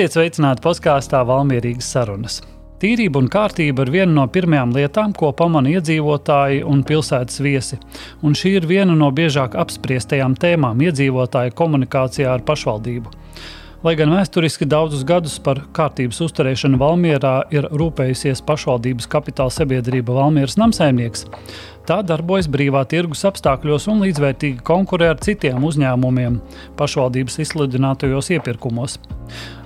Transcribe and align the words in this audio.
Esiet 0.00 0.14
sveicināti 0.16 0.62
podkāstā 0.64 1.18
Valmierīgas 1.28 1.90
sarunas. 1.92 2.38
Tīrība 2.80 3.20
un 3.20 3.26
kārtība 3.28 3.84
ir 3.84 3.90
viena 3.92 4.14
no 4.14 4.22
pirmajām 4.32 4.70
lietām, 4.72 5.10
ko 5.12 5.28
pamana 5.36 5.74
iedzīvotāji 5.74 6.62
un 6.64 6.80
pilsētas 6.88 7.42
viesi, 7.44 7.76
un 8.24 8.32
šī 8.32 8.54
ir 8.62 8.68
viena 8.70 8.94
no 8.96 9.10
biežāk 9.12 9.58
apspriestajām 9.60 10.38
tēmām 10.40 10.80
iedzīvotāju 10.86 11.52
komunikācijā 11.58 12.32
ar 12.32 12.46
pašvaldību. 12.48 13.12
Lai 13.84 13.92
gan 14.00 14.14
vēsturiski 14.16 14.64
daudzus 14.72 15.04
gadus 15.04 15.36
par 15.44 15.60
kārtības 15.76 16.22
uzturēšanu 16.24 16.80
Valmjerā 16.80 17.34
ir 17.52 17.68
rūpējusies 17.68 18.40
pašvaldības 18.48 19.08
kapitāla 19.12 19.52
sabiedrība 19.52 20.16
Valmieras 20.16 20.56
namsaimnieks, 20.60 21.28
tā 21.88 22.00
darbojas 22.06 22.48
brīvā 22.50 22.82
tirgus 22.90 23.24
apstākļos 23.28 23.88
un 23.92 24.04
līdzvērtīgi 24.04 24.64
konkurē 24.66 25.10
ar 25.14 25.22
citiem 25.24 25.64
uzņēmumiem 25.66 26.40
pašvaldības 26.78 27.40
izsludinātajos 27.44 28.30
iepirkumos. 28.36 28.98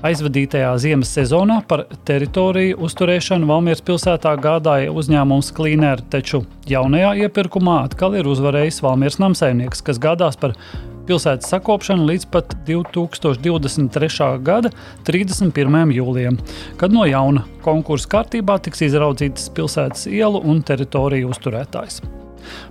Aizvadītajā 0.05 0.73
ziemas 0.83 1.13
sezonā 1.17 1.61
par 1.69 1.87
teritoriju 2.09 2.79
uzturēšanu 2.85 3.49
Valmieras 3.49 3.85
pilsētā 3.85 4.35
gādāja 4.45 4.93
uzņēmums 4.93 5.53
Klīnēra, 5.57 6.05
taču 6.13 6.43
jaunajā 6.69 7.15
iepirkumā 7.25 7.79
atkal 7.87 8.19
ir 8.19 8.29
uzvarējis 8.29 8.83
Valmieras 8.85 9.21
namsaimnieks, 9.23 9.85
kas 9.87 10.03
gādās 10.03 10.37
par 10.41 10.59
pilsētas 11.09 11.51
sakopšanu 11.53 12.07
līdz 12.09 12.27
pat 12.33 12.55
2023. 12.69 14.29
gada 14.45 14.73
31. 15.07 15.95
jūlijam, 15.95 16.39
kad 16.81 16.95
no 16.95 17.07
jauna 17.09 17.45
konkursu 17.65 18.11
kārtībā 18.15 18.59
tiks 18.65 18.85
izraudzītas 18.89 19.51
pilsētas 19.55 20.09
ielu 20.11 20.43
un 20.45 20.63
teritoriju 20.67 21.33
uzturētājs. 21.35 22.03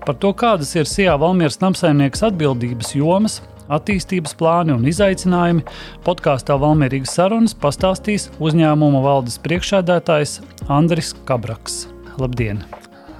Par 0.05 0.17
to, 0.21 0.33
kādas 0.37 0.73
ir 0.77 0.89
Sijā 0.89 1.15
Valmieras 1.19 1.59
namsaimnieks 1.61 2.21
atbildības 2.27 2.93
jomas, 2.97 3.39
attīstības 3.73 4.35
plāni 4.37 4.75
un 4.75 4.85
izaicinājumi, 4.89 5.63
podkāstā 6.05 6.57
Valmierīgas 6.61 7.15
sarunas 7.17 7.55
pastāstīs 7.57 8.29
uzņēmuma 8.43 9.01
valdes 9.05 9.39
priekšsēdētājs 9.45 10.39
Andris 10.73 11.13
Kabraks. 11.27 11.85
Labdien! 12.21 12.61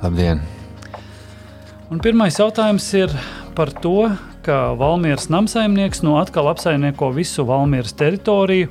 Labdien! 0.04 0.44
Un 1.94 2.02
pirmais 2.02 2.38
jautājums 2.40 2.86
ir 2.98 3.12
par 3.58 3.70
to, 3.84 4.12
ka 4.44 4.74
Valmieras 4.80 5.30
namsaimnieks 5.34 6.04
nu 6.04 6.18
atkal 6.20 6.50
apsaimnieko 6.52 7.12
visu 7.16 7.46
Valmieras 7.48 7.96
teritoriju. 8.00 8.70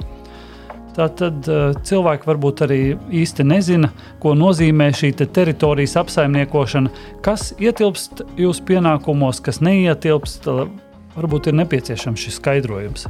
Tātad 0.93 1.49
eh, 1.49 1.73
cilvēki 1.89 2.29
varbūt 2.29 2.63
arī 2.67 2.81
īsti 3.23 3.47
nezina, 3.49 3.89
ko 4.21 4.35
nozīmē 4.37 4.91
šī 4.97 5.15
te 5.17 5.27
teritorijas 5.27 5.97
apsaimniekošana, 6.03 6.93
kas 7.25 7.53
ietilpst 7.57 8.25
jūsu 8.41 8.69
pienākumos, 8.69 9.41
kas 9.45 9.63
neietilpst. 9.65 10.51
Varbūt 11.13 11.51
ir 11.51 11.59
nepieciešams 11.59 12.23
šis 12.25 12.39
skaidrojums. 12.41 13.09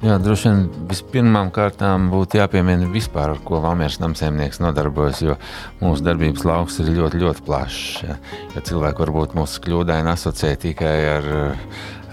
Jā, 0.00 0.14
droši 0.16 0.48
vien 0.48 0.60
vispirmām 0.88 1.50
kārtām 1.52 2.06
būtu 2.08 2.38
jāpiemina 2.38 2.86
vispār, 2.88 3.34
ar 3.34 3.40
ko 3.44 3.58
Valmieras 3.60 3.98
namsēmnieks 4.00 4.62
nodarbojas, 4.64 5.18
jo 5.20 5.34
mūsu 5.82 6.06
darbības 6.06 6.46
lauks 6.48 6.78
ir 6.80 6.88
ļoti, 6.96 7.20
ļoti 7.20 7.44
plašs. 7.44 7.82
Ja, 8.06 8.16
ja 8.54 8.62
cilvēki 8.64 9.04
varbūt 9.04 9.34
mūs 9.36 9.58
kļūdaini 9.60 10.08
asociē 10.08 10.54
tikai 10.62 10.94
ar, 11.18 11.28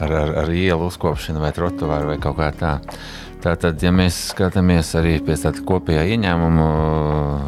ar, 0.04 0.18
ar, 0.20 0.34
ar 0.44 0.52
ielu 0.52 0.90
uzkopšanu 0.92 1.40
vai 1.46 1.54
trotuāru 1.56 2.12
vai 2.12 2.18
kaut 2.20 2.36
kā 2.42 2.50
tā. 2.60 2.74
Tātad, 3.46 3.80
ja 3.80 3.94
mēs 3.96 4.20
skatāmies 4.34 4.92
arī 5.00 5.22
pēc 5.24 5.46
tāda 5.46 5.64
kopējā 5.72 6.04
ieņēmuma 6.18 6.68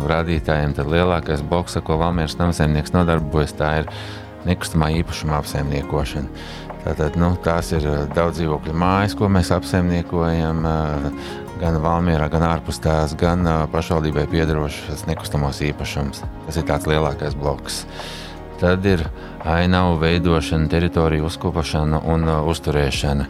rādītājiem, 0.08 0.78
tad 0.80 0.88
lielākais 0.88 1.44
bloks, 1.52 1.76
ko 1.84 2.00
Valmieras 2.00 2.40
namsēmnieks 2.40 2.96
nodarbojas, 2.96 3.58
tā 3.60 3.74
ir 3.82 3.92
nekustamā 4.48 4.94
īpašuma 5.02 5.42
apsaimniekošana. 5.44 6.69
Tātad, 6.80 7.18
nu, 7.20 7.34
tās 7.44 7.74
ir 7.76 7.84
eh, 7.84 8.06
daudz 8.16 8.40
dzīvokļu 8.40 8.74
mājas, 8.80 9.16
ko 9.20 9.28
mēs 9.32 9.52
apsaimniekojam 9.52 10.64
eh, 10.70 11.10
gan 11.60 11.80
Valmjerā, 11.84 12.30
gan 12.32 12.46
ārpus 12.48 12.80
tās, 12.84 13.16
gan 13.20 13.44
eh, 13.44 13.66
pašvaldībai 13.74 14.24
piedarošas 14.32 15.04
nekustamos 15.10 15.60
īpašums. 15.68 16.24
Tas 16.46 16.60
ir 16.60 16.68
tāds 16.70 16.88
lielākais 16.88 17.36
bloks. 17.40 17.84
Tad 18.60 18.88
ir 18.88 19.04
ainavu 19.48 20.00
veidošana, 20.02 20.68
teritoriju 20.72 21.30
uzkopošana 21.30 22.02
un 22.12 22.26
uh, 22.28 22.42
uzturēšana. 22.52 23.28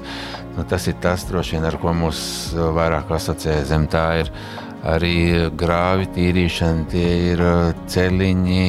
Nu, 0.55 0.63
tas 0.66 0.87
ir 0.89 0.95
tas, 1.03 1.27
vien, 1.29 1.61
ar 1.69 1.77
ko 1.77 1.93
mūs 1.93 2.21
vairāk 2.57 3.11
asociē 3.13 3.59
zem 3.69 3.85
tā 3.93 4.07
ir 4.23 4.31
arī 4.88 5.50
grāvi 5.59 6.07
tīrīšana, 6.16 6.85
tie 6.91 7.09
ir 7.34 7.44
uh, 7.44 7.72
ceļiņi, 7.91 8.67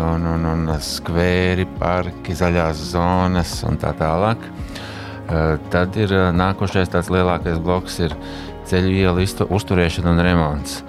un, 0.00 0.26
un, 0.34 0.48
un 0.52 0.72
skvēri, 0.82 1.68
parki, 1.78 2.34
zaļās 2.38 2.82
zonas 2.92 3.60
un 3.68 3.78
tā 3.82 3.94
tālāk. 3.98 4.50
Tad 5.72 5.94
ir 5.96 6.10
nākošais 6.36 6.90
tāds 6.92 7.08
lielākais 7.08 7.60
bloks, 7.62 7.94
ir 8.04 8.12
ceļu 8.68 8.90
ielu 9.04 9.22
uzturēšana 9.48 10.10
un 10.12 10.20
remonts. 10.26 10.82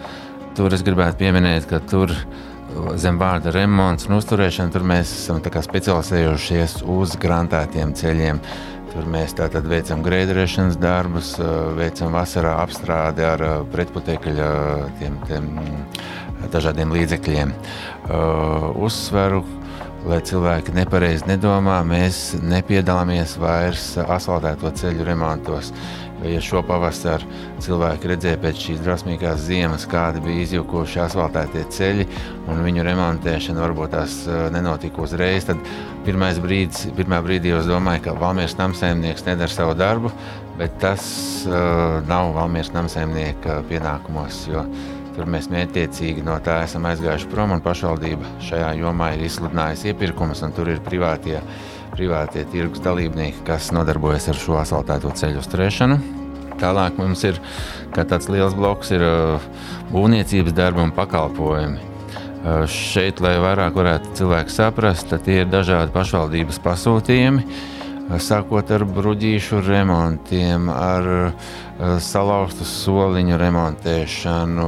Tur 0.58 0.74
es 0.76 0.84
gribētu 0.84 1.22
pieminēt, 1.22 1.70
ka 1.70 1.80
tur 1.80 2.12
zem 3.00 3.20
vārda 3.22 3.54
remonts 3.54 4.08
un 4.10 4.18
uzturēšana 4.18 4.74
tur 4.74 4.86
mēs 4.90 5.12
esam 5.16 5.40
specializējušies 5.42 6.82
uz 6.90 7.16
grantētiem 7.22 7.94
ceļiem. 7.98 8.42
Tur 8.94 9.08
mēs 9.10 9.32
tātad 9.34 9.66
veicam 9.66 10.04
grēdēšanas 10.06 10.76
darbus, 10.78 11.32
veicam 11.74 12.14
vasarā 12.14 12.52
apstrādi 12.62 13.26
ar 13.26 13.42
pretputekļa 13.74 14.50
tiem, 15.00 15.16
tiem 15.26 15.48
dažādiem 16.54 16.94
līdzekļiem. 16.94 17.56
Uzsveru, 18.86 19.42
lai 20.06 20.20
cilvēki 20.30 20.76
nepareizi 20.78 21.26
nedomā, 21.32 21.80
mēs 21.90 22.36
nepiedalāmies 22.46 23.34
vairs 23.42 23.96
asfaltēto 24.04 24.70
ceļu 24.78 25.10
remontos. 25.10 25.74
Ja 26.24 26.40
šo 26.44 26.62
pavasaru 26.64 27.28
cilvēki 27.64 28.10
redzēja 28.14 28.40
pēc 28.40 28.62
šīs 28.68 28.84
drusmīgās 28.86 29.42
ziemas, 29.44 29.84
kādi 29.90 30.22
bija 30.24 30.46
izjukuši 30.46 31.02
asfaltētie 31.04 31.66
ceļi 31.76 32.08
un 32.52 32.64
viņu 32.64 32.86
remontēšana, 32.88 33.64
varbūt 33.64 33.92
tās 33.96 34.16
nenotika 34.56 35.04
uzreiz, 35.04 35.50
tad 35.50 35.60
pirmais 36.08 36.40
brīdis, 36.44 36.88
pirmā 36.98 37.20
brīdī 37.26 37.52
es 37.58 37.68
domāju, 37.68 38.06
ka 38.08 38.16
Valmieras 38.20 38.56
namsēmnieks 38.60 39.28
nedara 39.28 39.52
savu 39.52 39.76
darbu, 39.80 40.14
bet 40.60 40.76
tas 40.84 41.06
uh, 41.50 42.00
nav 42.08 42.32
Valmieras 42.38 42.72
namsēmnieka 42.76 43.62
pienākumos, 43.70 44.46
tur 45.14 45.30
mēs 45.30 45.50
mērķiecīgi 45.54 46.24
no 46.26 46.40
tā 46.44 46.62
esam 46.66 46.88
aizgājuši 46.90 47.30
prom 47.32 47.54
un 47.56 47.62
pašvaldība 47.64 48.36
šajā 48.48 48.74
jomā 48.80 49.14
ir 49.18 49.28
izsludinājusi 49.28 49.92
iepirkumus 49.92 50.42
un 50.46 50.56
tur 50.56 50.72
ir 50.74 50.82
privātie 50.86 51.38
privātie 51.94 52.44
tirgus 52.50 52.82
dalībnieki, 52.84 53.44
kas 53.48 53.72
nodarbojas 53.76 54.30
ar 54.32 54.40
šo 54.40 54.58
asfaltēto 54.62 55.12
ceļu 55.18 55.42
uzturēšanu. 55.44 55.98
Tālāk 56.62 56.98
mums 57.00 57.24
ir 57.28 57.40
tāds 57.94 58.30
liels 58.32 58.56
bloks, 58.58 58.94
ir 58.96 59.04
uh, 59.06 59.44
būvniecības 59.92 60.56
darbi 60.58 60.84
un 60.84 60.94
pakalpojumi. 60.96 61.90
Uh, 62.44 62.64
šeit, 62.70 63.22
lai 63.24 63.36
vairāk 63.42 63.78
varētu 63.78 64.18
cilvēki 64.20 64.54
saprast, 64.54 65.10
tad 65.12 65.26
tie 65.28 65.42
ir 65.44 65.52
dažādi 65.52 65.94
pašvaldības 65.96 66.62
pasūtījumi, 66.64 67.44
uh, 67.44 68.18
sākot 68.22 68.74
ar 68.74 68.86
bruģīšu 68.90 69.62
remontiem, 69.66 70.70
ar 70.74 71.34
salauztu 72.04 72.66
soliņu 72.70 73.38
remontēšanu, 73.42 74.68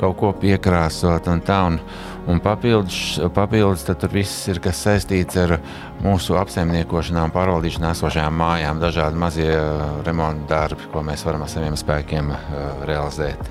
kaut 0.00 0.16
ko 0.18 0.32
piekrāsot 0.42 1.28
un 1.30 1.44
tā. 1.46 1.60
Un, 1.70 1.82
Un 2.28 2.38
papildus, 2.38 3.18
papildus 3.34 3.86
tur 3.88 4.10
viss 4.12 4.44
ir 4.50 4.60
saistīts 4.76 5.38
ar 5.40 5.56
mūsu 6.04 6.36
apsaimniekošanām, 6.40 7.32
pārvaldīšanā 7.34 7.92
esošajām 7.94 8.36
mājām, 8.40 8.80
dažādi 8.82 9.20
mazie 9.20 9.50
uh, 9.52 10.00
remonta 10.06 10.48
darbi, 10.54 10.88
ko 10.92 11.04
mēs 11.06 11.24
varam 11.26 11.44
ar 11.44 11.52
saviem 11.52 11.76
spēkiem 11.78 12.32
uh, 12.32 12.40
realizēt. 12.88 13.50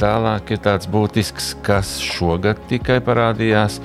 Tālāk 0.00 0.54
ir 0.54 0.62
tāds 0.64 0.88
būtisks, 0.90 1.52
kas 1.62 1.94
šogad 2.02 2.58
tikai 2.70 2.98
parādījās, 3.04 3.78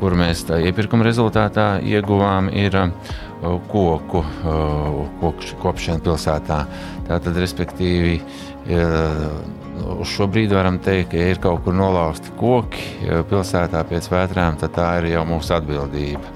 kur 0.00 0.16
mēs 0.18 0.42
tā 0.48 0.58
iepirkuma 0.66 1.06
rezultātā 1.06 1.76
ieguvām, 1.80 2.50
ir 2.52 2.76
uh, 2.76 2.92
koku, 3.70 4.24
koku 5.22 5.56
kopšana 5.62 6.02
pilsētā. 6.04 6.62
Tātad, 7.08 7.38
respektīvi, 7.42 8.20
Uz 9.82 10.10
šo 10.12 10.26
brīdi 10.30 10.54
varam 10.54 10.76
teikt, 10.84 11.14
ja 11.16 11.30
ir 11.32 11.40
kaut 11.42 11.64
kur 11.64 11.74
nolauzti 11.74 12.30
koki 12.38 13.16
pilsētā 13.30 13.80
pēc 13.88 14.08
vētrām, 14.12 14.58
tad 14.60 14.74
tā 14.76 14.88
ir 15.00 15.08
jau 15.14 15.24
mūsu 15.26 15.56
atbildība. 15.56 16.32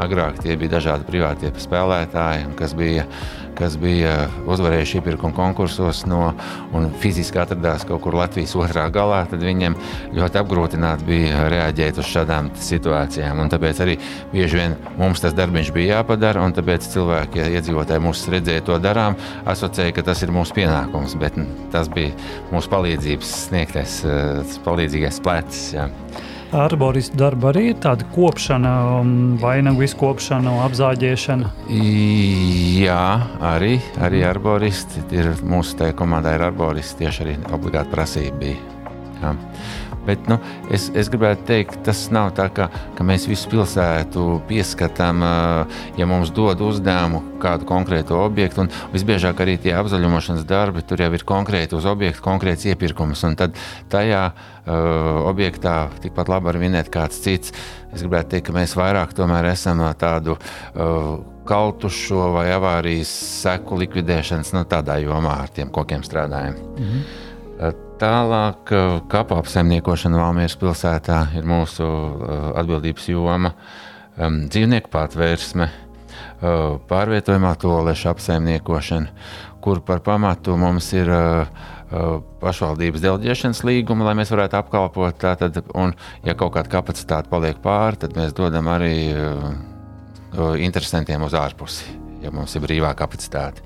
Agrāk 0.00 0.40
tie 0.40 0.56
bija 0.56 0.78
dažādi 0.78 1.04
privātie 1.08 1.50
spēlētāji, 1.60 2.46
kas 2.56 2.72
bija, 2.76 3.02
kas 3.58 3.74
bija 3.80 4.14
uzvarējuši 4.48 5.00
iepirkuma 5.00 5.36
konkursos 5.36 6.06
no, 6.08 6.30
un 6.76 6.88
fiziski 7.02 7.40
atradās 7.42 7.84
kaut 7.88 8.00
kur 8.06 8.16
Latvijas 8.16 8.54
otrā 8.56 8.86
galā. 8.94 9.18
Tad 9.28 9.44
viņiem 9.44 9.76
ļoti 10.16 10.40
apgrūtināti 10.40 11.08
bija 11.10 11.44
reaģēt 11.52 12.00
uz 12.00 12.08
šādām 12.08 12.48
situācijām. 12.56 13.42
Un 13.44 13.52
tāpēc 13.52 13.82
arī 13.84 13.98
bieži 14.32 14.62
vien 14.62 14.78
mums 15.00 15.20
tas 15.20 15.36
darbs 15.36 15.72
bija 15.74 15.98
jāpadara, 16.00 16.46
un 16.46 16.56
tāpēc 16.56 16.88
cilvēki, 16.94 17.42
ja 17.42 17.60
iedzīvotāji 17.60 18.04
mūs 18.06 18.24
redzēja 18.32 18.64
to 18.70 18.80
darām, 18.80 19.18
asociēja, 19.50 19.98
ka 19.98 20.08
tas 20.08 20.24
ir 20.24 20.32
mūsu 20.32 20.56
pienākums. 20.56 21.18
Bet 21.20 21.36
tas 21.74 21.92
bija 21.92 22.16
mūsu 22.54 22.72
palīdzības 22.72 23.36
sniegtais, 23.50 24.00
palīdzīgais 24.64 25.20
plecs. 25.26 25.64
Jā. 25.76 25.90
Arboristu 26.50 27.14
darba 27.14 27.52
arī 27.52 27.68
ir 27.70 27.76
tāda 27.78 28.06
kopšana, 28.10 28.70
um, 28.98 29.10
vainagu 29.38 29.84
izkopšana, 29.86 30.56
apzāģēšana. 30.64 31.50
Jā, 31.70 33.04
arī, 33.52 33.76
arī 34.02 34.24
arboristi. 34.26 35.04
Ir, 35.14 35.30
mūsu 35.46 35.78
tajā 35.78 35.94
komandā 35.98 36.34
ir 36.34 36.42
arboristi 36.48 37.04
tieši 37.04 37.22
arī 37.26 37.36
obligāti 37.54 37.94
prasība 37.94 38.42
bija. 38.42 38.58
Jā. 39.20 39.34
Bet, 40.06 40.28
nu, 40.30 40.38
es, 40.72 40.88
es 40.96 41.10
gribētu 41.12 41.44
teikt, 41.50 41.80
tas 41.86 42.06
nav 42.14 42.32
tā, 42.38 42.48
ka, 42.54 42.70
ka 42.96 43.06
mēs 43.06 43.26
visu 43.28 43.50
pilsētu 43.52 44.40
pieskatām, 44.48 45.24
ja 46.00 46.08
mums 46.08 46.32
dod 46.34 46.62
uzdevumu 46.64 47.22
kādu 47.40 47.68
konkrētu 47.68 48.16
objektu. 48.20 48.66
Visbiežāk 48.94 49.42
arī 49.44 49.56
tie 49.60 49.74
apzaļumošanas 49.78 50.46
darbi 50.48 50.84
tur 50.86 51.02
jau 51.04 51.10
ir 51.16 51.26
konkrēti 51.26 51.76
uz 51.78 51.88
objekta, 51.88 52.24
konkrēts 52.24 52.68
iepirkums. 52.70 53.24
Tad 53.40 53.56
tajā 53.92 54.22
uh, 54.30 54.74
objektā 55.30 55.76
tikpat 56.02 56.32
labi 56.32 56.50
var 56.50 56.60
vinēt 56.60 56.90
kāds 56.92 57.20
cits. 57.24 57.54
Es 57.90 58.04
gribētu 58.04 58.36
teikt, 58.36 58.48
ka 58.48 58.56
mēs 58.56 58.76
vairāk 58.78 59.16
esam 59.50 59.82
tādu 59.98 60.36
uh, 60.36 61.18
kaltušo 61.50 62.30
vai 62.36 62.50
avārijas 62.54 63.10
seku 63.42 63.78
likvidēšanas 63.80 64.54
nu, 64.54 64.64
tādā 64.70 65.00
jomā 65.02 65.40
ar 65.44 65.52
tiem 65.54 65.72
kokiem 65.72 66.04
strādājam. 66.06 66.56
Mhm. 66.76 67.28
Tālāk, 68.00 68.70
kapu 69.12 69.36
apsaimniekošana 69.36 70.16
Valmieras 70.22 70.54
pilsētā 70.56 71.18
ir 71.36 71.44
mūsu 71.44 71.84
atbildības 72.56 73.08
joma. 73.10 73.50
Dzīvnieku 74.16 74.88
patvērsme, 74.88 75.66
pārvietojumā 76.88 77.50
tolešu 77.60 78.08
apsaimniekošana, 78.14 79.12
kur 79.60 79.82
par 79.84 80.00
pamatu 80.06 80.56
mums 80.56 80.88
ir 80.96 81.12
pašvaldības 82.40 83.04
deleģēšanas 83.04 83.60
līguma, 83.68 84.08
lai 84.08 84.16
mēs 84.22 84.32
varētu 84.32 84.62
apkalpot. 84.62 85.20
Tātad, 85.20 85.60
un, 85.76 85.92
ja 86.24 86.32
kaut 86.40 86.56
kāda 86.56 86.72
kapacitāte 86.72 87.28
paliek 87.28 87.60
pāri, 87.60 88.00
tad 88.00 88.16
mēs 88.16 88.32
dodam 88.32 88.72
arī 88.72 88.94
interesantiem 90.64 91.28
uz 91.28 91.36
ārpusi, 91.36 91.92
ja 92.24 92.32
mums 92.32 92.56
ir 92.56 92.64
brīvā 92.64 92.96
kapacitāte. 92.96 93.60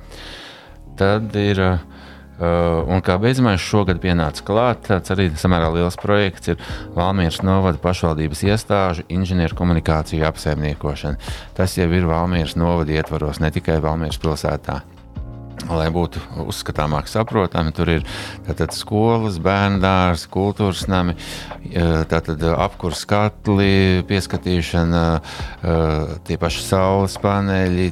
Tad 0.98 1.38
ir 1.38 1.68
Uh, 1.68 1.90
un 2.38 3.02
kā 3.04 3.18
beidzamais 3.22 3.62
šogad 3.62 4.00
pienāca 4.02 4.46
klāt, 4.46 4.86
tāds 4.88 5.12
arī 5.14 5.28
samērā 5.38 5.70
liels 5.74 5.98
projekts 6.00 6.54
ir 6.54 6.64
Valmīras 6.96 7.42
novada 7.46 7.78
pašvaldības 7.82 8.42
iestāžu 8.48 9.06
inženieru 9.12 9.58
komunikāciju 9.58 10.26
apsaimniekošana. 10.30 11.34
Tas 11.54 11.78
jau 11.78 11.90
ir 11.90 12.10
Valmīras 12.10 12.58
novada 12.58 12.98
ietvaros, 12.98 13.42
ne 13.42 13.52
tikai 13.54 13.78
Valmīras 13.84 14.20
pilsētā 14.22 14.82
lai 15.68 15.86
būtu 15.94 16.20
uzskatāmāk 16.44 17.08
saprotami. 17.10 17.72
Tur 17.74 17.90
ir 17.92 18.04
tātad, 18.46 18.74
skolas, 18.76 19.38
bērnu 19.42 19.80
dārzi, 19.82 20.28
kultūras 20.32 20.84
nami, 20.90 21.14
tātad, 22.10 22.42
apkurss 22.54 23.06
katli, 23.08 24.02
pieskatīšana, 24.08 25.04
tie 26.28 26.38
paši 26.40 26.66
saules 26.66 27.16
paneļi, 27.22 27.88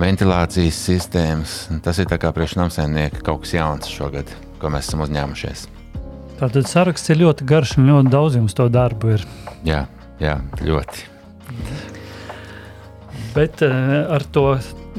ventilācijas 0.00 0.82
sistēmas. 0.88 1.56
Tas 1.84 2.00
ir 2.02 2.10
priekš 2.10 2.58
namsēmnieka 2.60 3.22
kaut 3.26 3.44
kas 3.44 3.56
jauns 3.56 3.90
šogad, 3.92 4.32
ko 4.60 4.72
mēs 4.72 4.90
esam 4.90 5.04
uzņēmušies. 5.06 5.66
Tātad 6.36 6.66
saraksts 6.68 7.08
ir 7.14 7.22
ļoti 7.22 7.46
garš 7.48 7.78
un 7.80 7.86
ļoti 7.88 8.10
daudz 8.12 8.34
jums 8.36 8.56
to 8.56 8.66
darbu 8.68 9.14
ir. 9.14 9.22
Jā, 9.64 9.86
jā 10.20 10.36
ļoti. 10.60 11.06
Bet 13.36 13.62
ar 13.64 14.24
to 14.32 14.44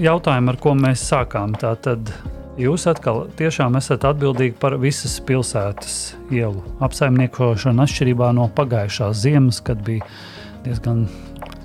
jautājumu, 0.01 0.53
ar 0.53 0.59
ko 0.61 0.73
mēs 0.77 1.03
sākām. 1.09 1.55
Tātad 1.59 2.11
jūs 2.59 2.87
atkal 2.89 3.25
tiešām 3.37 3.77
esat 3.79 4.05
atbildīgi 4.07 4.57
par 4.61 4.77
visas 4.81 5.17
pilsētas 5.25 5.97
ielu 6.33 6.61
apsaimniekošanu, 6.85 7.83
atšķirībā 7.85 8.31
no 8.37 8.49
pagājušās 8.57 9.23
ziemas, 9.25 9.61
kad 9.63 9.81
bija 9.85 10.05
diezgan. 10.67 11.07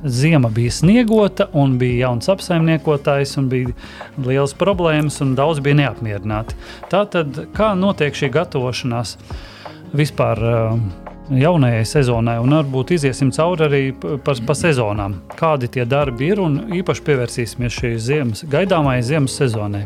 Ziema 0.02 0.48
bija 0.50 0.70
sniegota, 0.74 1.44
un 1.54 1.76
bija 1.78 2.08
jauns 2.08 2.26
apsaimniekotājs, 2.32 3.36
un 3.38 3.46
bija 3.52 3.70
liels 4.18 4.50
problēmas, 4.58 5.20
un 5.22 5.36
daudz 5.38 5.60
bija 5.62 5.78
neapmierināti. 5.78 6.58
Tātad, 6.90 7.38
kā 7.54 7.68
notiek 7.78 8.18
šī 8.18 8.32
gatavošanās 8.34 9.14
vispār 9.94 10.42
uh, 10.42 10.74
jaunajai 11.30 11.84
sezonai, 11.86 12.36
un 12.42 12.56
varbūt 12.56 12.94
iziesim 12.96 13.30
cauri 13.34 13.66
arī 13.66 13.82
pa, 13.94 14.34
pa 14.46 14.56
sezonām. 14.58 15.18
Kādi 15.38 15.70
tie 15.72 15.86
darbi 15.88 16.32
ir, 16.32 16.42
un 16.42 16.58
īpaši 16.80 17.04
pievērsīsimies 17.06 17.78
šī 17.78 17.92
ziemas, 18.02 18.46
gaidāmajai 18.50 19.04
ziemas 19.12 19.36
sezonai. 19.38 19.84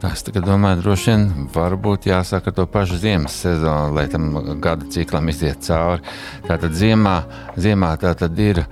Es 0.00 0.22
domāju, 0.24 0.78
droši 0.80 1.10
vien 1.10 1.24
varbūt 1.52 2.06
jāsāk 2.08 2.46
ar 2.48 2.54
to 2.56 2.64
pašu 2.72 2.96
ziemas 3.02 3.34
sezonu, 3.42 3.92
lai 3.98 4.06
tam 4.08 4.30
gada 4.62 4.88
ciklam 4.88 5.28
iziet 5.28 5.60
cauri. 5.66 6.00
Tātad 6.46 6.72
ziemā, 6.72 7.18
ziemā 7.60 7.92
tā 8.00 8.14
tad 8.16 8.38
ir 8.40 8.64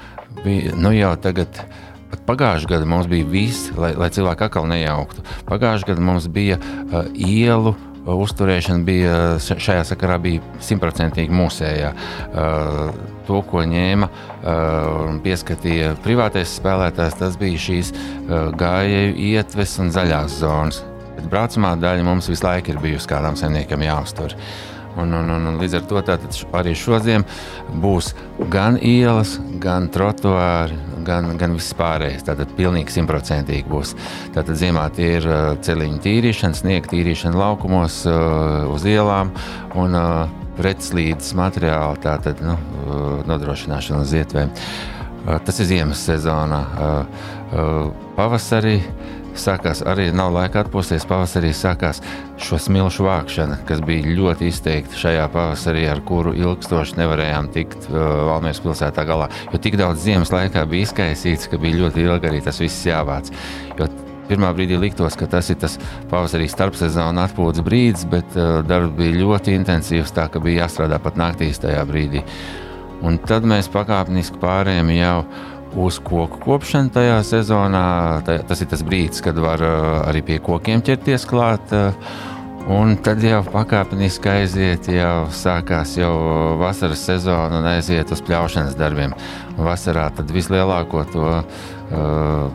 nu 0.78 0.94
jau 0.96 1.12
tagad. 1.20 1.60
Pat 2.08 2.22
pagājušajā 2.24 2.70
gadā 2.70 2.86
mums 2.88 3.04
bija 3.04 3.26
viss, 3.28 3.66
lai, 3.76 3.90
lai 3.92 4.06
cilvēki 4.08 4.46
atkal 4.46 4.64
nejauktu. 4.70 5.20
Pagājušajā 5.50 5.90
gadā 5.90 6.06
mums 6.08 6.24
bija 6.32 6.56
uh, 6.56 7.02
ielu 7.12 7.74
uh, 7.74 7.87
uzturēšana 8.08 8.84
bija 8.86 9.14
šajā 9.40 9.84
sakarā 9.88 10.18
simtprocentīgi 10.64 11.34
mūsējā. 11.34 11.92
Uh, 12.28 12.92
to, 13.28 13.42
ko 13.44 13.64
ņēma 13.68 14.08
uh, 14.08 15.08
un 15.08 15.20
pieskatīja 15.24 15.94
privātais 16.04 16.56
spēlētājs, 16.60 17.18
tas 17.20 17.36
bija 17.40 17.60
šīs 17.66 17.92
uh, 17.92 18.48
gājēju 18.56 19.18
ietves 19.34 19.76
un 19.82 19.92
zaļās 19.92 20.40
zonas. 20.40 20.82
Bet 21.18 21.28
braucamā 21.28 21.74
daļa 21.80 22.06
mums 22.06 22.30
visu 22.30 22.46
laiku 22.46 22.72
ir 22.72 22.82
bijusi 22.82 23.10
kādam 23.10 23.36
saimniekam 23.36 23.84
jāuztur. 23.84 24.32
Uh, 24.32 24.77
Un, 24.98 25.12
un, 25.14 25.30
un, 25.30 25.46
un 25.46 25.58
līdz 25.60 25.78
ar 25.78 25.84
to 25.86 26.00
arī 26.58 26.74
šodien 26.74 27.24
būs 27.82 28.12
gan 28.50 28.78
ielas, 28.82 29.36
gan 29.62 29.86
trotuāri, 29.94 30.74
gan, 31.06 31.30
gan 31.38 31.54
viss 31.54 31.76
pārējais. 31.78 32.26
Tātad 32.26 32.50
pilnīgi 32.58 32.96
simtprocentīgi 32.96 33.68
būs. 33.70 33.94
Tātad 34.34 34.58
ziemā 34.58 34.88
tie 34.96 35.14
ir 35.20 35.28
uh, 35.28 35.54
ceļiņu 35.62 36.02
tīrīšana, 36.04 36.58
sniega 36.58 36.90
tīrīšana 36.90 37.38
laukumos, 37.38 38.02
uh, 38.10 38.66
uz 38.74 38.86
ielām 38.90 39.30
un 39.78 39.94
uh, 39.98 40.26
pretslīdes 40.58 41.34
materiāli, 41.38 42.00
tātad 42.02 42.40
nu, 42.42 42.56
nodrošināšana 43.28 44.02
uz 44.02 44.14
ietvēm. 44.18 44.50
Tas 45.46 45.60
ir 45.62 45.68
ziemas 45.68 46.00
sezonā. 46.08 46.58
Pavasarī 48.16 48.78
sākās 49.42 49.82
arī 49.88 50.08
nav 50.14 50.32
laika 50.34 50.64
atpūsties. 50.64 51.06
Pavasarī 51.08 51.52
sākās 51.56 52.02
šo 52.42 52.58
smilšu 52.62 53.06
vākšana, 53.06 53.60
kas 53.68 53.82
bija 53.84 54.16
ļoti 54.18 54.50
izteikta 54.52 54.98
šajā 54.98 55.28
pavasarī, 55.34 55.86
ar 55.90 56.02
kuru 56.08 56.34
ilgstoši 56.38 56.98
nevarējām 57.00 57.52
tikt 57.54 57.88
uh, 57.88 58.02
Valmieras 58.30 58.62
pilsētā 58.64 59.06
galā. 59.08 59.30
Jo 59.52 59.62
tik 59.62 59.78
daudz 59.80 60.04
ziemas 60.04 60.34
laikā 60.34 60.66
bija 60.70 60.88
izkaisīts, 60.88 61.48
ka 61.50 61.60
bija 61.62 61.84
ļoti 61.84 62.04
ilgi 62.06 62.30
arī 62.32 62.44
tas 62.44 62.60
viss 62.62 62.86
jāvāc. 62.88 63.32
Jo 63.78 63.90
Pirmā 64.28 64.50
brīdī 64.52 64.76
liktos, 64.76 65.14
ka 65.16 65.24
tas 65.24 65.46
ir 65.48 65.56
tas 65.56 65.78
pavasarī 66.10 66.50
starpsezona 66.52 67.22
atpūtas 67.24 67.64
brīdis, 67.64 68.04
bet 68.12 68.34
uh, 68.36 68.58
darbs 68.60 68.92
bija 68.98 69.22
ļoti 69.22 69.54
intensīvs, 69.56 70.12
tā 70.12 70.26
ka 70.28 70.42
bija 70.44 70.66
jāstrādā 70.66 70.98
pat 71.00 71.16
naktīs 71.16 71.62
tajā 71.62 71.80
brīdī. 71.88 72.20
Un 73.08 73.16
tad 73.24 73.46
mēs 73.48 73.70
pakāpeniski 73.72 74.40
pārējām 74.42 74.90
jau 74.92 75.16
uz 75.76 75.98
koku 76.04 76.40
kopšanu 76.42 76.92
tajā 76.94 77.20
sezonā. 77.26 77.84
Tā, 78.26 78.40
tas 78.48 78.62
ir 78.62 78.70
tas 78.70 78.82
brīdis, 78.86 79.22
kad 79.24 79.38
var 79.42 79.62
uh, 79.64 80.00
arī 80.08 80.24
pie 80.24 80.40
kokiem 80.42 80.82
ķerties 80.84 81.26
klāt. 81.28 81.72
Uh, 81.74 81.92
un 82.68 82.96
tad 83.04 83.22
jau 83.24 83.40
pakāpeniski 83.48 84.30
aiziet, 84.32 84.90
jau 84.92 85.28
sākās 85.32 85.96
jau 85.98 86.12
vasaras 86.60 87.04
sezona 87.08 87.62
un 87.62 87.68
aiziet 87.70 88.12
uz 88.12 88.22
pļaušanas 88.24 88.76
darbiem. 88.78 89.16
Vasarā 89.58 90.08
tad 90.16 90.32
vislielāko 90.34 91.04
to 91.12 91.26
uh, 91.32 91.44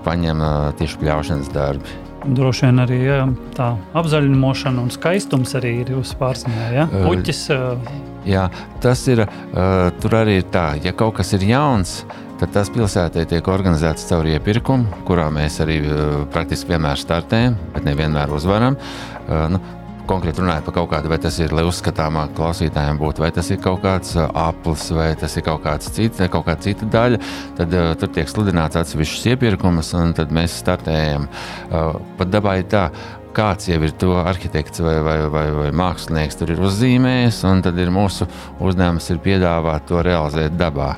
paņem 0.06 0.42
uh, 0.42 0.72
tieši 0.80 1.02
pļaušanas 1.02 1.54
darbi. 1.54 2.00
Droši 2.24 2.70
vien 2.70 2.80
arī 2.80 2.98
jā, 3.04 3.24
tā 3.58 3.74
apzaļumošana 4.00 4.80
un 4.86 4.92
skaistums 4.94 5.58
arī 5.60 5.74
ir 5.82 5.90
jūsu 5.98 6.16
pārziņā. 6.22 6.68
Ja? 6.72 6.86
Puķis, 6.88 7.42
uh, 7.52 7.96
jā, 8.28 8.48
tas 8.86 9.02
ir. 9.12 9.26
Uh, 9.26 9.90
tur 10.00 10.22
arī 10.22 10.40
ir 10.40 10.48
tā, 10.54 10.70
ja 10.86 10.96
kaut 10.96 11.18
kas 11.18 11.34
ir 11.36 11.44
jauns, 11.50 12.04
uh, 12.06 12.23
tad 12.44 12.52
tas 12.58 12.72
pilsētē 12.76 13.24
tiek 13.30 13.46
organizēts 13.48 14.10
caur 14.10 14.28
iepirkumu, 14.28 15.04
kurā 15.08 15.30
mēs 15.32 15.62
arī 15.64 15.78
uh, 15.86 16.26
praktiski 16.34 16.74
vienmēr 16.74 17.00
startējam, 17.00 17.56
bet 17.72 17.88
nevienmēr 17.88 18.34
uzvaram. 18.36 18.76
Uh, 18.76 19.48
nu, 19.54 19.64
Konkrēti 20.04 20.42
runājot 20.42 20.66
par 20.68 20.74
kaut 20.76 20.90
kādu, 20.92 21.08
vai 21.08 21.16
tas 21.24 21.38
ir, 21.40 21.54
lai 21.56 21.62
uzskatāmāk 21.64 22.34
klausītājiem 22.36 22.98
būtu, 23.00 23.24
vai 23.24 23.30
tas 23.32 23.48
ir 23.56 23.62
kaut 23.64 23.80
kāds 23.86 24.18
uh, 24.18 24.26
aplis, 24.36 24.90
vai 24.92 25.14
tas 25.16 25.32
ir 25.40 25.46
kaut 25.46 25.62
kāds 25.64 25.88
cits, 25.96 26.20
kaut 26.34 26.44
kāda 26.50 26.60
cita 26.66 26.88
daļa, 26.92 27.20
tad 27.56 27.76
uh, 27.80 27.94
tur 28.02 28.12
tiek 28.12 28.28
sludināts 28.28 28.76
atsevišķs 28.82 29.30
iepirkums, 29.32 29.94
un 29.96 30.12
tad 30.18 30.34
mēs 30.36 30.58
startējam. 30.60 31.30
Uh, 31.70 31.96
pat 32.20 32.34
dabai 32.34 32.58
tā, 32.68 32.90
kāds 33.34 33.70
jau 33.70 33.78
ir 33.88 33.96
to 33.96 34.18
arhitekts 34.20 34.84
vai, 34.84 34.98
vai, 35.08 35.16
vai, 35.32 35.46
vai 35.62 35.70
mākslinieks 35.80 36.42
tur 36.42 36.52
ir 36.52 36.60
uzzīmējis, 36.68 37.40
un 37.48 37.64
tad 37.64 37.80
ir 37.80 37.94
mūsu 37.96 38.28
uzdevums 38.60 39.08
ir 39.16 39.24
piedāvāt 39.24 39.88
to 39.88 40.04
realizēt 40.04 40.60
dabā. 40.60 40.92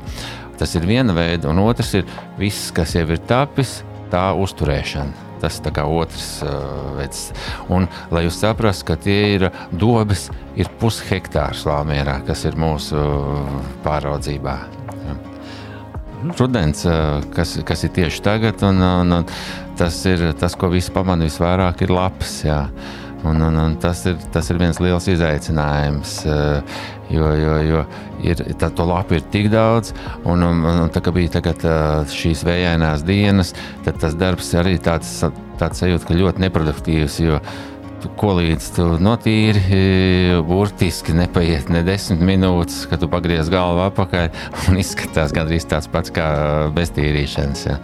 Tas 0.60 0.76
ir 0.78 0.88
viena 0.88 1.16
veida, 1.16 1.50
un 1.52 1.60
otrs 1.66 1.94
ir 2.00 2.08
viss, 2.40 2.72
kas 2.76 2.96
jau 2.96 3.06
ir 3.10 3.22
tapis, 3.28 3.82
tā 4.12 4.32
uzturēšana. 4.40 5.24
tas 5.42 5.60
ir 5.60 5.80
otrs 5.84 6.44
veids. 6.98 7.34
Un, 7.70 7.88
lai 8.10 8.24
jūs 8.26 8.40
saprastu, 8.40 8.86
ka 8.88 8.96
tie 8.96 9.36
ir 9.36 9.50
dobes, 9.72 10.30
ir 10.56 10.70
pushektārs 10.80 11.66
Valmierā, 11.68 12.22
kas 12.26 12.46
ir 12.46 12.56
mūsu 12.58 12.98
pāraudzībā. 13.84 14.56
Rudens, 16.40 16.86
kas, 17.36 17.60
kas 17.68 17.84
ir 17.86 17.92
tieši 17.94 18.22
tagad, 18.26 18.64
un, 18.66 18.82
un, 18.82 19.20
un 19.20 19.28
tas 19.78 20.00
ir 20.10 20.32
tas, 20.40 20.56
ko 20.58 20.72
visi 20.74 20.94
pamanīja 20.96 21.30
visvairāk, 21.30 21.84
ir 21.86 21.94
lapas. 21.94 22.40
Jā. 22.48 22.64
Un, 23.25 23.41
un, 23.41 23.58
un 23.58 23.75
tas, 23.82 24.03
ir, 24.10 24.17
tas 24.34 24.50
ir 24.53 24.60
viens 24.62 24.79
liels 24.84 25.08
izaicinājums. 25.10 26.17
Jo, 27.10 27.29
jo, 27.38 27.55
jo 27.65 27.84
ir, 28.25 28.41
tā, 28.60 28.72
to 28.74 28.86
lapu 28.88 29.17
ir 29.17 29.25
tik 29.34 29.51
daudz, 29.53 29.94
un, 30.25 30.41
un, 30.46 30.63
un 30.86 30.91
tā 30.94 31.01
kā 31.05 31.13
bija 31.15 31.36
tagad, 31.38 31.62
šīs 32.13 32.44
vējainās 32.48 33.05
dienas, 33.05 33.53
tad 33.86 34.01
tas 34.01 34.17
darbs 34.17 34.53
arī 34.58 34.77
tāds, 34.82 35.20
tāds 35.62 35.82
sajūta, 35.82 36.10
ka 36.10 36.20
ļoti 36.20 36.46
neproduktīvs. 36.48 37.22
Jo, 37.25 37.39
ko 38.20 38.36
līdz 38.38 38.67
tu 38.75 38.86
notīri, 39.01 39.63
burtiski 40.46 41.15
nepaiet 41.17 41.72
ne 41.74 41.82
desmit 41.86 42.22
minūtes, 42.25 42.84
kad 42.89 43.01
tu 43.01 43.10
pagriez 43.10 43.50
galvu 43.50 43.82
apakaļ 43.88 44.29
un 44.70 44.79
izskatās 44.82 45.34
gandrīz 45.36 45.65
tāds 45.72 45.89
pats 45.91 46.13
kā 46.13 46.27
beztīrīšanas. 46.75 47.65
Ja. 47.70 47.79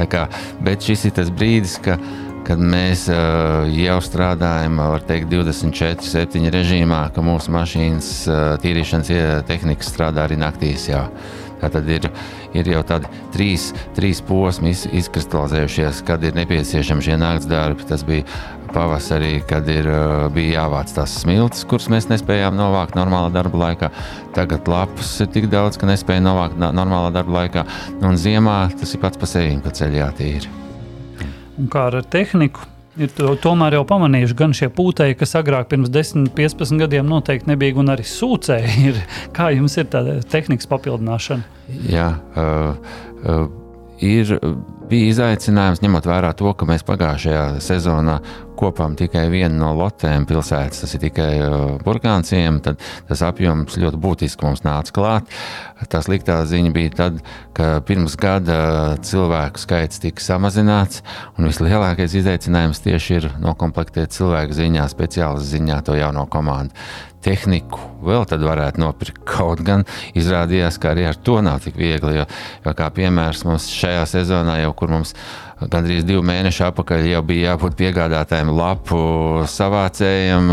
Tā 0.00 0.08
kā, 0.10 0.26
bet 0.64 0.82
šis 0.86 1.06
ir 1.08 1.16
tas 1.20 1.30
brīdis, 1.30 1.78
ka 1.84 1.98
kad 2.46 2.62
mēs 2.62 3.06
uh, 3.12 3.68
jau 3.72 3.98
strādājam, 4.04 4.80
var 4.92 5.04
teikt, 5.06 5.30
24, 5.32 6.02
7 6.06 6.50
režīmā, 6.54 7.04
ka 7.14 7.24
mūsu 7.24 7.54
mašīnas 7.54 8.10
uh, 8.28 8.42
tīrīšanas 8.62 9.46
tehnika 9.48 9.86
strādā 9.86 10.26
arī 10.26 10.40
naktīs. 10.40 10.88
Jā. 10.90 11.06
Tā 11.62 11.68
tad 11.70 11.86
ir, 11.86 12.08
ir 12.58 12.66
jau 12.72 12.80
tādi 12.82 13.06
trīs, 13.34 13.68
trīs 13.94 14.18
posmi 14.26 14.72
iz, 14.74 14.82
izkristalizējušies, 15.02 16.00
kad 16.08 16.24
ir 16.26 16.34
nepieciešami 16.34 17.06
šie 17.06 17.18
nakts 17.22 17.46
darbi. 17.46 17.86
Tas 17.86 18.02
bija 18.06 18.26
pavasarī, 18.74 19.36
kad 19.46 19.68
ir, 19.70 19.86
bija 20.34 20.56
jāvāc 20.64 20.90
tās 20.96 21.14
smiltis, 21.22 21.62
kuras 21.70 21.86
mēs 21.92 22.08
nespējām 22.10 22.56
novākt 22.58 22.98
normālā 22.98 23.30
darba 23.34 23.68
laikā. 23.68 23.92
Tagad 24.34 24.70
lapas 24.70 25.12
ir 25.22 25.30
tik 25.36 25.46
daudz, 25.52 25.78
ka 25.78 25.86
nespēja 25.86 26.24
novākt 26.24 26.58
normālā 26.58 27.14
darba 27.14 27.38
laikā. 27.42 27.64
Un 28.02 28.18
ziemā 28.18 28.64
tas 28.74 28.96
ir 28.96 29.04
pats 29.04 29.22
pa 29.22 29.30
sevi, 29.30 29.60
ka 29.62 29.74
ceļā 29.76 30.02
jātīra 30.02 30.61
un 31.60 31.72
kā 31.72 31.88
ar 31.90 32.02
tehniku. 32.12 32.68
Ir 33.00 33.08
to, 33.16 33.30
tomēr 33.40 33.78
jau 33.78 33.86
pamanījuši, 33.88 34.34
gan 34.36 34.52
šie 34.52 34.66
pūtēji, 34.76 35.16
kas 35.16 35.32
agrāk, 35.38 35.70
pirms 35.70 35.88
10, 35.88 36.26
15 36.36 36.76
gadiem 36.82 37.06
noteikti 37.08 37.48
nebija, 37.48 37.78
un 37.80 37.88
arī 37.94 38.04
sūcēji. 38.04 38.74
Ir, 38.90 39.00
kā 39.32 39.48
jums 39.54 39.78
ir 39.80 39.88
tāda 39.92 40.18
tehnikas 40.28 40.68
papildināšana? 40.68 41.62
Jā, 41.88 42.10
uh, 42.36 42.76
uh, 43.24 43.46
ir 44.04 44.34
bija 44.92 45.10
izaicinājums, 45.12 45.80
ņemot 45.82 46.06
vērā 46.08 46.32
to, 46.36 46.52
ka 46.56 46.68
mēs 46.68 46.84
pagājušajā 46.86 47.44
sezonā 47.64 48.18
kopām 48.58 48.94
tikai 48.98 49.24
vienu 49.32 49.56
no 49.58 49.72
lotēm 49.78 50.26
pilsētas, 50.28 50.82
tas 50.84 50.94
ir 50.94 51.02
tikai 51.06 51.30
uh, 51.42 51.54
burkānciem, 51.82 52.60
tad 52.62 52.80
tas 53.08 53.24
apjoms 53.26 53.78
ļoti 53.80 54.00
būtiski 54.02 54.46
mums 54.46 54.62
nāca 54.66 54.94
klāt. 54.94 55.32
Tā 55.90 56.02
sliktā 56.04 56.36
ziņa 56.46 56.74
bija 56.74 56.92
tad, 57.00 57.22
ka 57.56 57.80
pirms 57.86 58.14
gada 58.20 58.58
cilvēku 59.02 59.62
skaits 59.62 60.02
tika 60.04 60.22
samazināts, 60.22 61.02
un 61.38 61.48
vislielākais 61.50 62.14
izaicinājums 62.20 62.84
tieši 62.84 63.18
ir 63.18 63.30
nokomplektēt 63.42 64.14
cilvēku 64.14 64.60
ziņā, 64.60 64.86
speciālistu 64.92 65.56
ziņā 65.56 65.80
to 65.88 65.98
jauno 65.98 66.28
komandu 66.30 66.76
tehniku 67.24 67.80
vēl 68.02 68.26
tad 68.28 68.42
varētu 68.44 68.82
nopirkt. 68.82 69.22
Kaut 69.28 69.62
gan 69.66 69.86
izrādījās, 70.18 70.78
ka 70.82 70.92
arī 70.92 71.06
ar 71.10 71.18
to 71.18 71.38
nav 71.44 71.62
tik 71.64 71.78
viegli. 71.78 72.18
Jo, 72.18 72.26
jo 72.66 72.74
kā 72.78 72.90
piemērs 72.94 73.44
mums 73.48 73.70
šajā 73.72 74.04
sezonā, 74.16 74.58
jau 74.64 74.74
kur 74.78 74.92
mums 74.92 75.14
gandrīz 75.70 76.06
divu 76.08 76.24
mēnešu 76.26 76.66
atpakaļ 76.70 77.06
jau 77.10 77.22
bija 77.26 77.52
jābūt 77.52 77.76
piegādātājiem 77.78 78.52
lapu 78.56 79.00
savācējiem, 79.50 80.50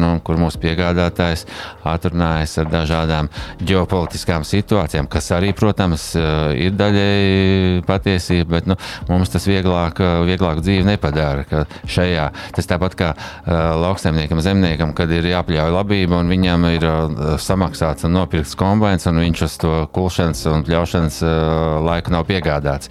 nu, 0.00 0.12
kur 0.26 0.40
mūsu 0.40 0.60
piegādātājs 0.62 1.46
atrunājas 1.88 2.56
ar 2.60 2.70
dažādām 2.72 3.30
ģeopolitiskām 3.64 4.44
situācijām, 4.48 5.08
kas 5.10 5.30
arī, 5.36 5.52
protams, 5.56 6.10
ir 6.56 6.74
daļēji 6.78 7.84
patiesība, 7.88 8.48
bet 8.58 8.70
nu, 8.70 8.76
mums 9.10 9.32
tas 9.32 9.46
vieglāk, 9.48 10.00
vieglāk 10.28 10.62
dzīvi 10.64 10.86
nepadara. 10.88 11.64
Šajā, 11.90 12.26
tas 12.56 12.68
tāpat 12.70 12.96
kā 12.98 13.10
uh, 13.14 13.54
lauksaimniekam, 13.80 14.40
zemniekam, 14.44 14.94
kad 14.96 15.10
ir 15.14 15.28
jāpļauj 15.30 15.74
labība 15.74 16.20
un 16.20 16.30
viņam 16.30 16.66
ir 16.70 16.86
uh, 16.86 17.34
samaksāts 17.40 18.06
un 18.08 18.16
nopirkts 18.18 18.56
kombinācijas, 18.58 19.10
un 19.10 19.22
viņš 19.24 19.44
uz 19.46 19.56
to 19.62 19.72
kulšanas 19.94 20.44
un 20.50 20.66
pļaušanas 20.66 21.20
uh, 21.24 21.32
laiku 21.86 22.14
nav 22.14 22.26
piegādāts. 22.30 22.90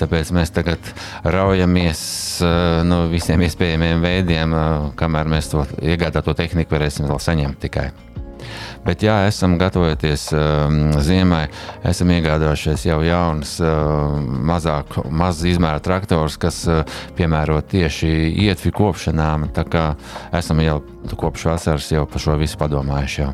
Tāpēc 0.00 0.32
mēs 0.36 0.52
tagad 0.54 0.90
raujamies 1.24 2.00
no 2.86 3.04
visiem 3.12 3.44
iespējamiem 3.46 4.02
veidiem, 4.04 4.52
uh, 4.52 4.90
kamēr 4.98 5.30
mēs 5.30 5.52
to 5.52 5.64
iegādāto 5.80 6.36
tehniku 6.36 6.76
varēsim 6.76 7.08
vēl 7.08 7.22
saņemt 7.22 7.62
tikai. 7.64 7.90
Bet, 8.86 9.02
jā, 9.02 9.16
esam 9.26 9.56
gatavoties 9.58 10.28
um, 10.36 10.76
ziemai. 11.02 11.46
Esam 11.86 12.12
iegādājušies 12.14 12.84
jau 12.86 13.00
jaunus, 13.02 13.56
uh, 13.58 14.20
mazāk, 14.22 14.98
mazu 15.10 15.48
izmēru 15.50 15.82
traktors, 15.82 16.36
kas 16.38 16.60
uh, 16.70 16.84
piemērot 17.18 17.66
tieši 17.72 18.12
ietvi 18.46 18.70
kopšanām. 18.76 19.48
Tā 19.56 19.66
kā 19.70 19.86
esam 20.36 20.62
jau 20.62 20.78
kopš 21.18 21.48
vasaras 21.50 21.90
jau 21.90 22.06
par 22.10 22.22
šo 22.22 22.38
visu 22.38 22.60
padomājuši. 22.60 23.24
Jau. 23.24 23.32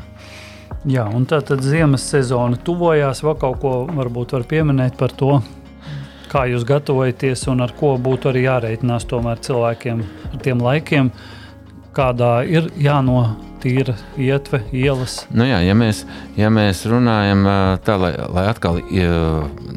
Jā, 0.89 1.05
un 1.15 1.27
tā 1.29 1.43
tad 1.45 1.61
ziemas 1.63 2.07
sezona 2.09 2.57
tuvojās. 2.57 3.21
Vēl 3.23 3.37
kaut 3.39 3.61
ko 3.61 3.75
varbūt 3.93 4.33
var 4.35 4.47
pieminēt 4.49 4.97
par 4.99 5.13
to, 5.15 5.37
kā 6.33 6.47
jūs 6.49 6.65
gatavojaties 6.65 7.45
un 7.51 7.61
ar 7.65 7.73
ko 7.77 7.93
būtu 8.01 8.31
arī 8.31 8.47
jāreikinās 8.47 9.05
tomēr 9.09 9.41
cilvēkiem 9.45 10.03
ar 10.31 10.39
tiem 10.41 10.61
laikiem, 10.65 11.11
kādā 11.93 12.31
ir 12.49 12.71
jānotīra 12.81 13.93
ietve, 14.17 14.63
ielas. 14.73 15.19
Nu 15.29 15.45
jā, 15.45 15.59
ja, 15.61 15.75
mēs, 15.77 16.03
ja 16.39 16.49
mēs 16.53 16.81
runājam 16.89 17.45
tā, 17.85 17.99
lai, 18.01 18.15
lai 18.33 18.47
atkal 18.49 18.81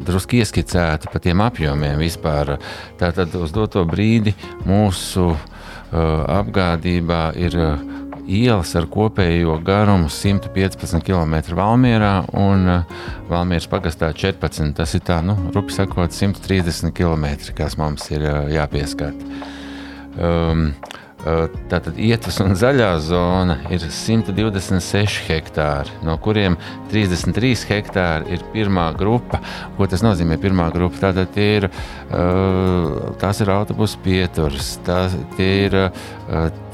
drusku 0.07 0.39
ieskicētu 0.41 1.11
par 1.13 1.23
tiem 1.23 1.45
apjomiem 1.45 2.01
vispār, 2.01 2.57
tad 2.97 3.21
uz 3.37 3.53
doto 3.53 3.85
brīdi 3.85 4.33
mūsu 4.65 5.29
apgādībā 5.93 7.21
ir 7.39 7.61
ielas 8.27 8.73
ar 8.77 8.87
kopējo 8.91 9.57
garumu 9.65 10.11
115 10.11 11.01
km 11.07 11.35
Valmjerā 11.57 12.11
un 12.37 12.67
uh, 12.71 12.97
Valmjeras 13.31 13.69
pagastā 13.71 14.11
14. 14.13 14.73
Tas 14.77 14.95
ir 14.97 15.03
tā, 15.07 15.21
nu, 15.25 15.37
rupi 15.55 15.75
sakot, 15.75 16.13
130 16.13 16.93
km, 16.95 17.27
kas 17.57 17.77
mums 17.79 18.09
ir 18.11 18.27
uh, 18.27 18.45
jāpieskat. 18.51 19.25
Um, 20.17 20.71
Tātad 21.71 21.97
ietves 21.99 22.37
un 22.43 22.53
zaļā 22.61 22.89
zona 23.03 23.57
ir 23.73 23.83
126 23.83 25.25
hektāri, 25.27 25.93
no 26.05 26.17
kuriem 26.23 26.57
33 26.91 27.65
hektāri 27.71 28.37
ir 28.37 28.45
pirmā 28.53 28.87
grupa. 28.97 29.41
Ko 29.77 29.87
tas 29.89 30.03
nozīmē? 30.05 30.37
Pirmā 30.41 30.69
grupa 30.73 31.07
tātad 31.07 31.35
ir, 31.41 31.67
tās 33.21 33.41
ir 33.43 33.51
autobusu 33.51 33.99
pieturas, 34.05 34.75
tās 34.87 35.17
ir 35.41 35.75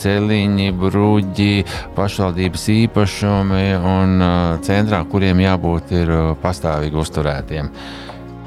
celiņi, 0.03 0.69
bruģi, 0.77 1.65
pašvaldības 1.97 2.67
īpašumi 2.75 3.65
un 3.79 4.27
centrā, 4.65 5.03
kuriem 5.09 5.43
jābūt 5.45 5.95
pastāvīgi 6.43 7.03
uzturētiem. 7.05 7.73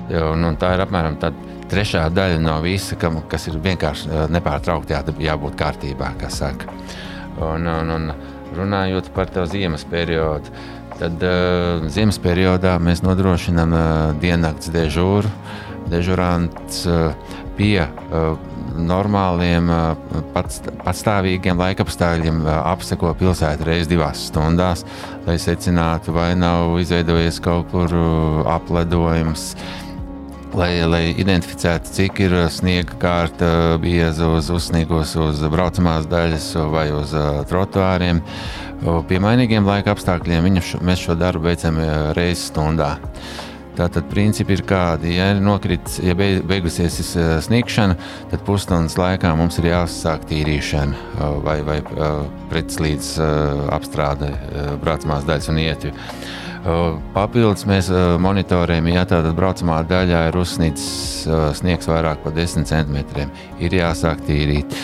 Un, 0.07 0.47
un 0.47 0.59
tā 0.61 0.77
ir 0.77 0.85
apmēram 0.85 1.17
tāda 1.19 1.56
trešā 1.71 2.07
daļa 2.15 2.41
no 2.43 2.57
visa, 2.65 2.97
kam, 3.01 3.21
kas 3.31 3.49
ir 3.51 3.59
vienkārši 3.63 4.09
eh, 4.09 4.25
nepārtraukti 4.37 4.95
jā, 4.95 5.03
jābūt 5.31 5.59
kārtībā. 5.59 6.13
Un, 7.37 7.69
un, 7.69 7.93
un 7.93 8.11
runājot 8.57 9.11
par 9.15 9.31
to 9.33 9.45
ziemas 9.51 9.85
periodu, 9.89 10.53
tad 10.97 11.21
uh, 11.21 11.85
ziemas 11.93 12.17
periodā 12.23 12.79
mēs 12.81 13.03
nodrošinām 13.05 13.75
uh, 13.77 13.87
diennakts 14.23 14.71
dežūru. 14.73 15.29
Dežurants 15.93 16.87
uh, 16.89 17.13
pie 17.59 17.85
uh, 17.85 18.39
normāliem, 18.81 19.69
uh, 19.69 20.23
pats, 20.33 20.63
patstāvīgiem 20.81 21.61
laikapstākļiem 21.61 22.41
uh, 22.47 22.55
apseko 22.73 23.13
pilsētu 23.21 23.69
reizes 23.69 23.93
divās 23.93 24.25
stundās, 24.31 24.87
lai 25.29 25.37
secinātu, 25.43 26.17
vai 26.17 26.31
nav 26.39 26.79
izveidojies 26.81 27.43
kaut 27.45 27.69
kur 27.75 27.93
apledojums. 28.57 29.53
Uh, 29.53 29.86
lai, 30.57 30.71
lai 30.89 31.03
identificētu, 31.19 31.93
cik 31.99 32.21
ir 32.27 32.37
uh, 32.37 32.47
sniega 32.53 32.97
kārta 33.01 33.49
bieza 33.83 34.29
uz 34.37 34.51
uzsniegos 34.53 35.15
uz 35.21 35.43
braucamās 35.53 36.09
daļas 36.11 36.49
vai 36.73 36.89
uz 36.97 37.15
uh, 37.17 37.43
trotuāriem. 37.49 38.23
Pie 39.09 39.19
mainīgiem 39.25 39.65
laika 39.65 39.95
apstākļiem 39.95 40.61
šo, 40.61 40.83
mēs 40.85 41.07
šo 41.07 41.17
darbu 41.19 41.49
veicam 41.49 41.81
uh, 41.81 42.11
reizes 42.17 42.51
stundā. 42.51 42.97
Tātad 43.77 44.07
principi 44.09 44.57
ir 44.57 44.63
kādi. 44.65 45.13
Ja 45.19 45.29
ir 45.35 45.43
nokritis, 45.45 45.99
ja 46.01 46.17
beigusies 46.17 46.97
sniegšana, 47.45 47.99
tad 48.31 48.45
pusstundas 48.49 48.97
laikā 48.97 49.35
mums 49.37 49.61
ir 49.61 49.71
jāsāk 49.73 50.25
tīrīšana 50.31 51.29
vai, 51.45 51.59
vai 51.67 51.83
pretslīdz 52.53 53.13
apstrāde 53.77 54.33
braucamās 54.81 55.29
daļas 55.29 55.53
un 55.53 55.63
ietvi. 55.67 55.93
Papildus 57.15 57.63
mēs 57.69 57.93
monitorējam, 58.23 58.89
ja 58.91 59.05
tāda 59.07 59.31
braucamā 59.37 59.83
daļā 59.87 60.25
ir 60.31 60.39
uzsnīts 60.41 60.87
sniegs 61.61 61.87
vairāk 61.87 62.25
par 62.25 62.35
10 62.35 62.67
cm, 62.67 63.29
ir 63.63 63.77
jāsāk 63.77 64.25
tīrīt. 64.27 64.75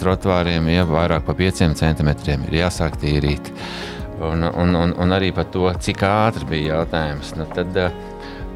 Trotvāriem 0.00 0.72
ja 0.72 0.86
vairāk 0.88 1.28
par 1.28 1.38
5 1.38 1.76
cm 1.78 2.10
ir 2.48 2.58
jāsāk 2.64 2.98
tīrīt. 3.04 3.52
Un, 4.24 4.42
un, 4.46 4.74
un, 4.78 4.94
un 4.98 5.14
arī 5.14 5.30
par 5.34 5.46
to, 5.52 5.68
cik 5.82 6.02
ātri 6.06 6.46
bija 6.50 6.78
jautājums. 6.78 7.34
Nu, 7.38 7.46
tad, 7.50 7.74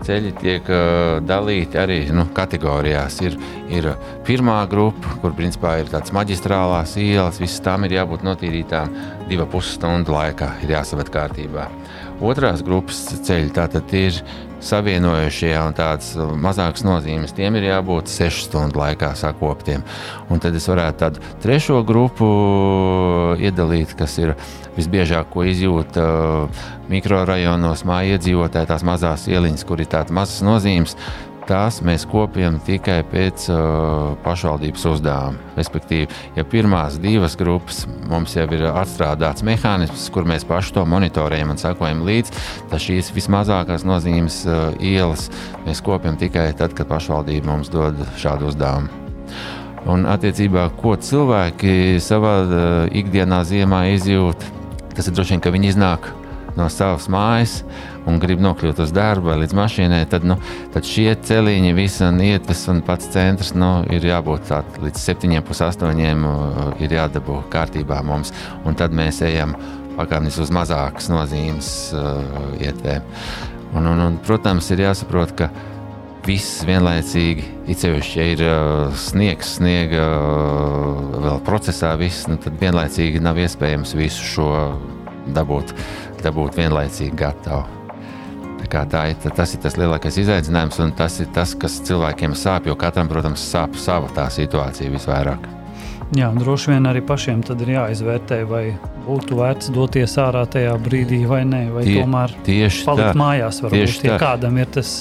Ceļi 0.07 0.33
tiek 0.39 0.69
uh, 0.73 1.19
dalīti 1.27 1.79
arī 1.81 1.99
nu, 2.15 2.25
kategorijās. 2.35 3.19
Ir, 3.27 3.37
ir 3.73 3.91
pirmā 4.27 4.61
grupa, 4.71 5.19
kur 5.23 5.35
principā 5.37 5.77
ir 5.83 5.91
tādas 5.93 6.15
maģistrālās 6.17 6.95
ielas, 7.03 7.41
visas 7.43 7.63
tām 7.65 7.87
ir 7.89 7.99
jābūt 7.99 8.25
notīrītām 8.27 8.95
divu 9.29 9.49
pusstundu 9.53 10.15
laikā, 10.15 10.55
ir 10.65 10.77
jāsavet 10.79 11.11
kārtībā. 11.13 11.69
Otrās 12.25 12.65
grupas 12.67 12.99
ceļi 13.27 13.53
tātad 13.55 13.93
ir 13.95 14.17
savienojušie 14.65 15.53
un 15.61 15.77
tādas 15.77 16.15
mazākas 16.17 16.85
nozīmes, 16.87 17.35
tiem 17.37 17.59
ir 17.59 17.69
jābūt 17.69 18.11
6 18.11 18.49
stundu 18.49 18.81
laikā 18.81 19.13
sakoptiem. 19.19 19.85
Un 20.33 20.43
tad 20.43 20.57
es 20.59 20.67
varētu 20.71 21.03
tādu 21.05 21.23
trešo 21.43 21.83
grupu 21.87 22.29
iedalīt, 23.39 23.95
kas 23.99 24.19
ir 24.23 24.35
visbiežāk, 24.79 25.31
ko 25.33 25.47
izjūt 25.49 25.99
uh, 26.01 26.67
mikrorajonos 26.91 27.85
māju 27.89 28.19
iedzīvotāji, 28.19 28.71
tās 28.71 28.87
mazās 28.87 29.27
ieliņas, 29.31 29.67
kur 29.69 29.83
ir 29.83 29.91
tādas 29.91 30.15
mazas 30.15 30.45
nozīmes 30.47 30.99
tās 31.49 31.81
mēs 31.85 32.05
kopjam 32.09 32.59
tikai 32.65 33.01
pēc 33.09 33.49
uh, 33.53 34.15
pašvaldības 34.25 34.85
uzdevuma. 34.93 35.55
Respektīvi, 35.57 36.09
ja 36.37 36.45
pirmās 36.49 36.99
divas 37.03 37.37
grupas 37.39 37.83
mums 38.09 38.37
jau 38.37 38.47
ir 38.55 38.67
atstrādāts 38.71 39.45
mehānisms, 39.47 40.09
kur 40.15 40.29
mēs 40.29 40.47
paši 40.49 40.77
to 40.77 40.85
monitorējam 40.89 41.55
un 41.55 41.61
sekojam 41.61 42.05
līdzi, 42.07 42.37
tad 42.71 42.85
šīs 42.85 43.13
vismazākās 43.17 43.87
nozīmes 43.89 44.43
uh, 44.47 44.69
ielas 44.85 45.29
mēs 45.67 45.83
kopjam 45.85 46.21
tikai 46.21 46.51
tad, 46.59 46.77
kad 46.77 46.91
pašvaldība 46.91 47.51
mums 47.51 47.73
dod 47.73 47.99
šādu 48.21 48.53
uzdevumu. 48.53 49.07
Un 49.89 50.05
attiecībā, 50.11 50.69
ko 50.81 50.97
cilvēki 51.01 51.97
savā 52.05 52.37
uh, 52.45 52.63
ikdienā 52.93 53.41
ziemā 53.49 53.87
izjūt, 53.97 54.49
tas 54.97 55.09
ir 55.09 55.17
droši 55.17 55.37
vien, 55.37 55.45
ka 55.45 55.55
viņi 55.55 55.73
iznāk 55.73 56.11
no 56.59 56.69
savas 56.73 57.09
mājas 57.13 57.61
un 58.09 58.19
grib 58.23 58.43
nokļūt 58.43 58.83
uz 58.83 58.93
darbu 58.95 59.31
vai 59.31 59.39
līdz 59.43 59.57
mašīnai, 59.59 60.03
tad, 60.11 60.27
nu, 60.29 60.39
tad 60.75 60.87
šie 60.89 61.11
celiņi, 61.29 61.75
visa 61.77 62.11
ietves 62.25 62.65
un 62.73 62.83
pats 62.87 63.11
centrs 63.15 63.55
nu, 63.57 63.71
ir 63.95 64.07
jābūt 64.09 64.49
tād, 64.51 64.79
līdz 64.85 65.05
7,8 65.11 66.79
ir 66.83 66.97
jādabū 66.99 67.43
kārtībā 67.53 68.01
mums. 68.07 68.35
Un 68.67 68.79
tad 68.79 68.97
mēs 68.97 69.23
ejam 69.27 69.57
pakāpeniski 69.99 70.45
uz 70.47 70.53
mazākas 70.55 71.11
nozīmes 71.11 71.73
uh, 71.97 72.21
ietvēm. 72.63 73.07
Un, 73.77 73.89
un, 73.91 74.05
un, 74.07 74.21
protams, 74.25 74.71
ir 74.73 74.87
jāsaprot, 74.87 75.35
ka 75.37 75.51
viss 76.29 76.63
vienlaicīgi, 76.69 77.45
it 77.73 77.81
sevišķi, 77.81 78.19
ja 78.21 78.29
ir 78.35 78.45
uh, 78.45 79.01
sniegs, 79.01 79.57
sniega 79.59 80.05
uh, 80.13 81.19
vēl 81.25 81.43
procesā, 81.47 81.95
viss, 82.01 82.29
nu, 82.31 82.39
tad 82.43 82.57
vienlaicīgi 82.61 83.23
nav 83.25 83.41
iespējams 83.45 83.97
visu 83.99 84.31
šo 84.35 84.53
dabūt, 85.37 85.75
dabūt 86.25 86.61
vienlaicīgi 86.61 87.17
gatavu. 87.19 87.67
Tā 88.69 89.05
ir, 89.09 89.31
tas 89.33 89.55
ir 89.57 89.63
tas 89.65 89.79
lielākais 89.81 90.19
izaicinājums, 90.21 90.81
un 90.85 90.91
tas 90.99 91.15
ir 91.23 91.31
tas, 91.33 91.55
kas 91.57 91.79
cilvēkiem 91.89 92.35
sāp. 92.37 92.69
Jo 92.69 92.77
katram, 92.77 93.09
protams, 93.09 93.47
sāp 93.55 93.79
sava 93.81 94.11
tā 94.13 94.27
situācija 94.35 94.93
visvairāk. 94.93 95.55
Jā, 96.17 96.31
droši 96.33 96.71
vien 96.73 96.89
arī 96.89 97.03
pašiem 97.05 97.43
ir 97.53 97.71
jāizvērtē, 97.75 98.39
vai 98.49 98.63
būtu 99.05 99.37
vērts 99.37 99.69
doties 99.75 100.15
ārā 100.21 100.47
tajā 100.49 100.73
brīdī, 100.81 101.19
vai 101.29 101.43
nē, 101.45 101.61
vai 101.75 101.83
Tie, 101.85 101.99
tomēr 102.01 102.33
tieši 102.47 102.85
palikt 102.87 103.11
tā, 103.11 103.19
mājās. 103.21 103.61
Varbūt, 103.65 104.05
ja 104.09 104.17
kādam 104.21 104.57
ir 104.57 104.71
tas 104.73 104.93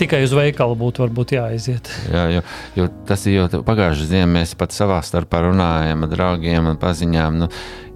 tikai 0.00 0.24
uz 0.26 0.34
veikalu, 0.34 0.74
būtu 0.78 1.04
varbūt 1.04 1.36
jāaiziet. 1.36 1.90
Jā, 2.10 2.24
jo, 2.34 2.42
jo 2.74 2.88
tas 3.06 3.26
ir 3.30 3.36
jau 3.36 3.62
pagājušajā 3.66 4.10
ziemā, 4.10 4.32
mēs 4.40 4.56
pat 4.58 4.74
savā 4.74 4.98
starpā 5.06 5.44
runājam 5.46 6.02
ar 6.06 6.12
draugiem 6.16 6.72
un 6.72 6.80
paziņām. 6.82 7.38
Nu, 7.44 7.50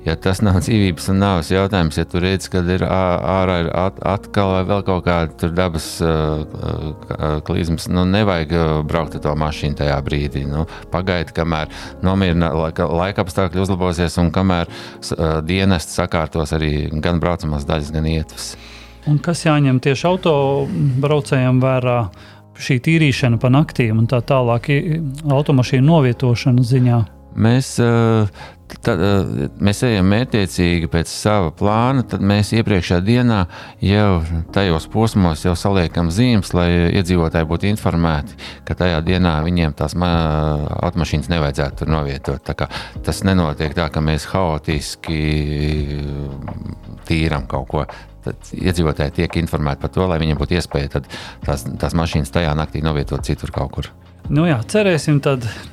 ja 0.06 0.14
tas 0.18 0.40
nav 0.42 0.58
dzīvības 0.62 1.08
un 1.12 1.20
nāves 1.22 1.50
jautājums, 1.52 1.98
ja 1.98 2.06
tu 2.08 2.20
redz, 2.22 2.48
ka 2.52 2.62
ir 2.74 2.84
ārā 2.86 3.58
ir 3.64 3.70
at, 3.76 4.00
atkal 4.14 4.54
vai 4.56 4.62
vēl 4.68 4.82
kaut 4.86 5.04
kāda 5.06 5.50
dabas 5.54 5.86
uh, 6.04 7.38
klīzmas, 7.46 7.88
nu, 7.92 8.04
nevajag 8.10 8.54
braukt 8.88 9.16
ar 9.18 9.24
to 9.26 9.36
mašīnu 9.38 9.78
tajā 9.82 10.00
brīdī. 10.06 10.44
Nu, 10.48 10.66
Pagaidi, 10.92 11.34
kamēr 11.36 11.70
nomierina 12.04 12.52
laika, 12.56 12.88
laika 12.90 13.26
apstākļi 13.26 13.62
uzlabosies 13.62 14.18
un 14.22 14.32
kamēr 14.34 14.68
uh, 14.68 15.40
dienests 15.46 15.98
sakārtos 15.98 16.54
arī 16.56 16.88
gan 17.02 17.22
braucamās 17.22 17.66
daļas, 17.68 17.94
gan 17.94 18.10
ietves. 18.10 18.52
Un 19.10 19.18
kas 19.22 19.46
jāņem 19.46 19.80
tieši 19.82 20.06
autobraucējiem 20.12 21.58
vērā? 21.62 21.98
Šī 22.62 22.76
tīrīšana 22.84 23.40
pa 23.40 23.48
naktīm 23.50 24.02
un 24.02 24.06
tā 24.06 24.20
tālāk, 24.28 24.68
automašīnu 25.24 25.88
novietošana 25.88 26.62
ziņā. 26.68 26.98
Mēs 27.32 27.74
uh, 27.80 28.28
tad, 28.84 29.00
uh, 29.00 29.46
mēs 29.62 29.82
ejam 29.86 30.08
mērķiecīgi 30.12 30.90
pēc 30.92 31.10
sava 31.10 31.52
plāna, 31.56 32.04
tad 32.08 32.24
mēs 32.24 32.52
iepriekšējā 32.56 33.00
dienā 33.06 33.40
jau 33.84 34.22
tajos 34.54 34.88
posmos 34.92 35.44
jau 35.46 35.54
saliekam 35.58 36.10
zīmes, 36.12 36.52
lai 36.56 36.68
iedzīvotāji 37.00 37.48
būtu 37.48 37.70
informēti, 37.72 38.38
ka 38.68 38.76
tajā 38.78 39.00
dienā 39.06 39.38
viņiem 39.46 39.76
tās 39.78 39.96
automašīnas 39.96 41.32
nevajadzētu 41.32 41.82
tur 41.82 41.92
novietot. 41.96 42.54
Tas 43.04 43.24
nenotiek 43.26 43.76
tā, 43.76 43.88
ka 43.92 44.04
mēs 44.04 44.28
haotiski 44.32 45.20
tīram 47.08 47.48
kaut 47.50 47.68
ko. 47.72 47.86
Tad 48.22 48.52
iedzīvotāji 48.54 49.16
tiek 49.22 49.40
informēti 49.42 49.82
par 49.82 49.90
to, 49.94 50.06
lai 50.06 50.20
viņiem 50.22 50.38
būtu 50.38 50.54
iespēja 50.58 51.02
tās, 51.42 51.66
tās 51.66 51.98
mašīnas 51.98 52.30
tajā 52.34 52.54
naktī 52.58 52.84
novietot 52.84 53.26
citur 53.26 53.50
kaut 53.54 53.74
kur. 53.74 53.90
Nu 54.30 54.44
jā, 54.46 54.56
cerēsim 54.70 55.18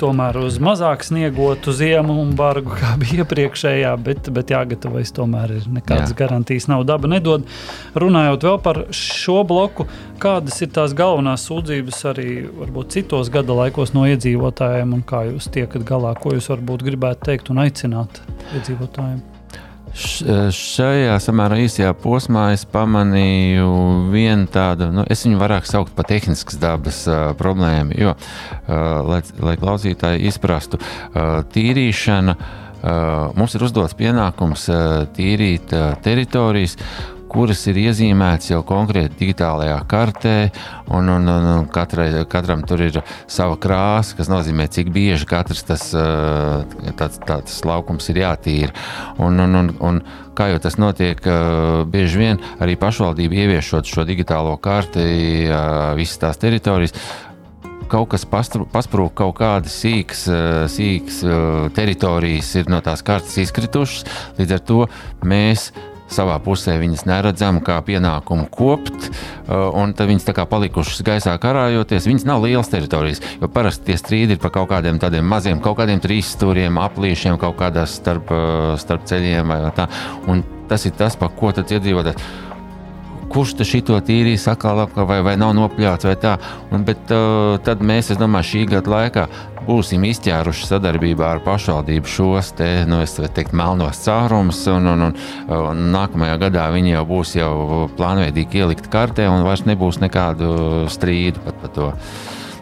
tomēr 0.01 0.39
uz 0.41 0.57
mazāk 0.63 1.03
sniegotu 1.05 1.71
ziemu 1.75 2.15
un 2.23 2.33
bargu, 2.38 2.73
kā 2.79 2.95
bija 2.99 3.23
iepriekšējā, 3.23 3.93
bet, 4.03 4.31
bet 4.33 4.53
jāgatavojas 4.55 5.13
tomēr 5.15 5.53
ir 5.59 5.69
nekādas 5.77 6.15
jā. 6.15 6.17
garantijas 6.23 6.67
nav 6.71 6.83
daba 6.89 7.12
nedod. 7.12 7.45
Runājot 7.93 8.47
vēl 8.49 8.59
par 8.65 8.81
šo 8.95 9.43
bloku, 9.47 9.85
kādas 10.21 10.59
ir 10.65 10.73
tās 10.75 10.97
galvenās 10.97 11.45
sūdzības 11.47 12.03
arī 12.12 12.29
varbūt 12.49 12.97
citos 12.97 13.31
gada 13.33 13.55
laikos 13.62 13.93
no 13.93 14.07
iedzīvotājiem 14.09 14.97
un 14.97 15.05
kā 15.07 15.27
jūs 15.29 15.51
tiekat 15.53 15.85
galā, 15.88 16.15
ko 16.19 16.33
jūs 16.35 16.49
varbūt 16.51 16.88
gribētu 16.89 17.29
teikt 17.29 17.53
un 17.53 17.63
aicināt 17.67 18.23
iedzīvotājiem? 18.57 19.38
Šajā 19.99 21.17
samērā 21.19 21.57
īsajā 21.65 21.91
posmā 21.99 22.49
es 22.55 22.63
pamanīju 22.69 23.67
vienu 24.13 24.47
tādu, 24.51 24.88
nu, 24.95 25.03
es 25.12 25.25
viņu 25.25 25.39
varētu 25.41 25.71
saukt 25.73 25.93
par 25.97 26.07
tehniskas 26.07 26.59
dabas 26.62 27.01
uh, 27.09 27.33
problēmu, 27.39 27.97
jo, 27.99 28.13
uh, 28.15 28.79
lai, 29.09 29.19
lai 29.43 29.57
klausītāji 29.59 30.23
izprastu, 30.31 30.79
uh, 30.79 31.41
tīrīšana, 31.51 32.35
uh, 32.35 33.35
mums 33.35 33.57
ir 33.57 33.67
uzdots 33.67 33.97
pienākums 33.99 34.69
uh, 34.71 35.03
tīrīt 35.17 35.75
uh, 35.75 35.91
teritorijas, 36.05 36.77
kuras 37.30 37.62
ir 37.70 37.80
iezīmētas 37.84 38.52
jau 38.52 38.62
konkrēti 38.68 39.18
digitālajā 39.20 39.78
kartē, 39.89 40.36
un, 40.88 41.12
un, 41.13 41.30
un, 41.30 41.48
un 41.54 41.68
katrai, 41.74 42.10
katram 42.30 42.63
tur 42.68 42.84
ir 42.88 43.02
sava 43.30 43.58
krāsa, 43.62 44.18
kas 44.18 44.32
nozīmē, 44.32 44.68
cik 44.72 44.92
bieži 44.96 45.30
katrs 45.30 45.63
tas 45.68 45.86
tāds, 45.94 47.22
tāds 47.28 47.62
laukums 47.68 48.10
ir 48.12 48.24
jātīra. 48.24 48.74
Un, 49.22 49.39
un, 49.46 49.62
un, 49.62 49.72
un, 49.92 50.04
kā 50.38 50.50
jau 50.54 50.60
tas 50.63 50.80
notiek, 50.82 51.22
bieži 51.92 52.22
vien 52.22 52.44
arī 52.63 52.78
pašvaldība 52.80 53.44
ieviešot 53.46 53.89
šo 53.89 54.06
digitālo 54.10 54.56
karti, 54.62 55.10
visas 56.00 56.22
tās 56.22 56.42
teritorijas 56.42 56.96
kaut 57.89 58.12
kas 58.13 58.26
pasprūk, 58.30 59.15
kaut 59.18 59.36
kādas 59.39 59.74
sīkas, 59.82 60.26
sīkas 60.74 61.22
teritorijas 61.74 62.52
ir 62.60 62.70
no 62.72 62.82
tās 62.86 63.02
kartes 63.06 63.39
izkritušas. 63.42 64.06
Līdz 64.38 64.58
ar 64.60 64.65
to 64.70 64.84
mēs 65.26 65.72
savā 66.13 66.38
pusē 66.43 66.78
viņas 66.82 67.06
neredzam, 67.10 67.62
kā 67.65 67.78
pienākumu 67.86 68.48
kopt, 68.54 69.10
uh, 69.10 69.69
un 69.78 69.95
tad 69.98 70.12
viņas 70.12 70.28
tā 70.30 70.36
kā 70.38 70.45
palikušas 70.50 71.04
gaisā 71.08 71.36
karājoties. 71.41 72.08
Viņas 72.10 72.28
nav 72.30 72.43
lielas 72.45 72.72
teritorijas, 72.72 73.24
jo 73.41 73.50
parasti 73.54 73.91
tie 73.91 73.98
strīdi 74.00 74.38
ir 74.38 74.43
par 74.43 74.54
kaut 74.58 74.69
kādiem 74.74 75.00
tādiem 75.02 75.26
maziem, 75.26 75.62
kaut 75.63 75.80
kādiem 75.82 76.02
trīs 76.04 76.34
stūriem, 76.36 76.82
aplīšiem, 76.82 77.39
kaut 77.41 77.58
kādās 77.62 77.98
starp, 78.02 78.34
uh, 78.34 78.76
starp 78.82 79.08
ceļiem 79.10 79.50
vai 79.54 79.63
tā. 79.78 79.89
Un 80.30 80.45
tas 80.69 80.86
ir 80.86 80.93
tas, 80.98 81.17
par 81.17 81.34
ko 81.38 81.54
tad 81.56 81.72
iedzīvotājs 81.74 82.48
kurš 83.30 83.56
te 83.60 83.68
šito 83.68 83.98
tīrīs, 84.06 84.48
atkal 84.52 84.84
apkārt, 84.86 85.08
vai, 85.10 85.20
vai 85.26 85.36
nav 85.39 85.54
nopļauts, 85.58 86.08
vai 86.10 86.15
tā. 86.20 86.36
Un, 86.74 86.84
bet 86.88 87.13
uh, 87.13 87.58
tad 87.65 87.84
mēs, 87.86 88.12
es 88.13 88.20
domāju, 88.20 88.50
šī 88.52 88.65
gada 88.74 88.94
laikā 88.96 89.26
būsim 89.70 90.06
izķēruši 90.08 90.70
sadarbībā 90.70 91.28
ar 91.36 91.44
pašvaldību 91.46 92.10
šos 92.10 92.54
te, 92.58 92.70
nu, 92.89 93.02
teikt, 93.06 93.54
melnos 93.58 94.02
caurumus, 94.06 94.63
un, 94.72 94.89
un, 94.94 95.06
un, 95.10 95.15
un 95.60 95.84
nākamajā 95.94 96.39
gadā 96.46 96.65
viņi 96.74 96.96
jau 96.96 97.06
būs 97.10 97.36
jau 97.38 97.54
plānveidīgi 98.00 98.63
ielikt 98.63 98.89
kartē, 98.94 99.30
un 99.30 99.46
vairs 99.46 99.65
nebūs 99.70 100.02
nekādu 100.02 100.88
strīdu 100.92 101.46
pat 101.46 101.62
par 101.62 101.74
to. 101.76 101.92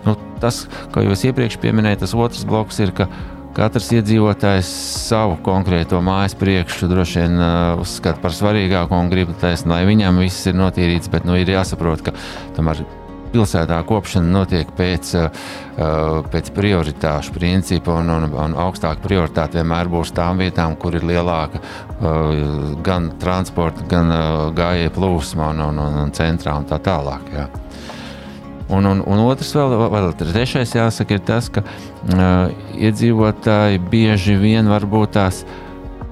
Nu, 0.08 0.16
tas, 0.44 0.66
ko 0.94 1.04
jūs 1.04 1.26
iepriekš 1.30 1.60
pieminējāt, 1.64 2.04
tas 2.06 2.16
otrs 2.16 2.46
bloks 2.48 2.80
ir, 2.84 2.94
ka 2.96 3.10
Katrs 3.58 3.88
iedzīvotājs 3.90 4.68
savu 5.08 5.40
konkrēto 5.42 5.98
mājas 6.06 6.36
priekšu 6.38 6.92
droši 6.92 7.24
vien 7.24 7.40
uh, 7.42 7.80
uzskata 7.82 8.22
par 8.22 8.36
svarīgāko 8.36 9.00
un 9.02 9.10
grib 9.10 9.32
taisnība, 9.42 9.80
lai 9.80 9.88
viņam 9.90 10.22
viss 10.22 10.46
ir 10.46 10.54
notīrīts. 10.60 11.10
Bet 11.10 11.26
nu, 11.26 11.34
ir 11.42 11.50
jāsaprot, 11.50 12.04
ka 12.06 12.14
tomēr 12.54 12.84
pilsētā 13.34 13.80
kopšana 13.90 14.30
notiek 14.30 14.70
pēc, 14.78 15.10
uh, 15.18 16.22
pēc 16.30 16.54
prioritāšu 16.54 17.34
principa, 17.34 17.98
un, 17.98 18.14
un, 18.14 18.30
un 18.46 18.54
augstāka 18.62 19.02
prioritāte 19.02 19.58
vienmēr 19.58 19.90
būs 19.90 20.14
tām 20.14 20.46
vietām, 20.46 20.78
kur 20.78 20.94
ir 20.94 21.10
lielāka 21.10 21.58
uh, 21.58 22.78
gan 22.86 23.16
transporta, 23.18 23.90
gan 23.90 24.14
uh, 24.14 24.52
gājēju 24.54 24.94
plūsma 25.02 25.50
un, 25.56 25.66
un, 25.72 26.04
un 26.06 26.14
centrā 26.14 26.60
un 26.62 26.70
tā 26.70 26.78
tālāk. 26.78 27.34
Jā. 27.34 27.50
Un, 28.70 28.86
un, 28.86 29.00
un 29.08 29.22
otrs, 29.24 29.54
vēl, 29.56 29.78
vēl 29.94 30.10
trešais, 30.20 30.74
jāsaka, 30.76 31.16
ir 31.16 31.24
tas, 31.24 31.48
ka 31.48 31.64
uh, 31.64 32.52
iedzīvotāji 32.76 33.80
bieži 33.88 34.36
vien 34.42 34.68
varbūt 34.68 35.14
tās 35.16 35.46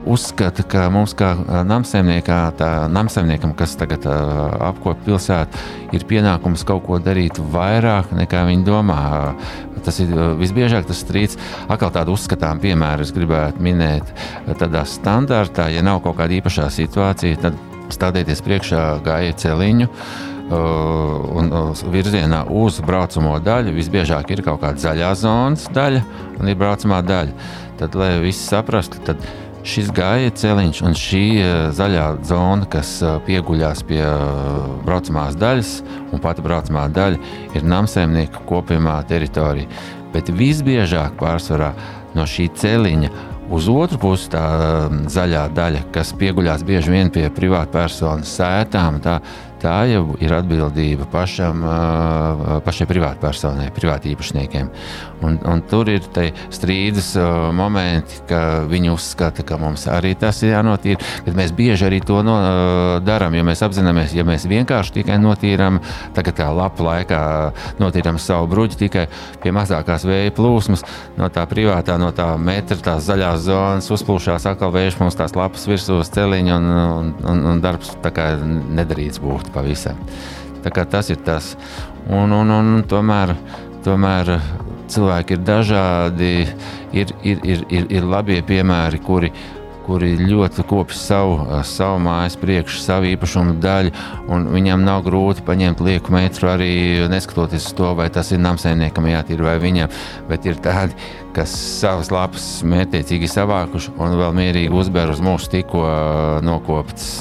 uzskata, 0.08 0.64
ka 0.70 0.86
mums, 0.94 1.16
kā 1.18 1.34
namsaimniekam, 1.68 3.56
kas 3.60 3.74
tagad 3.80 4.06
uh, 4.08 4.54
apkopja 4.70 5.04
pilsētu, 5.10 5.64
ir 5.98 6.06
pienākums 6.08 6.64
kaut 6.68 6.86
ko 6.86 7.00
darīt 7.04 7.42
vairāk 7.52 8.14
nekā 8.16 8.46
viņi 8.48 8.68
domā. 8.68 9.00
Tas 9.86 10.00
ir 10.02 10.14
visbiežāk 10.40 10.88
tas 10.88 11.02
strīds. 11.04 11.36
Atkal 11.70 11.92
tādu 11.94 12.16
uzskatām 12.16 12.62
piemēru 12.64 13.04
es 13.06 13.12
gribētu 13.14 13.62
minēt. 13.62 14.16
Tādā 14.58 14.86
standartā, 14.90 15.68
ja 15.76 15.84
nav 15.86 16.00
kaut 16.06 16.18
kāda 16.22 16.40
īpašā 16.40 16.72
situācija, 16.74 17.42
tad 17.44 17.60
stādieties 17.94 18.42
priekšā 18.46 18.86
gājiet 19.06 19.44
celiņu. 19.44 19.92
Uh, 19.92 20.35
un 20.54 21.50
uh, 21.50 21.72
virzienā 21.90 22.44
uz 22.54 22.78
braucamo 22.86 23.34
daļu 23.42 23.74
visbiežāk 23.74 24.30
ir 24.36 24.44
kaut 24.46 24.62
kāda 24.62 24.82
zaļā 24.84 25.10
zonas 25.18 25.66
daļa 25.74 26.04
un 26.40 26.52
ir 26.52 26.60
braucamā 26.60 27.02
daļa. 27.06 27.34
Tad, 27.80 27.98
lai 27.98 28.12
visi 28.22 28.44
saprastu, 28.46 29.02
tad 29.08 29.24
šis 29.66 29.90
gājiet 29.96 30.38
celiņš 30.38 30.82
un 30.86 30.98
šī 31.02 31.26
uh, 31.42 31.52
zaļā 31.76 32.08
zona, 32.30 32.70
kas 32.70 33.00
pieguļās 33.26 33.84
pie 33.90 34.04
braucamās 34.86 35.38
daļas, 35.42 35.76
un 36.14 36.22
pati 36.22 36.46
braucamā 36.46 36.88
daļa 36.94 37.36
ir 37.58 37.66
namsēmnieka 37.66 38.46
kopumā 38.46 39.00
teritorija. 39.10 39.70
Bet 40.14 40.30
visbiežāk 40.30 41.18
pārsvarā 41.20 41.74
no 42.16 42.24
šī 42.30 42.52
celiņa 42.56 43.10
Uz 43.46 43.68
otru 43.70 44.00
pusi 44.02 44.32
tā 44.34 44.42
zaļā 45.14 45.44
daļa, 45.54 45.84
kas 45.94 46.16
pieguļās 46.18 46.64
bieži 46.66 46.90
vien 46.90 47.12
pie 47.14 47.28
privātpersonas 47.30 48.32
sētām, 48.40 48.98
tā, 49.06 49.20
tā 49.66 49.76
jau 49.90 50.04
ir 50.22 50.34
atbildība 50.36 51.08
pašam, 51.12 51.64
pašai 52.66 52.88
privātpersonai, 52.90 53.72
privātīpašniekiem. 53.76 54.70
Un, 55.26 55.38
un 55.48 55.62
tur 55.70 55.90
ir 55.90 56.04
strīdus 56.54 57.14
momenti, 57.56 58.20
ka 58.30 58.66
viņi 58.70 58.92
uzskata, 58.94 59.46
ka 59.48 59.58
mums 59.62 59.88
arī 59.90 60.14
tas 60.20 60.42
ir 60.44 60.54
jānotīra. 60.54 61.02
Bet 61.26 61.38
mēs 61.38 61.54
bieži 61.56 61.88
arī 61.88 62.02
to 62.06 62.20
no, 62.26 62.36
darām, 63.06 63.38
jo 63.38 63.46
mēs 63.48 63.64
apzināmies, 63.66 64.14
ja 64.18 64.26
mēs 64.28 64.46
vienkārši 64.50 65.00
tikai 65.00 65.18
notīrām, 65.24 65.80
tagad 66.18 66.38
kā 66.38 66.50
lapu 66.54 66.86
laikā 66.86 67.22
notīrām 67.82 68.20
savu 68.22 68.50
bruģi 68.52 68.82
tikai 68.86 69.08
pie 69.42 69.56
mazākās 69.56 70.06
vēja 70.06 70.36
plūsmas, 70.36 70.86
no 71.18 71.32
tā 71.34 71.48
privātā, 71.50 71.98
no 72.02 72.12
tā 72.16 72.28
metra, 72.38 72.78
tās 72.92 73.08
zaļās 73.08 73.48
zonas 73.48 73.90
uzplūšās 73.96 74.46
atkal 74.52 74.74
vējš 74.76 75.00
mums 75.02 75.18
tās 75.18 75.36
lapas 75.38 75.66
virsū 75.70 76.02
uz 76.04 76.12
celiņa 76.14 76.60
un, 76.60 76.70
un, 76.76 77.12
un, 77.32 77.44
un 77.54 77.64
darbs 77.64 77.96
tā 78.04 78.12
kā 78.14 78.34
nedarīts 78.44 79.24
būtu 79.24 79.55
pavisam. 79.56 80.00
Tas 80.66 81.12
ir 81.14 81.20
tas. 81.26 81.54
Un, 82.10 82.34
un, 82.34 82.52
un, 82.52 82.80
tomēr, 82.90 83.36
tomēr 83.86 84.32
cilvēki 84.92 85.38
ir 85.38 85.44
dažādi, 85.46 86.32
ir, 86.94 87.14
ir, 87.24 87.44
ir, 87.44 87.66
ir, 87.70 87.88
ir 87.94 88.08
labie 88.10 88.40
piemēri, 88.46 89.02
kuri, 89.06 89.32
kuri 89.86 90.16
ļoti 90.20 90.66
kopj 90.68 90.96
savu, 90.98 91.38
savu 91.68 92.00
mājas 92.04 92.38
priekšu, 92.42 92.82
savu 92.84 93.10
īpašumu 93.12 93.58
daļu, 93.64 93.94
un 94.34 94.48
viņam 94.54 94.86
nav 94.86 95.04
grūti 95.06 95.46
paņemt 95.46 95.84
lieku 95.86 96.16
metru 96.16 96.50
arī 96.52 96.72
neskatoties 97.12 97.70
uz 97.70 97.78
to, 97.78 97.92
vai 97.98 98.10
tas 98.14 98.32
ir 98.34 98.42
namsēniekam 98.44 99.10
jātīra 99.12 99.52
vai 99.52 99.58
viņam, 99.64 100.00
bet 100.30 100.48
ir 100.50 100.62
tādi, 100.64 100.98
kas 101.36 101.54
savas 101.82 102.12
lapas 102.14 102.48
mērķiecīgi 102.68 103.30
savākuši 103.32 103.98
un 104.00 104.18
vēl 104.22 104.34
mierīgi 104.40 104.74
uzbēr 104.74 105.14
uz 105.14 105.22
mūsu 105.24 105.52
tikko 105.58 105.84
nokoptas 106.46 107.20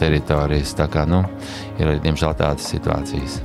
teritorijas. 0.00 0.76
Tā 0.78 0.90
kā 0.92 1.08
nu, 1.08 1.24
ir 1.80 1.96
diemžēl 2.04 2.38
tādas 2.38 2.70
situācijas. 2.74 3.42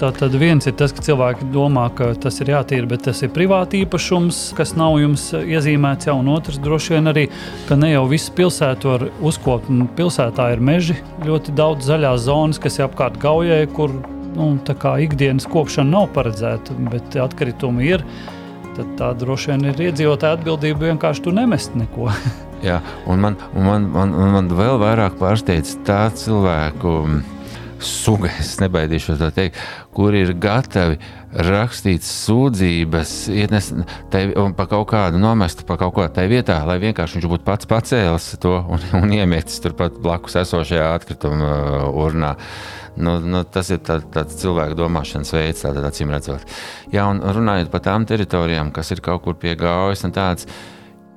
Tā 0.00 0.08
tad 0.16 0.32
viens 0.40 0.64
ir 0.64 0.72
tas, 0.80 0.94
ka 0.96 1.02
cilvēki 1.04 1.50
domā, 1.52 1.82
ka 1.92 2.06
tas 2.16 2.38
ir 2.40 2.54
jātīra, 2.54 2.88
bet 2.88 3.02
tas 3.04 3.18
ir 3.20 3.28
privāti 3.34 3.82
īpašums, 3.84 4.38
kas 4.56 4.72
nav 4.72 4.94
jums 4.96 5.26
iezīmēts 5.36 6.08
jau. 6.08 6.14
Un 6.22 6.30
otrs 6.32 6.56
droši 6.64 6.94
vien 6.94 7.10
arī, 7.10 7.26
ka 7.68 7.76
ne 7.76 7.90
jau 7.90 8.06
visu 8.08 8.32
pilsētu 8.38 8.88
var 8.88 9.04
uzkopt. 9.20 9.68
Pilsētā 9.98 10.46
ir 10.54 10.62
meži, 10.64 10.96
ļoti 11.26 11.52
daudz 11.58 11.90
zaļās 11.90 12.24
zonas, 12.24 12.60
kas 12.62 12.80
ir 12.80 12.86
apkārt 12.86 13.20
gaujai, 13.20 13.66
kur 13.76 13.92
nu, 14.38 14.54
ikdienas 15.04 15.44
kopšana 15.52 15.92
nav 15.98 16.08
paredzēta, 16.16 16.78
bet 16.88 17.18
atkritumi 17.20 17.90
ir 17.92 18.06
tad 18.78 18.94
tā 18.96 19.10
droši 19.20 19.52
vien 19.52 19.66
ir 19.68 19.82
iedzīvotāja 19.90 20.38
atbildība 20.38 20.88
vienkārši 20.94 21.26
tur 21.26 21.36
nemest 21.36 21.76
neko. 21.76 22.08
Jā, 22.68 22.78
un 23.10 23.20
man, 23.20 23.36
un 23.52 23.68
man, 23.68 23.90
man, 23.92 24.16
man 24.36 24.48
vēl 24.56 24.80
vairāk 24.80 25.20
pārsteidz 25.20 25.76
tā 25.84 26.06
cilvēku 26.16 26.94
suga, 27.84 28.30
es 28.40 28.56
nebaidīšos 28.60 29.18
to 29.20 29.30
teikt, 29.34 29.58
kur 29.94 30.14
ir 30.16 30.32
gatavi 30.40 30.98
rakstīt 31.46 32.04
sūdzības, 32.06 33.12
ietnes, 33.34 33.70
tai, 34.10 34.24
un 34.40 34.54
pa 34.58 34.66
kaut 34.70 34.88
kādu 34.90 35.20
nomestu, 35.22 35.66
pa 35.68 35.76
kaut 35.80 35.94
ko 35.96 36.06
tai 36.12 36.26
vietā, 36.30 36.58
lai 36.66 36.80
vienkārši 36.82 37.18
viņš 37.18 37.28
būtu 37.30 37.46
pats 37.46 37.70
pacēlis 37.70 38.32
to 38.42 38.56
un, 38.60 38.84
un 39.02 39.14
iemetis 39.14 39.62
turpat 39.62 40.00
blakus 40.02 40.38
esošajā 40.42 40.90
atkrituma 40.98 41.54
uh, 41.54 41.88
urnā. 42.04 42.34
Nu, 43.00 43.16
nu, 43.22 43.44
tas 43.46 43.70
ir 43.70 43.78
tā, 43.86 44.00
tāds 44.12 44.40
cilvēku 44.40 44.74
domāšanas 44.76 45.30
veids, 45.32 45.62
tādā 45.62 45.84
acīm 45.86 46.10
redzot. 46.12 46.42
Jā, 46.92 47.06
un 47.06 47.22
runājot 47.22 47.70
par 47.72 47.84
tām 47.86 48.04
teritorijām, 48.08 48.74
kas 48.74 48.90
ir 48.90 49.00
kaut 49.04 49.22
kur 49.24 49.38
pie 49.38 49.54
gaujas, 49.58 50.02
tāds, 50.10 50.48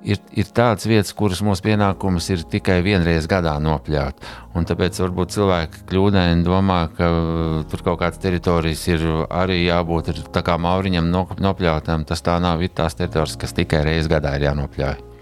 ir, 0.03 0.19
ir 0.35 0.49
tādas 0.55 0.87
vietas, 0.89 1.13
kuras 1.17 1.41
mūsu 1.45 1.65
pienākums 1.65 2.29
ir 2.33 2.43
tikai 2.49 2.79
vienreiz 2.85 3.27
gadā 3.29 3.55
nopļaut. 3.63 4.25
Un 4.57 4.67
tāpēc 4.69 4.99
varbūt 5.01 5.33
cilvēki 5.35 5.85
kļūdaini 5.89 6.45
domā, 6.45 6.81
ka 6.97 7.09
uh, 7.09 7.55
tur 7.71 7.85
kaut 7.85 8.01
kādas 8.03 8.21
teritorijas 8.23 8.83
ir 8.91 9.07
arī 9.29 9.63
jābūt 9.63 10.13
tā 10.33 10.45
kā 10.45 10.59
mauriņam 10.61 11.09
nopļautām. 11.13 12.05
Tas 12.09 12.25
tā 12.25 12.37
nav. 12.43 12.61
Ir 12.63 12.75
tās 12.75 12.99
teritorijas, 12.99 13.39
kas 13.41 13.57
tikai 13.57 13.83
reizes 13.87 14.11
gadā 14.11 14.37
ir 14.37 14.49
jānopļauj. 14.51 15.12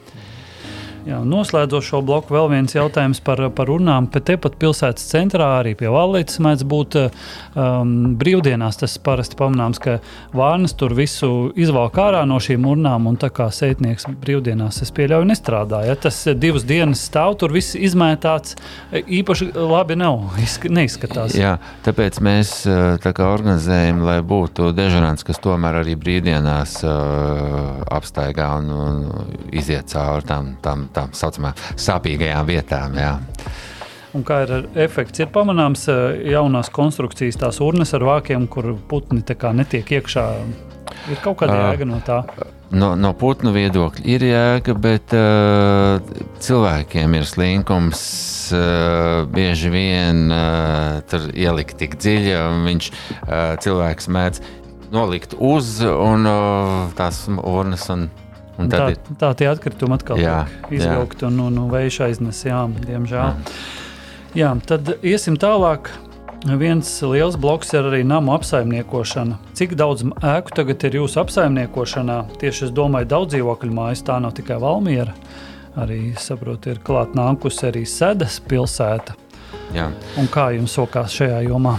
Jā, 1.01 1.17
noslēdzot 1.25 1.85
šo 1.85 1.99
bloku, 2.05 2.35
vēl 2.35 2.51
viens 2.51 2.75
jautājums 2.75 3.21
par, 3.25 3.39
par 3.57 3.69
urnām. 3.73 4.05
Pat 4.13 4.27
tepat 4.29 4.57
pilsētas 4.61 5.07
centrā, 5.09 5.47
arī 5.57 5.73
pie 5.79 5.89
Vallītas, 5.89 6.37
mēdz 6.43 6.65
būt 6.69 6.97
um, 7.01 7.93
brīvdienās. 8.21 8.77
Tas 8.83 8.99
parasti 9.01 9.37
pamanāms, 9.39 9.81
ka 9.81 9.97
vārnas 10.37 10.75
tur 10.77 10.93
visu 10.97 11.49
izvelk 11.57 11.97
ārā 12.01 12.21
no 12.29 12.37
šīm 12.43 12.67
urnām, 12.69 13.07
un 13.09 13.17
tā 13.21 13.31
kā 13.33 13.47
sētnieks 13.49 14.05
brīvdienās, 14.21 14.83
es 14.85 14.93
pieļauju, 14.93 15.29
nestrādā. 15.31 15.81
Ja 15.89 15.97
tas 15.97 16.19
divas 16.37 16.67
dienas 16.69 17.01
stāv, 17.09 17.33
tur 17.41 17.55
viss 17.55 17.73
izmētāts, 17.73 18.59
īpaši 19.01 19.49
labi 19.57 19.97
nav, 19.97 20.37
neizskatās. 20.69 21.33
Jā, 21.39 21.55
tāpēc 21.87 22.21
mēs 22.21 22.53
tā 23.01 23.15
organizējam, 23.25 24.05
lai 24.05 24.19
būtu 24.21 24.69
dežurants, 24.77 25.25
kas 25.25 25.41
tomēr 25.41 25.81
arī 25.81 25.97
brīvdienās 25.97 26.77
uh, 26.85 27.81
apstaigā 27.89 28.53
un, 28.61 28.71
un 28.77 29.51
iziet 29.57 29.89
cauri 29.89 30.29
tam. 30.29 30.55
tam 30.61 30.87
tām 30.95 31.13
saucamām 31.17 31.57
sāpīgajām 31.79 32.47
vietām. 32.49 32.97
Jā. 32.99 33.15
Un 34.11 34.25
kā 34.27 34.41
ir 34.43 34.65
efekts? 34.83 35.21
Ir 35.23 35.31
pamanāms 35.31 35.85
eh, 35.91 36.23
jaunās 36.33 36.71
konstrukcijas, 36.73 37.39
tās 37.39 37.61
urnas 37.63 37.93
ar 37.95 38.03
vākiem, 38.07 38.47
kur 38.51 38.73
putni 38.89 39.23
netiek 39.23 39.93
iekšā. 39.99 40.25
Ir 41.11 41.21
kaut 41.23 41.39
kāda 41.39 41.55
jēga 41.71 41.87
no 41.87 42.01
tā. 42.03 42.19
No, 42.71 42.93
no 42.95 43.11
putnu 43.15 43.51
viedokļa 43.51 44.03
ir 44.07 44.23
jēga, 44.23 44.75
bet 44.79 45.11
uh, 45.15 45.99
cilvēkiem 46.39 47.17
ir 47.19 47.27
slinkums 47.27 48.01
uh, 48.55 49.27
bieži 49.31 49.71
vien 49.73 50.31
uh, 50.31 51.01
tur 51.11 51.27
ielikt 51.35 51.75
tik 51.81 51.97
dziļi, 51.99 52.35
un 52.39 52.63
viņš 52.69 52.89
uh, 52.91 53.57
cilvēks 53.63 54.07
mēdz 54.11 54.43
nolikt 54.91 55.35
uz 55.35 55.79
un 55.83 56.27
uh, 56.27 56.87
tās 56.95 57.25
urnas. 57.31 57.87
Un, 57.91 58.07
Un 58.59 58.69
tā, 58.71 58.91
ir... 58.93 59.01
tā 59.19 59.31
tie 59.37 59.47
atkritumi 59.51 59.95
atkal 59.95 60.19
tiek 60.19 60.71
izvilkti 60.75 61.27
un, 61.29 61.39
un, 61.47 61.59
un 61.63 61.71
vējš 61.71 61.99
aiznes, 62.07 62.43
jā, 62.45 62.61
diemžēl. 62.87 63.35
Jā. 63.35 63.59
jā, 64.43 64.53
tad 64.67 64.95
iesim 65.01 65.39
tālāk. 65.41 65.91
Viens 66.41 66.89
liels 67.05 67.35
bloks 67.37 67.69
ir 67.75 67.85
arī 67.85 67.99
nama 68.07 68.33
apsaimniekošana. 68.39 69.37
Cik 69.57 69.75
daudz 69.77 70.07
ēku 70.09 70.55
tagad 70.57 70.81
ir 70.87 70.97
jūsu 70.97 71.19
apsaimniekošanā? 71.21 72.15
Tieši 72.41 72.65
es 72.67 72.73
domāju, 72.73 73.11
daudz 73.13 73.35
dzīvokļu 73.35 73.75
mājas, 73.77 74.01
tā 74.07 74.17
nav 74.23 74.33
tikai 74.39 74.57
Valmiera. 74.61 75.13
Arī 75.77 76.15
saprotu, 76.19 76.73
ir 76.73 76.81
klāt 76.83 77.13
nākusi 77.15 77.69
arī 77.69 77.85
Sedas 77.85 78.41
pilsēta. 78.41 79.13
Jā. 79.77 79.91
Un 80.17 80.27
kā 80.33 80.49
jums 80.57 80.73
sokās 80.75 81.13
šajā 81.21 81.45
jomā? 81.45 81.77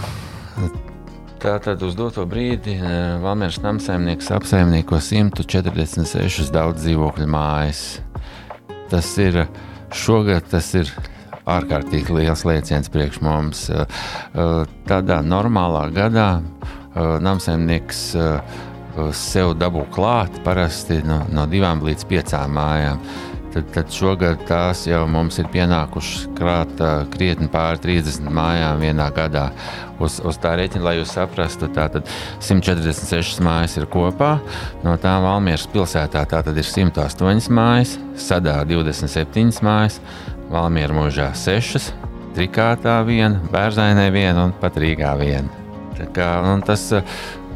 Tātad 1.43 1.81
uz 1.83 1.91
doto 1.99 2.23
brīdi 2.23 2.77
eh, 2.79 3.17
Valmieras 3.19 3.57
namsaimnieks 3.59 4.29
apsaimnieko 4.31 4.95
146 5.03 6.53
daudz 6.55 6.85
dzīvokļu 6.85 7.25
mājas. 7.27 7.81
Tas 8.87 9.09
ir 9.19 9.41
šogad 9.91 10.47
tas 10.53 10.69
ir 10.79 10.87
ārkārtīgi 11.43 12.15
liels 12.15 12.45
lēciens 12.47 12.87
priekš 12.93 13.19
mums. 13.27 13.65
Eh, 13.67 13.83
eh, 13.83 14.53
tādā 14.87 15.19
normālā 15.19 15.89
gadā 15.91 16.29
namsaimnieks 16.95 18.01
sev 19.17 19.55
dabū 19.57 19.87
klāt 19.91 20.35
parasti 20.45 21.01
no, 21.03 21.23
no 21.33 21.43
divām 21.49 21.83
līdz 21.83 22.07
piecām 22.07 22.53
mājām. 22.55 23.01
Tad, 23.53 23.67
tad 23.69 23.91
šogad 23.93 24.39
tās 24.49 24.79
jau 24.87 25.03
mums 25.05 25.35
ir 25.37 25.45
pienākušas 25.53 26.23
krāt 26.33 26.79
krietni 27.13 27.45
pāri 27.53 27.77
30 27.83 28.31
mājām 28.33 28.81
vienā 28.81 29.05
gadā. 29.13 29.43
Uz, 30.01 30.15
uz 30.25 30.39
tā 30.41 30.55
rēķina, 30.57 30.81
lai 30.87 30.95
jūs 30.97 31.13
saprastu, 31.13 31.69
tātad 31.75 32.09
146 32.41 33.43
mājas 33.45 33.77
ir 33.77 33.85
kopā. 33.93 34.31
No 34.81 34.95
tām 34.97 35.27
Valmieras 35.27 35.67
pilsētā 35.69 36.25
tātad 36.31 36.57
ir 36.57 36.65
108 36.65 37.53
mājas, 37.53 37.93
Sadā 38.17 38.57
27 38.65 39.61
mājas, 39.61 40.01
Valmiera 40.49 40.97
mūžā 40.97 41.29
sešas, 41.37 41.91
trikātā 42.33 42.97
viena, 43.05 43.37
bērzainē 43.53 44.09
viena 44.17 44.49
un 44.49 44.57
pat 44.57 44.81
Rīgā 44.81 45.13
viena. 45.21 45.61
Kā, 46.13 46.33
tas, 46.65 46.89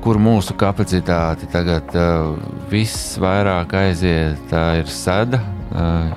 kur 0.05 0.21
mūsu 0.21 0.53
kapacitāte 0.61 1.49
tagad 1.49 1.89
uh, 1.97 2.35
viss 2.69 3.17
vairāk 3.21 3.73
aiziet, 3.81 4.45
tā 4.53 4.67
ir 4.83 4.93
sada. 4.93 5.41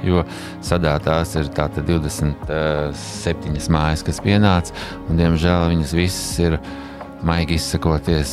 Jo 0.06 0.22
sadā 0.64 0.94
tās 1.04 1.34
ir 1.38 1.46
27 1.52 3.72
mājas, 3.72 4.02
kas 4.06 4.22
pienāca, 4.24 4.70
un 5.08 5.12
diemžēl 5.20 5.60
viņas 5.74 5.92
visas 5.96 6.38
ir 6.40 6.52
maigi 7.26 7.54
izsakoties 7.60 8.32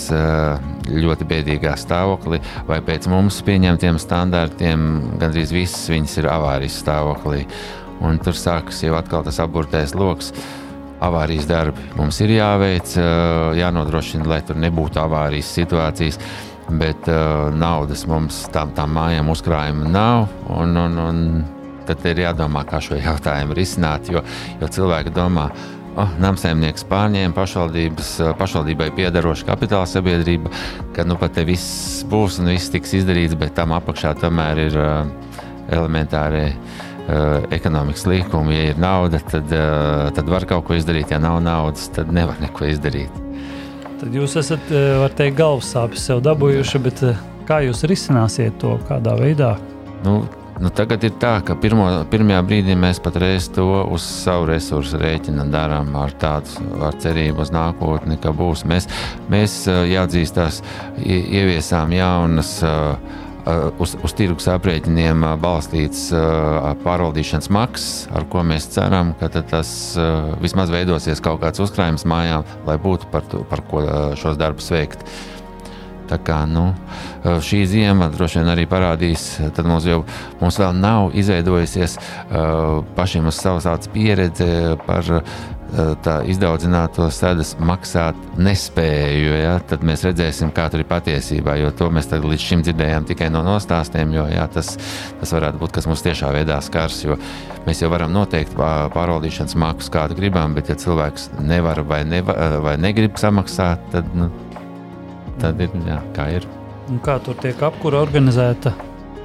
ļoti 0.87 1.23
bēdīgā 1.27 1.73
stāvoklī, 1.79 2.37
vai 2.69 2.79
pēc 2.85 3.09
mums 3.11 3.35
pieņemtiem 3.47 3.95
standartiem 3.99 4.79
gandrīz 5.19 5.51
visas 5.55 5.89
viņas 5.91 6.13
ir 6.21 6.25
avārijas 6.31 6.79
stāvoklī. 6.83 7.41
Un 7.97 8.19
tur 8.21 8.35
sākas 8.37 8.83
jau 8.85 8.93
atkal 8.95 9.23
tas 9.25 9.39
apgūtais 9.41 9.95
lokus. 9.97 10.29
Avārijas 11.03 11.47
darbi 11.49 11.81
mums 11.97 12.17
ir 12.25 12.29
jāveic, 12.37 12.93
jānodrošina, 13.57 14.25
lai 14.29 14.41
tur 14.45 14.57
nebūtu 14.61 15.01
avārijas 15.01 15.49
situācijas, 15.59 16.17
bet 16.69 17.07
uh, 17.11 17.47
naudas 17.55 18.05
mums 18.09 18.43
tam, 18.53 18.73
tam 18.75 18.95
mājām 18.97 19.31
uzkrājuma 19.31 19.91
nav. 19.91 20.27
Un, 20.51 20.75
un, 20.77 20.99
un 21.01 21.21
tad 21.87 22.03
ir 22.09 22.25
jādomā, 22.25 22.65
kā 22.67 22.81
šo 22.83 22.99
jautājumu 22.99 23.55
risināt. 23.57 24.09
Jo, 24.11 24.23
jo 24.61 24.69
cilvēki 24.77 25.13
domā, 25.15 25.47
oh, 25.97 26.15
namsaimnieks 26.21 26.85
pārņēma 26.89 27.45
pašvaldībai 28.39 28.89
piedarošu 28.97 29.47
kapitāla 29.47 29.87
sabiedrību, 29.89 30.51
ka 30.95 31.07
nu 31.07 31.17
pat 31.19 31.37
te 31.37 31.45
viss 31.47 32.03
būs 32.09 32.41
un 32.41 32.51
viss 32.53 32.73
tiks 32.73 32.97
izdarīts, 32.99 33.37
bet 33.39 33.55
tam 33.57 33.75
apakšā 33.77 34.17
tomēr 34.21 34.65
ir 34.67 34.81
uh, 34.81 34.97
elementārie 35.73 36.49
uh, 36.53 37.47
ekonomikas 37.55 38.07
līkumu. 38.09 38.55
Ja 38.55 38.73
ir 38.73 38.81
nauda, 38.81 39.21
tad, 39.31 39.51
uh, 39.53 40.09
tad 40.15 40.31
var 40.31 40.47
kaut 40.49 40.67
ko 40.67 40.77
izdarīt. 40.77 41.15
Ja 41.15 41.21
nav 41.23 41.39
naudas, 41.45 41.87
tad 41.95 42.11
nevar 42.15 42.39
neko 42.43 42.67
izdarīt. 42.71 43.26
Tad 43.97 44.13
jūs 44.13 44.35
esat, 44.37 44.73
var 45.01 45.13
teikt, 45.17 45.39
galvas 45.39 45.71
sāpes 45.73 46.03
sev 46.05 46.19
dabūjuši, 46.25 46.81
bet 46.85 47.05
kā 47.47 47.63
jūs 47.65 47.85
risināsiet 47.89 48.59
to 48.61 48.75
kādā 48.89 49.15
veidā? 49.17 49.55
Nu, 50.05 50.21
Nu, 50.57 50.71
tagad 50.73 51.03
ir 51.05 51.11
tā, 51.21 51.35
ka 51.45 51.53
pirmo, 51.61 51.85
pirmajā 52.09 52.39
brīdī 52.47 52.73
mēs 52.81 52.97
patreiz 53.03 53.45
to 53.53 53.65
uz 53.93 54.01
savu 54.01 54.47
resursu 54.49 54.97
rēķina 54.97 55.45
darām 55.53 55.91
ar 56.01 56.15
tādu 56.17 56.81
ar 56.81 56.97
cerību 56.97 57.43
uz 57.45 57.51
nākotni, 57.53 58.17
ka 58.23 58.33
būs. 58.33 58.63
Mēs, 58.65 58.89
mēs 59.29 59.59
jāatzīstās, 59.69 60.63
ieviesām 61.05 61.93
jaunas 61.93 62.55
Uh, 62.65 63.26
uz, 63.79 63.95
uz 64.03 64.15
tirgus 64.17 64.47
aprēķiniem 64.51 65.23
uh, 65.23 65.35
balstīts 65.41 66.07
uh, 66.15 66.73
pārvaldīšanas 66.83 67.49
maksas, 67.53 68.07
ar 68.15 68.27
ko 68.31 68.43
mēs 68.47 68.69
ceram, 68.75 69.13
ka 69.19 69.29
tas 69.37 69.69
vismaz 70.43 70.71
veidosies 70.73 71.21
kaut 71.23 71.41
kāds 71.43 71.61
uzkrājums 71.63 72.07
mājām, 72.09 72.45
lai 72.67 72.77
būtu 72.81 73.09
par, 73.13 73.25
to, 73.31 73.43
par 73.49 73.63
ko 73.69 73.83
šos 74.19 74.39
darbus 74.39 74.71
veikt. 74.73 75.05
Tā 76.07 76.19
kā 76.23 76.41
nu, 76.49 76.69
šī 77.23 77.63
zima 77.69 78.07
droši 78.13 78.41
vien 78.41 78.53
arī 78.53 78.63
parādīs, 78.69 79.27
tad 79.55 79.67
mums 79.67 79.87
jau 79.87 80.01
mums 80.41 80.59
vēl 80.61 80.77
nav 80.77 81.11
izveidojusies 81.17 81.97
pašiem 82.97 83.27
uz 83.27 83.43
savas 83.43 83.89
pieredze 83.93 84.77
par 84.87 85.11
Eh, 85.67 85.89
tā 85.99 86.21
izdaudzināto 86.31 87.09
sēdes 87.11 87.57
maksāt 87.59 88.15
nespēju, 88.39 89.33
ja, 89.35 89.57
tad 89.67 89.81
mēs 89.83 90.05
redzēsim, 90.07 90.53
kā 90.55 90.69
tur 90.71 90.79
ir 90.79 90.87
patiesībā. 90.87 91.57
Jo 91.59 91.73
to 91.75 91.89
mēs 91.91 92.07
līdz 92.07 92.39
šim 92.43 92.63
dzirdējām 92.63 93.07
tikai 93.09 93.27
no 93.33 93.41
nostāstiem. 93.43 94.13
Jo, 94.15 94.29
ja, 94.31 94.45
tas, 94.47 94.77
tas 95.19 95.35
varētu 95.35 95.59
būt 95.59 95.75
kas 95.75 95.89
mums 95.89 96.05
tiešā 96.05 96.31
veidā 96.37 96.61
skars. 96.63 97.03
Mēs 97.67 97.83
jau 97.83 97.91
varam 97.91 98.15
noteikt 98.15 98.55
pārvaldīšanas 98.55 99.57
maksu, 99.59 99.91
kādu 99.91 100.15
gribam, 100.15 100.55
bet 100.55 100.71
ja 100.71 100.79
cilvēks 100.79 101.33
nevar 101.43 101.83
vai, 101.83 102.05
neva, 102.07 102.37
vai 102.63 102.77
negrib 102.79 103.19
samaksāt, 103.19 103.83
tad, 103.91 104.07
nu, 104.15 104.31
tad 105.41 105.61
ir 105.63 105.73
jā, 105.87 105.99
kā 106.15 106.29
ir. 106.39 106.47
Un 106.87 107.01
kā 107.03 107.17
tur 107.23 107.37
tiek 107.41 107.61
apkura 107.67 108.01
organizēta? 108.05 108.73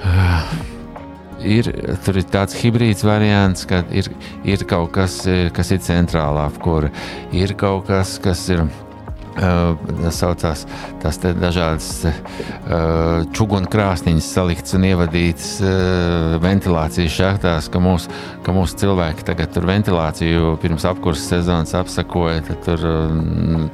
ir, 1.57 1.68
tur 2.05 2.18
ir 2.20 2.29
tāds 2.33 2.57
hibrīds 2.59 3.05
variants, 3.07 3.66
ka 3.68 3.83
ir, 3.94 4.11
ir 4.48 4.64
kaut 4.68 4.92
kas, 4.96 5.22
kas 5.55 5.75
ir 5.75 5.83
centrālā 5.85 6.48
apkūra, 6.51 6.92
ir 7.37 7.55
kaut 7.59 7.87
kas, 7.90 8.16
kas 8.22 8.44
ir 8.53 8.66
Uh, 9.33 9.79
saucās 10.12 10.66
tās 11.01 11.16
dažādas 11.16 11.87
uh, 12.05 13.23
čūnu 13.33 13.64
krāsniņas, 13.73 14.27
saliktas 14.29 14.77
un 14.77 14.85
ievadītas 14.85 15.47
uh, 15.64 16.35
ventilācijas 16.42 17.14
šachtās, 17.16 17.71
ka 17.73 17.81
mūsu 17.81 18.12
mūs 18.53 18.75
cilvēki 18.77 19.25
tagad 19.25 19.55
tur 19.55 19.64
ventilāciju 19.71 20.59
pirms 20.61 20.85
apkurses 20.90 21.31
sezonas 21.33 21.73
apsakoja. 21.79 22.42
Tur 22.66 22.85
uh, 22.85 23.14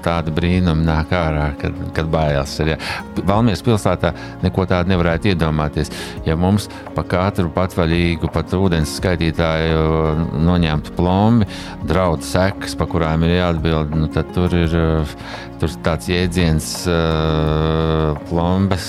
tāda 0.05 0.31
brīnuma 0.35 0.85
nāk 0.87 1.16
ārā, 1.18 1.49
kad, 1.59 1.75
kad 1.97 2.12
bailās. 2.12 2.55
Ir, 2.62 2.77
ja. 2.77 2.79
Valmieras 3.27 3.64
pilsētā 3.66 4.14
neko 4.44 4.68
tādu 4.71 4.94
nevarētu 4.94 5.33
iedomāties. 5.33 5.90
Ja 6.29 6.38
mums 6.38 6.68
pa 6.94 7.03
katru 7.03 7.51
patvaļīgu, 7.57 8.31
pat 8.31 8.55
ūdens 8.55 8.94
skaitītāju 9.01 10.38
noņemtu 10.47 10.94
plombi, 10.94 11.51
draudu 11.83 12.31
sekas, 12.31 12.79
pa 12.79 12.87
kurām 12.87 13.27
ir 13.27 13.40
jāatbild, 13.40 13.99
nu, 13.99 14.07
tad 14.14 14.31
tur 14.38 14.55
ir. 14.55 14.79
Uh, 14.79 15.18
Tur 15.59 15.73
tāds 15.83 16.07
jēdziens, 16.07 16.66
uh, 16.87 18.14
plombas, 18.29 18.87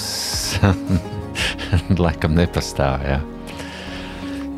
laikam 2.04 2.38
nepastāv. 2.38 3.08
Jā. 3.10 3.20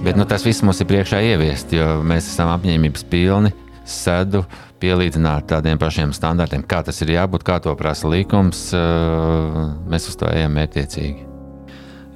Bet 0.04 0.20
nu, 0.20 0.26
tas 0.28 0.44
viss 0.44 0.64
mums 0.66 0.82
ir 0.84 0.90
priekšā 0.90 1.22
ieviest, 1.32 1.72
jo 1.78 2.02
mēs 2.04 2.28
esam 2.34 2.52
apņēmības 2.52 3.08
pilni 3.08 3.54
sedu 3.88 4.44
pielīdzināt 4.82 5.48
tādiem 5.52 5.80
pašiem 5.80 6.12
standartiem, 6.16 6.68
kā 6.68 6.82
tas 6.84 7.00
ir 7.06 7.16
jābūt, 7.16 7.48
kā 7.48 7.62
to 7.64 7.76
prasa 7.80 8.12
likums. 8.12 8.70
Uh, 8.76 9.76
mēs 9.88 10.12
uz 10.12 10.20
to 10.20 10.28
ejam 10.34 10.58
mērķiecīgi. 10.60 11.31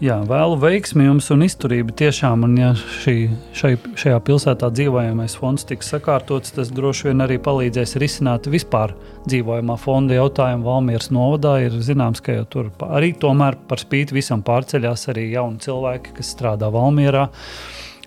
Jā, 0.03 0.17
vēlu 0.27 0.57
veiksmi 0.59 1.05
jums 1.05 1.29
un 1.31 1.45
izturību 1.45 1.93
tiešām. 1.95 2.41
Un, 2.43 2.57
ja 2.59 2.73
šī, 2.75 3.13
šai, 3.55 3.69
šajā 3.95 4.17
pilsētā 4.27 4.67
dzīvojamais 4.75 5.37
fonds 5.39 5.63
tiks 5.69 5.87
sakārtots, 5.93 6.51
tas 6.57 6.67
droši 6.75 7.07
vien 7.07 7.23
arī 7.23 7.37
palīdzēs 7.39 7.95
risināt 8.03 8.49
vispār 8.51 8.91
dzīvojamā 9.23 9.77
fonda 9.79 10.17
jautājumu. 10.17 10.67
Valmieras 10.67 11.07
novadā 11.15 11.55
ir 11.63 11.79
zināms, 11.79 12.19
ka 12.25 12.41
tur 12.51 12.73
arī 12.89 13.13
tomēr 13.15 13.55
par 13.69 13.79
spīti 13.79 14.17
visam 14.19 14.43
pārceļās 14.43 15.07
arī 15.15 15.29
jauni 15.31 15.63
cilvēki, 15.63 16.17
kas 16.19 16.35
strādā 16.35 16.67
Valmierā. 16.75 17.29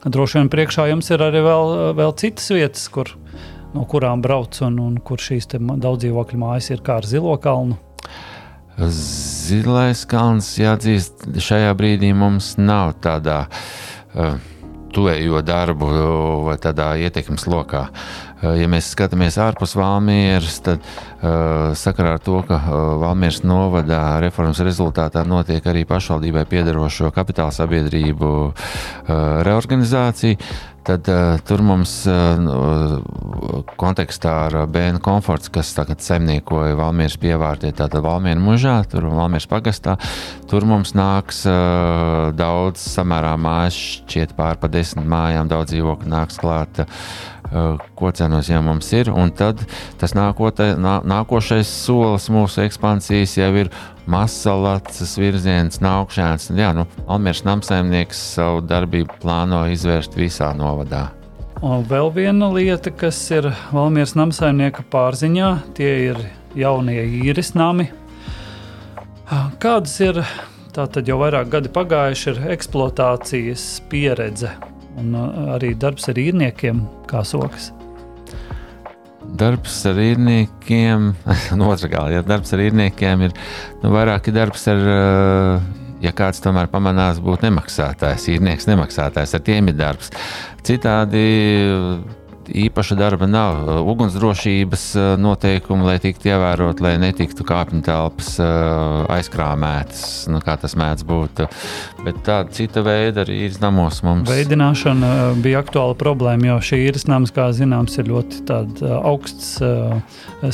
Droši 0.05 0.43
vien 0.43 0.53
priekšā 0.53 0.91
jums 0.93 1.09
ir 1.09 1.25
arī 1.25 1.41
vēl, 1.49 1.77
vēl 1.97 2.17
citas 2.21 2.53
vietas, 2.53 2.85
kur, 2.93 3.17
no 3.73 3.89
kurām 3.89 4.21
brauc 4.21 4.61
un, 4.69 4.77
un 4.91 5.01
kur 5.01 5.25
šīs 5.25 5.49
daudz 5.57 6.05
dzīvokļu 6.05 6.45
mājas 6.45 6.69
ir 6.77 6.85
kā 6.85 7.01
ar 7.01 7.09
Zilo 7.09 7.41
kalnu. 7.41 7.81
Zilais 8.79 10.05
kalns, 10.07 10.53
jāatzīst, 10.61 11.27
šajā 11.43 11.73
brīdī 11.79 12.13
mums 12.15 12.53
nav 12.61 12.95
tādā 13.03 13.41
uh, 13.49 14.39
tuvējo 14.95 15.43
darbu 15.45 15.89
vai 16.47 16.57
tādā 16.61 16.93
ietekmes 16.99 17.47
lokā. 17.51 17.89
ja 18.43 18.69
mēs 18.71 18.93
skatāmies 18.95 19.39
ārpus 19.43 19.75
Valmieras, 19.79 20.61
tad 20.65 20.85
sakarā 21.79 22.15
ar 22.17 22.23
to, 22.23 22.41
ka 22.47 22.59
Valmieras 23.03 23.43
novadā 23.43 24.21
reformas 24.23 24.61
rezultātā 24.65 25.25
notiek 25.27 25.67
arī 25.67 25.85
pašvaldībai 25.89 26.47
piedarošo 26.49 27.11
kapitāla 27.15 27.55
sabiedrību 27.55 28.33
reorganizācija, 29.49 30.39
tad 30.89 31.09
uh, 31.13 31.37
tur 31.45 31.63
mums 31.65 31.93
uh, 32.09 32.99
kontekstā 33.81 34.35
ar 34.47 34.57
bērnu 34.73 35.03
komforts, 35.05 35.51
kas 35.53 35.75
tagad 35.77 36.03
saimniekoja 36.05 36.79
Valmieras 36.79 37.19
pievārtē, 37.21 37.73
tātad 37.77 38.05
Valmiera 38.05 38.41
mužā, 38.41 38.79
tur 38.89 39.11
Valmieras 39.13 39.49
pagastā, 39.51 39.99
tur 40.51 40.65
mums 40.69 40.95
nāks 40.97 41.45
uh, 41.49 42.31
daudz 42.37 42.85
samērā 42.97 43.35
mājas, 43.41 43.79
šķiet 43.99 44.37
pār 44.39 44.61
pa 44.61 44.71
desmit 44.73 45.09
mājām, 45.09 45.51
daudz 45.53 45.75
dzīvokļu 45.75 46.15
nāks 46.15 46.41
klāt. 46.41 46.85
Uh, 46.85 47.37
ko 47.95 48.11
cenos 48.13 48.49
jau 48.51 48.61
mums 48.65 48.91
ir, 48.93 49.11
un 49.13 49.31
tad 49.33 49.63
tas 50.01 50.15
nākote, 50.17 50.75
nā, 50.81 50.99
nākošais 51.09 51.69
solis 51.87 52.29
mūsu 52.33 52.65
ekspansijas 52.67 53.39
jau 53.39 53.53
ir 53.65 53.73
Masalats 54.09 55.17
virziens, 55.21 55.83
Naukšēns. 55.85 56.49
Jā, 56.57 56.73
nu, 56.77 56.87
Almērs 57.09 57.45
namsaimnieks 57.45 58.21
savu 58.37 58.63
darbību 58.65 59.19
plāno 59.23 59.67
izvērst 59.69 60.17
visā 60.17 60.55
novadā. 60.57 61.11
Un 61.65 61.83
vēl 61.91 62.13
viena 62.15 62.49
lieta, 62.55 62.93
kas 62.95 63.19
ir 63.35 63.51
Valmīras 63.75 64.15
namsaimnieka 64.17 64.87
pārziņā, 64.93 65.51
tie 65.77 65.91
ir 66.13 66.23
jaunie 66.57 67.03
īres 67.25 67.53
nami. 67.59 67.91
Kādas 69.61 69.99
ir, 70.01 70.23
tātad 70.73 71.09
jau 71.09 71.19
vairāk 71.21 71.53
gadi 71.53 71.73
pagājuši, 71.75 72.33
ir 72.33 72.51
eksploatācijas 72.57 73.69
pieredze 73.91 74.55
un 74.97 75.13
arī 75.59 75.75
darbs 75.79 76.09
ar 76.09 76.23
īrniekiem 76.23 76.81
kā 77.11 77.25
sokas? 77.27 77.73
darbs 79.37 79.81
ar 79.89 79.99
īrniekiem, 80.01 81.11
no 81.59 81.73
otras 81.73 81.91
gala, 81.93 82.13
ja 82.13 82.23
darbs 82.25 82.55
ar 82.57 82.63
īrniekiem 82.65 83.27
ir 83.29 83.35
nu, 83.83 83.91
vairāk 83.93 84.31
darbs 84.35 84.67
ar, 84.71 84.85
eh, 84.95 85.67
ja 86.07 86.15
kāds 86.17 86.41
tomēr 86.45 86.71
pamanās 86.73 87.21
būt 87.25 87.45
nemaksātājs, 87.47 88.29
īrnieks 88.35 88.69
nemaksātājs, 88.71 89.35
ar 89.37 89.45
tiem 89.45 89.73
ir 89.73 89.79
darbs. 89.79 90.13
Citādi 90.67 91.27
īpaša 92.49 92.97
darba 92.99 93.27
nav. 93.31 93.69
Ugunsdrošības 93.89 94.85
eh, 94.97 95.09
noteikumi, 95.21 95.87
lai 95.87 95.97
tiktu 96.03 96.31
ievērot, 96.33 96.83
lai 96.85 96.95
netiktu 97.03 97.47
kāpņu 97.49 97.83
telpas 97.87 98.35
eh, 98.43 98.49
aizkrāmētas, 99.19 100.03
nu, 100.33 100.41
kā 100.45 100.57
tas 100.61 100.77
mēdz 100.79 101.07
būt. 101.09 101.45
Bet 102.07 102.23
tāda 102.27 102.55
cita 102.55 102.85
veida 102.87 103.25
arī 103.25 103.41
ir 103.49 103.59
namos 103.63 104.01
mums. 104.07 104.31
Veidināšana 104.31 105.35
bija 105.43 105.63
aktuāla 105.65 105.99
problēma, 105.99 106.53
jo 106.53 106.59
šī 106.71 106.81
īres 106.87 107.09
nams, 107.11 107.35
kā 107.35 107.51
zināms, 107.57 107.99
ir 108.01 108.11
ļoti 108.13 108.45
augsts 108.99 109.59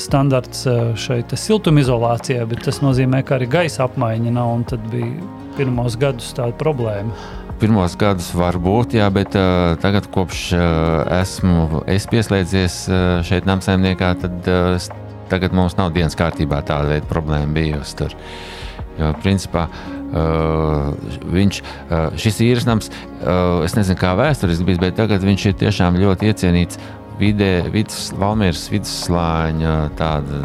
standarts 0.00 0.64
šeit 1.00 1.34
siltumizolācijā, 1.38 2.44
bet 2.50 2.64
tas 2.66 2.80
nozīmē, 2.84 3.22
ka 3.26 3.38
arī 3.38 3.50
gaisa 3.58 3.84
apmaiņa 3.88 4.34
nav, 4.34 4.52
un 4.58 4.68
tad 4.68 4.84
bija 4.92 5.32
pirmos 5.58 5.98
gadus 6.00 6.32
tāda 6.34 6.56
problēma 6.58 7.43
pirmos 7.60 7.94
gadus 7.98 8.30
var 8.36 8.58
būt, 8.62 8.96
jā, 8.98 9.06
bet 9.14 9.34
uh, 9.38 9.74
tagad, 9.82 10.08
kopš 10.12 10.42
uh, 10.56 10.62
esmu 11.20 11.84
es 11.90 12.06
pieslēdzies 12.10 12.78
uh, 12.88 12.98
šeit 13.26 13.48
namsaimniekā, 13.48 14.10
tad 14.22 14.50
uh, 14.50 14.88
tagad 15.32 15.56
mums 15.56 15.76
nav 15.78 15.94
dienas 15.94 16.16
kārtībā 16.18 16.62
tāda 16.66 16.92
veida 16.94 17.10
problēma 17.10 17.56
bijusi 17.56 17.98
tur. 18.00 18.16
Jo, 18.98 19.10
principā, 19.22 19.66
uh, 19.68 20.92
viņš, 21.34 21.62
uh, 21.62 22.18
šis 22.20 22.42
īres 22.46 22.68
nams, 22.68 22.90
uh, 22.90 23.64
es 23.66 23.74
nezinu, 23.78 23.98
kā 24.00 24.12
vēsturiski 24.18 24.68
bijis, 24.68 24.82
bet 24.82 24.98
tagad 25.00 25.24
viņš 25.26 25.48
ir 25.50 25.56
tiešām 25.64 25.98
ļoti 26.02 26.30
iecienīts 26.30 26.82
vidē, 27.18 27.54
vidus, 27.74 28.12
Valmieras 28.18 28.68
vidusslāņa 28.72 29.74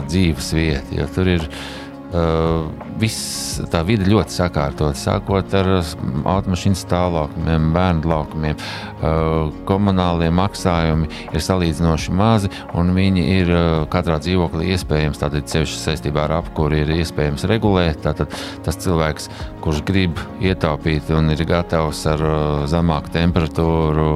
dzīves 0.08 0.50
vieta. 0.58 1.10
Tur 1.14 1.30
ir 1.38 1.46
uh, 1.46 1.62
Uh, 2.10 2.72
viss 2.98 3.60
tā 3.70 3.84
vide 3.86 4.08
ļoti 4.10 4.34
sakārtot, 4.34 4.98
sākot 4.98 5.52
ar 5.54 5.68
automašīnu 5.78 6.80
stāvlaukumiem, 6.80 7.68
bērnu 7.76 8.10
laukumiem. 8.10 8.56
Uh, 8.98 9.52
komunālie 9.70 10.32
maksājumi 10.34 11.06
ir 11.30 11.44
salīdzinoši 11.46 12.16
mazi, 12.18 12.50
un 12.74 12.90
viņi 12.96 13.26
ir 13.36 13.52
uh, 13.54 13.68
katrā 13.94 14.18
dzīvoklī 14.26 14.72
iespējams, 14.74 15.22
tātad 15.22 15.46
ceļš 15.54 15.76
saistībā 15.84 16.24
ar 16.26 16.34
apkuri 16.40 16.82
ir 16.82 16.96
iespējams 16.98 17.46
regulēt. 17.52 18.02
Tātad 18.08 18.34
tas 18.66 18.82
cilvēks, 18.82 19.30
kurš 19.62 19.84
grib 19.86 20.18
ietaupīt 20.42 21.14
un 21.14 21.30
ir 21.36 21.46
gatavs 21.46 22.02
ar 22.10 22.26
zemāku 22.74 23.14
temperatūru, 23.14 24.10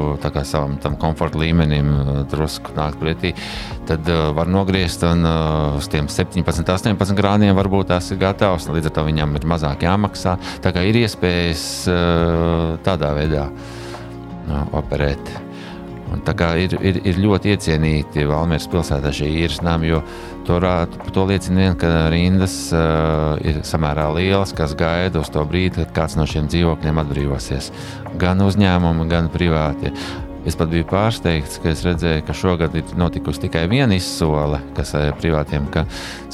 savam 0.44 0.80
tam 0.82 0.98
komforta 1.00 1.38
līmenim 1.40 1.94
drusku 2.32 2.74
nākt 2.76 2.98
pretī, 3.00 3.36
tad 3.88 4.08
var 4.36 4.50
nogriezt 4.50 5.04
un 5.06 5.24
uz 5.78 5.88
tiem 5.92 6.10
17, 6.12 6.44
18 6.74 7.16
grādiem 7.20 7.56
varbūt 7.56 7.83
tas 7.88 8.10
ir 8.14 8.22
gatavs, 8.22 8.70
līdz 8.72 8.90
ar 8.90 8.98
to 8.98 9.06
viņam 9.08 9.38
ir 9.40 9.48
mazāk 9.50 9.88
jāmaksā. 9.88 10.38
Tā 10.64 10.74
kā 10.76 10.84
ir 10.88 11.04
iespējas 11.04 11.64
uh, 11.92 12.76
tādā 12.86 13.14
veidā 13.18 13.48
uh, 13.50 14.62
operēt. 14.80 15.34
Un 16.14 16.22
tā 16.22 16.36
kā 16.38 16.52
ir, 16.62 16.76
ir, 16.86 17.00
ir 17.10 17.20
ļoti 17.24 17.56
iecienīti 17.56 18.28
Valmīras 18.30 18.68
pilsētā 18.70 19.10
šie 19.16 19.32
īres 19.42 19.64
nami, 19.66 19.90
jo 19.90 20.02
to, 20.46 20.60
to 21.16 21.24
liecina 21.26 21.64
vien, 21.64 21.78
ka 21.80 21.90
rindas 22.14 22.58
uh, 22.76 23.34
ir 23.42 23.64
samērā 23.66 24.10
lielas, 24.14 24.54
kas 24.54 24.76
gaida 24.78 25.24
uz 25.24 25.32
to 25.34 25.42
brīdi, 25.50 25.82
kad 25.82 25.96
kāds 25.98 26.18
no 26.20 26.28
šiem 26.30 26.52
dzīvokļiem 26.52 27.02
atbrīvosies. 27.02 27.72
Gan 28.22 28.46
uzņēmumi, 28.46 29.10
gan 29.10 29.32
privāti. 29.34 29.94
Es 30.44 30.58
pat 30.60 30.68
biju 30.74 30.84
pārsteigts, 30.90 31.56
ka 31.64 31.72
redzēju, 31.72 32.24
ka 32.28 32.34
šogad 32.36 32.74
ir 32.76 32.90
notikusi 33.00 33.46
tikai 33.46 33.64
viena 33.72 33.96
izsole, 33.96 34.60
kas 34.76 34.92
ir 34.98 35.08
eh, 35.08 35.16
privātiem, 35.22 35.70
ka 35.72 35.86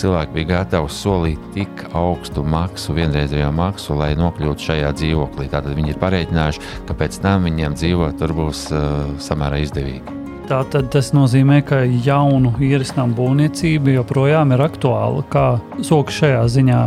cilvēki 0.01 0.33
bija 0.33 0.49
gatavi 0.55 0.93
solīt 0.93 1.49
tik 1.53 1.85
augstu 1.93 2.41
maksu, 2.41 2.97
vienreizējo 2.97 3.51
maksu, 3.53 3.93
lai 4.01 4.15
nokļūtu 4.17 4.71
šajā 4.71 4.93
dzīvoklī. 4.97 5.49
Tātad 5.53 5.77
viņi 5.77 5.93
ir 5.93 6.01
pareiķinājuši, 6.01 6.69
ka 6.89 6.97
pēc 6.97 7.21
tam 7.21 7.45
viņiem 7.45 7.77
dzīvot 7.77 8.17
tur 8.21 8.33
būs 8.41 8.69
uh, 8.73 9.19
samērā 9.21 9.61
izdevīgi. 9.67 10.18
Tātad 10.49 10.87
tas 10.89 11.11
nozīmē, 11.13 11.59
ka 11.61 11.83
jaunu 11.85 12.55
īresnām 12.65 13.11
būvniecība 13.13 13.99
joprojām 13.99 14.55
ir 14.55 14.63
aktuāla. 14.65 15.21
Kā 15.29 15.43
soka 15.85 16.15
šajā 16.15 16.39
ziņā 16.55 16.79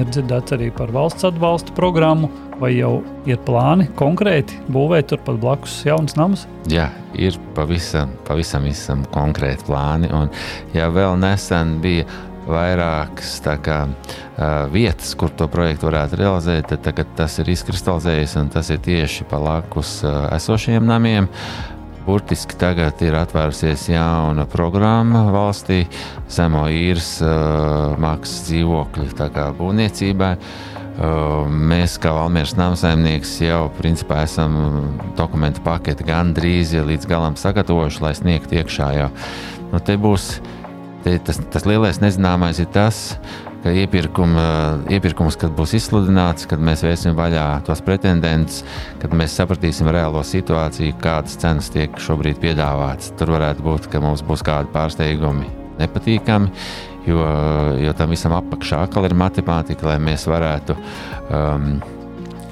ir 0.00 0.08
dzirdēts 0.10 0.56
arī 0.56 0.72
par 0.74 0.90
valsts 0.90 1.28
atbalsta 1.28 1.70
programmu, 1.76 2.32
vai 2.58 2.72
jau 2.74 3.04
ir 3.30 3.38
plāni 3.46 3.86
konkrēti 3.94 4.58
būvēt 4.74 5.12
turpat 5.12 5.38
blakus 5.38 5.76
jaunas 5.86 6.18
namus? 6.18 6.48
Jā, 6.72 6.88
ir 7.14 7.38
pavisam, 7.54 8.10
pavisam, 8.26 8.66
pavisam 8.66 9.06
konkrēti 9.14 9.68
plāni. 9.68 10.10
Un, 10.10 10.32
ja 10.74 10.90
vēl 10.90 11.14
nesen 11.22 11.76
bija 11.84 12.08
vairākas 12.50 13.38
kā, 13.62 13.78
uh, 13.86 14.66
vietas, 14.74 15.14
kur 15.18 15.30
to 15.30 15.46
projektu 15.50 15.86
varētu 15.92 16.18
realizēt, 16.18 16.74
tagad 16.82 17.14
tas 17.18 17.38
ir 17.38 17.54
izkristalizējies 17.54 18.36
un 18.42 18.50
tas 18.54 18.70
ir 18.74 18.82
tieši 18.82 19.30
pa 19.30 19.38
lakus 19.42 20.00
uh, 20.02 20.26
esošiem 20.34 20.86
namiem. 20.86 21.30
Burtiski 22.06 22.54
tagad 22.54 23.00
ir 23.02 23.16
atvērusies 23.18 23.88
jauna 23.90 24.44
programma 24.46 25.24
valstī, 25.34 25.80
zemo 26.30 26.68
īres 26.70 27.16
uh, 27.24 27.96
maksas 27.98 28.44
dzīvokļu 28.46 29.08
būvniecībai. 29.58 30.32
Uh, 30.96 31.50
mēs, 31.50 31.98
kā 32.00 32.12
Valmīras 32.14 32.54
namsaimnieks, 32.56 33.34
jau 33.42 33.66
principā 33.76 34.22
esam 34.24 34.54
dokumentu 35.18 35.60
paketi 35.66 36.06
gandrīz 36.06 36.76
ja 36.76 36.86
līdz 36.86 37.10
galam 37.10 37.34
sagatavojuši, 37.36 38.04
lai 38.06 38.14
sniegtu 38.16 38.60
iekšā. 38.62 38.92
Jau. 39.00 39.10
Nu, 39.74 39.82
te 39.82 39.98
būs 40.00 40.36
te, 41.04 41.18
tas, 41.26 41.42
tas 41.52 41.66
lielais 41.68 42.00
nezināmais 42.00 42.62
ir 42.62 42.70
tas, 42.72 43.18
ka 43.18 43.45
iepirkuma, 43.74 44.46
iepirkums, 44.92 45.38
kad 45.40 45.54
būs 45.56 45.76
izsludināts, 45.78 46.46
kad 46.50 46.62
mēs 46.62 46.84
vērsim 46.86 47.16
vaļā 47.18 47.46
tos 47.66 47.82
pretendentus, 47.86 48.62
kad 49.02 49.14
mēs 49.16 49.36
sapratīsim 49.38 49.90
reālo 49.92 50.22
situāciju, 50.26 50.98
kādas 51.02 51.38
cenas 51.42 51.70
tiek 51.74 51.96
šobrīd 52.02 52.40
piedāvātas. 52.42 53.14
Tur 53.18 53.34
varētu 53.36 53.66
būt, 53.66 53.90
ka 53.92 54.02
mums 54.04 54.24
būs 54.26 54.44
kādi 54.46 54.72
pārsteigumi 54.74 55.50
nepatīkami, 55.80 56.52
jo, 57.08 57.26
jo 57.82 57.98
tam 57.98 58.14
visam 58.14 58.36
apakšā 58.38 58.86
ir 59.04 59.18
matemātika, 59.18 59.90
lai 59.90 60.00
mēs 60.02 60.26
varētu. 60.30 60.78
Um, 61.30 61.76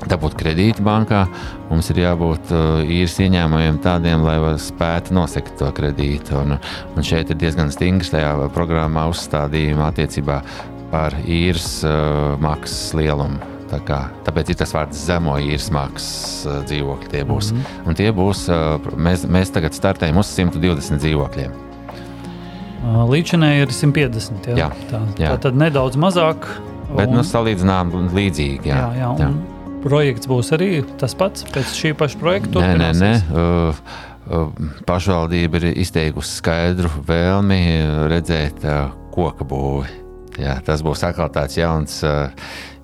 dabūt 0.04 0.36
kredītu 0.36 0.84
bankā, 0.84 1.22
mums 1.70 1.88
ir 1.92 2.02
jābūt 2.02 2.52
uh, 2.52 2.82
īres 2.82 3.16
ieņēmumiem 3.24 3.78
tādiem, 3.84 4.24
lai 4.26 4.36
spētu 4.60 5.14
nosekt 5.16 5.56
to 5.60 5.70
kredītu. 5.72 6.36
Un, 6.42 6.58
un 6.94 7.06
šeit 7.06 7.32
ir 7.32 7.40
diezgan 7.40 7.72
stingrs 7.72 8.12
tajā 8.12 8.34
programmā 8.54 9.06
uzstādījuma 9.12 9.88
attiecībā 9.92 10.42
par 10.94 11.16
īres 11.26 11.82
uh, 11.82 12.36
maksas 12.42 12.94
lielumu. 12.94 13.40
Tā 13.64 13.80
kā, 13.82 13.98
tāpēc 14.26 14.52
ir 14.52 14.58
tas 14.60 14.70
vārds 14.76 15.00
zemo 15.08 15.34
īres 15.42 15.66
maksas 15.74 16.44
uh, 16.46 16.60
dzīvokļi. 16.68 17.10
Tie 17.10 17.22
būs. 17.26 17.50
Mm 17.50 17.62
-hmm. 17.62 17.88
Un 17.88 17.98
tie 17.98 18.10
būs, 18.14 18.44
uh, 18.52 18.92
mēs, 18.94 19.24
mēs 19.26 19.50
tagad 19.50 19.74
startējam 19.74 20.20
uz 20.22 20.30
120 20.30 21.02
dzīvokļiem. 21.02 21.56
Uh, 22.84 23.00
Līdšanai 23.10 23.54
ir 23.62 23.72
150. 23.72 24.46
Jā, 24.52 24.56
jā, 24.56 24.68
tā, 24.90 25.00
jā. 25.18 25.32
tā 25.32 25.40
tad 25.48 25.58
nedaudz 25.58 25.96
mazāk. 25.96 26.46
Bet 26.94 27.08
nu, 27.08 27.16
un... 27.16 27.16
nu, 27.16 27.26
salīdzinām 27.26 27.90
līdzīgi. 28.14 28.70
Jā, 28.70 28.76
jā, 28.76 29.00
jā, 29.00 29.10
jā. 29.24 29.32
Projekts 29.82 30.28
būs 30.30 30.52
arī 30.54 30.84
tas 31.00 31.14
pats 31.14 31.44
pēc 31.44 31.74
šī 31.74 31.94
paša 31.98 32.18
projekta. 32.20 32.60
Nē, 32.60 32.76
nē, 32.78 32.92
nē. 33.00 33.12
Uh, 33.34 33.74
pašvaldība 34.86 35.60
ir 35.60 35.66
izteikusi 35.82 36.38
skaidru 36.38 36.88
vēlmi 37.08 37.60
redzēt 38.14 38.64
koka 39.12 39.44
būvi. 39.44 40.03
Jā, 40.40 40.58
tas 40.66 40.82
būs 40.82 41.04
atkal 41.06 41.30
tāds 41.34 41.58
jauns, 41.58 42.00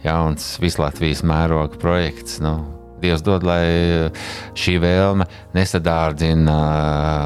jauns 0.05 0.51
Vislatvijas 0.63 1.25
mēroga 1.27 1.81
projekts. 1.81 2.39
Nu, 2.45 2.59
Dievs 3.01 3.25
dod, 3.25 3.47
lai 3.49 4.11
šī 4.61 4.77
vēlme 4.83 5.25
nesadārdzina 5.57 6.59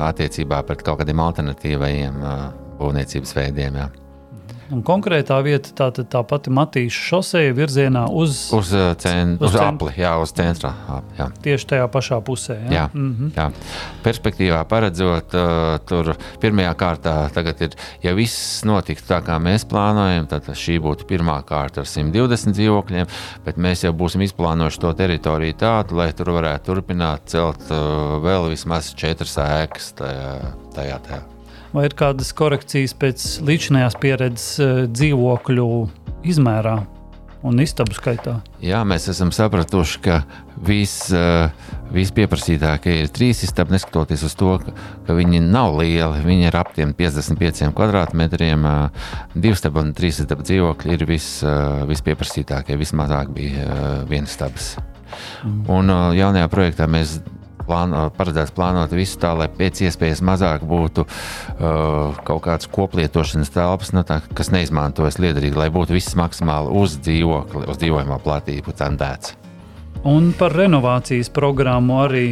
attiecībā 0.07 0.63
pret 0.69 0.87
kaut 0.87 1.03
kādiem 1.03 1.25
alternatīviem 1.25 2.23
būvniecības 2.79 3.37
veidiem. 3.41 3.83
Jā. 3.83 3.91
Un 4.73 4.83
konkrētā 4.87 5.37
vieta 5.45 5.73
tā, 5.77 5.91
tā, 5.95 6.05
tā 6.09 6.23
pati 6.29 6.53
Matīša 6.55 7.03
šoseja 7.09 7.55
virzienā 7.57 8.05
uz, 8.09 8.47
uz, 8.57 8.71
uh, 8.77 8.93
cen, 9.01 9.35
uz, 9.37 9.51
uz 9.51 9.59
apli, 9.61 9.93
jā, 10.01 10.15
uz 10.23 10.33
centra. 10.37 10.73
Jā. 11.19 11.29
Tieši 11.45 11.69
tajā 11.75 11.89
pašā 11.93 12.21
pusē. 12.25 12.57
Jā, 12.65 12.73
jā, 12.73 12.85
mm 12.93 13.11
-hmm. 13.19 13.33
jā. 13.37 13.51
perspektīvā 14.05 14.63
paredzot, 14.69 15.35
uh, 15.35 15.79
tur 15.89 16.15
pirmajā 16.41 16.75
kārtā 16.75 17.15
tagad 17.35 17.61
ir, 17.63 17.77
ja 18.03 18.15
viss 18.15 18.65
notiktu 18.65 19.05
tā, 19.09 19.21
kā 19.21 19.39
mēs 19.39 19.67
plānojam, 19.69 20.27
tad 20.27 20.49
šī 20.49 20.81
būtu 20.81 21.05
pirmā 21.05 21.43
kārta 21.45 21.81
ar 21.81 21.87
120 21.87 22.53
dzīvokļiem, 22.53 23.07
bet 23.45 23.57
mēs 23.57 23.85
jau 23.85 23.93
būsim 23.93 24.23
izplānojuši 24.23 24.81
to 24.81 24.93
teritoriju 24.93 25.55
tādu, 25.59 25.97
lai 25.97 26.13
tur 26.13 26.31
varētu 26.31 26.65
turpināt 26.65 27.21
celt 27.27 27.71
uh, 27.71 28.19
vēl 28.25 28.49
vismaz 28.51 28.95
četras 28.95 29.37
ēkas 29.39 29.93
tajā. 29.93 30.55
tajā, 30.75 30.99
tajā 30.99 31.34
vai 31.75 31.89
ir 31.89 31.95
kādas 31.99 32.33
korekcijas 32.37 32.95
pēc 32.99 33.29
līdzinājās 33.45 33.99
pieredzes 34.01 34.51
eh, 34.63 34.75
dzīvokļu 34.95 35.69
izmērā 36.31 36.79
un 37.45 37.61
istabu 37.61 37.93
skaitā? 37.97 38.39
Jā, 38.65 38.81
mēs 38.89 39.09
esam 39.13 39.33
sapratuši, 39.35 40.01
ka 40.05 40.21
vis, 40.65 40.95
eh, 41.13 41.51
vispieprasītākie 41.95 42.95
ir 43.03 43.13
trīs 43.15 43.43
istabi, 43.45 43.75
neskatoties 43.75 44.25
uz 44.25 44.39
to, 44.39 44.55
ka, 44.63 44.75
ka 45.09 45.19
viņi 45.19 45.43
nav 45.45 45.77
lieli. 45.83 46.23
Viņi 46.25 46.49
ir 46.49 46.59
ap 46.63 46.73
55 46.79 47.75
kvadrātmetriem. 47.77 48.65
Eh, 48.71 49.07
divi 49.35 49.59
stabi 49.59 49.83
un 49.83 49.93
trīs 49.99 50.23
istabi 50.23 50.47
dzīvokļi 50.47 50.99
ir 50.99 51.07
vis, 51.11 51.29
vispieprasītākie. 51.91 52.79
Vismazāk 52.81 53.35
bija 53.35 54.05
viens 54.09 54.33
stabs. 54.33 54.77
Mm. 55.45 55.65
Un 55.71 55.93
jaunajā 56.17 56.49
projektā 56.51 56.89
mēs 56.91 57.19
plāno, 57.67 58.07
paredzēts 58.17 58.55
plānot 58.57 58.93
visu 58.97 59.19
tā, 59.23 59.35
lai 59.39 59.49
pēc 59.53 59.85
iespējas 59.89 60.23
mazāk 60.25 60.67
būtu 60.69 61.07
uh, 61.07 62.19
kaut 62.27 62.45
kādas 62.47 62.69
koplietošanas 62.73 63.53
telpas, 63.55 63.95
nu, 63.97 64.05
tā, 64.07 64.21
kas 64.37 64.53
neizmantojas 64.55 65.21
liederīgi, 65.23 65.59
lai 65.59 65.71
būtu 65.75 65.97
viss 65.97 66.17
maksimāli 66.19 66.75
uz 66.83 66.99
dzīvokli, 67.05 67.67
uz 67.71 67.81
dzīvojamo 67.81 68.21
platību 68.25 68.77
centēts. 68.79 69.35
Un 70.05 70.35
par 70.37 70.53
renovācijas 70.53 71.31
programmu 71.33 72.03
arī 72.05 72.27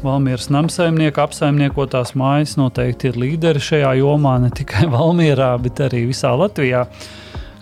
Valmieras 0.00 0.46
namsaimnieka 0.48 1.26
apsaimniekotās 1.26 2.14
mājas 2.16 2.54
noteikti 2.56 3.10
ir 3.10 3.18
līderi 3.20 3.60
šajā 3.60 3.90
jomā, 3.98 4.38
ne 4.40 4.48
tikai 4.48 4.86
Valmierā, 4.94 5.52
bet 5.60 5.82
arī 5.84 6.06
visā 6.08 6.32
Latvijā. 6.32 6.86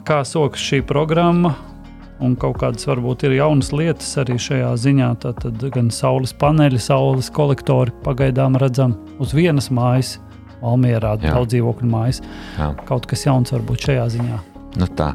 Kā 0.06 0.22
sokas 0.24 0.62
šī 0.62 0.84
programma 0.86 1.56
un 2.24 2.36
kaut 2.40 2.58
kādas 2.62 2.88
varbūt 2.88 3.26
ir 3.28 3.38
jaunas 3.38 3.72
lietas 3.74 4.10
arī 4.20 4.38
šajā 4.42 4.72
ziņā. 4.84 5.10
Tad 5.24 5.64
gan 5.74 5.90
saules 5.94 6.34
paneļi, 6.38 6.80
saules 6.82 7.30
kolektori 7.34 7.94
pagaidām 8.06 8.58
redzam 8.60 8.96
uz 9.22 9.34
vienas 9.36 9.70
mājas, 9.74 10.16
Valmierā, 10.58 11.14
daudz 11.22 11.52
dzīvokļu 11.54 11.90
mājas. 11.90 12.22
Jā. 12.58 12.72
Kaut 12.88 13.06
kas 13.06 13.26
jauns 13.28 13.54
varbūt 13.54 13.90
šajā 13.90 14.08
ziņā. 14.18 14.57
Nu 14.78 14.86
tā, 14.86 15.08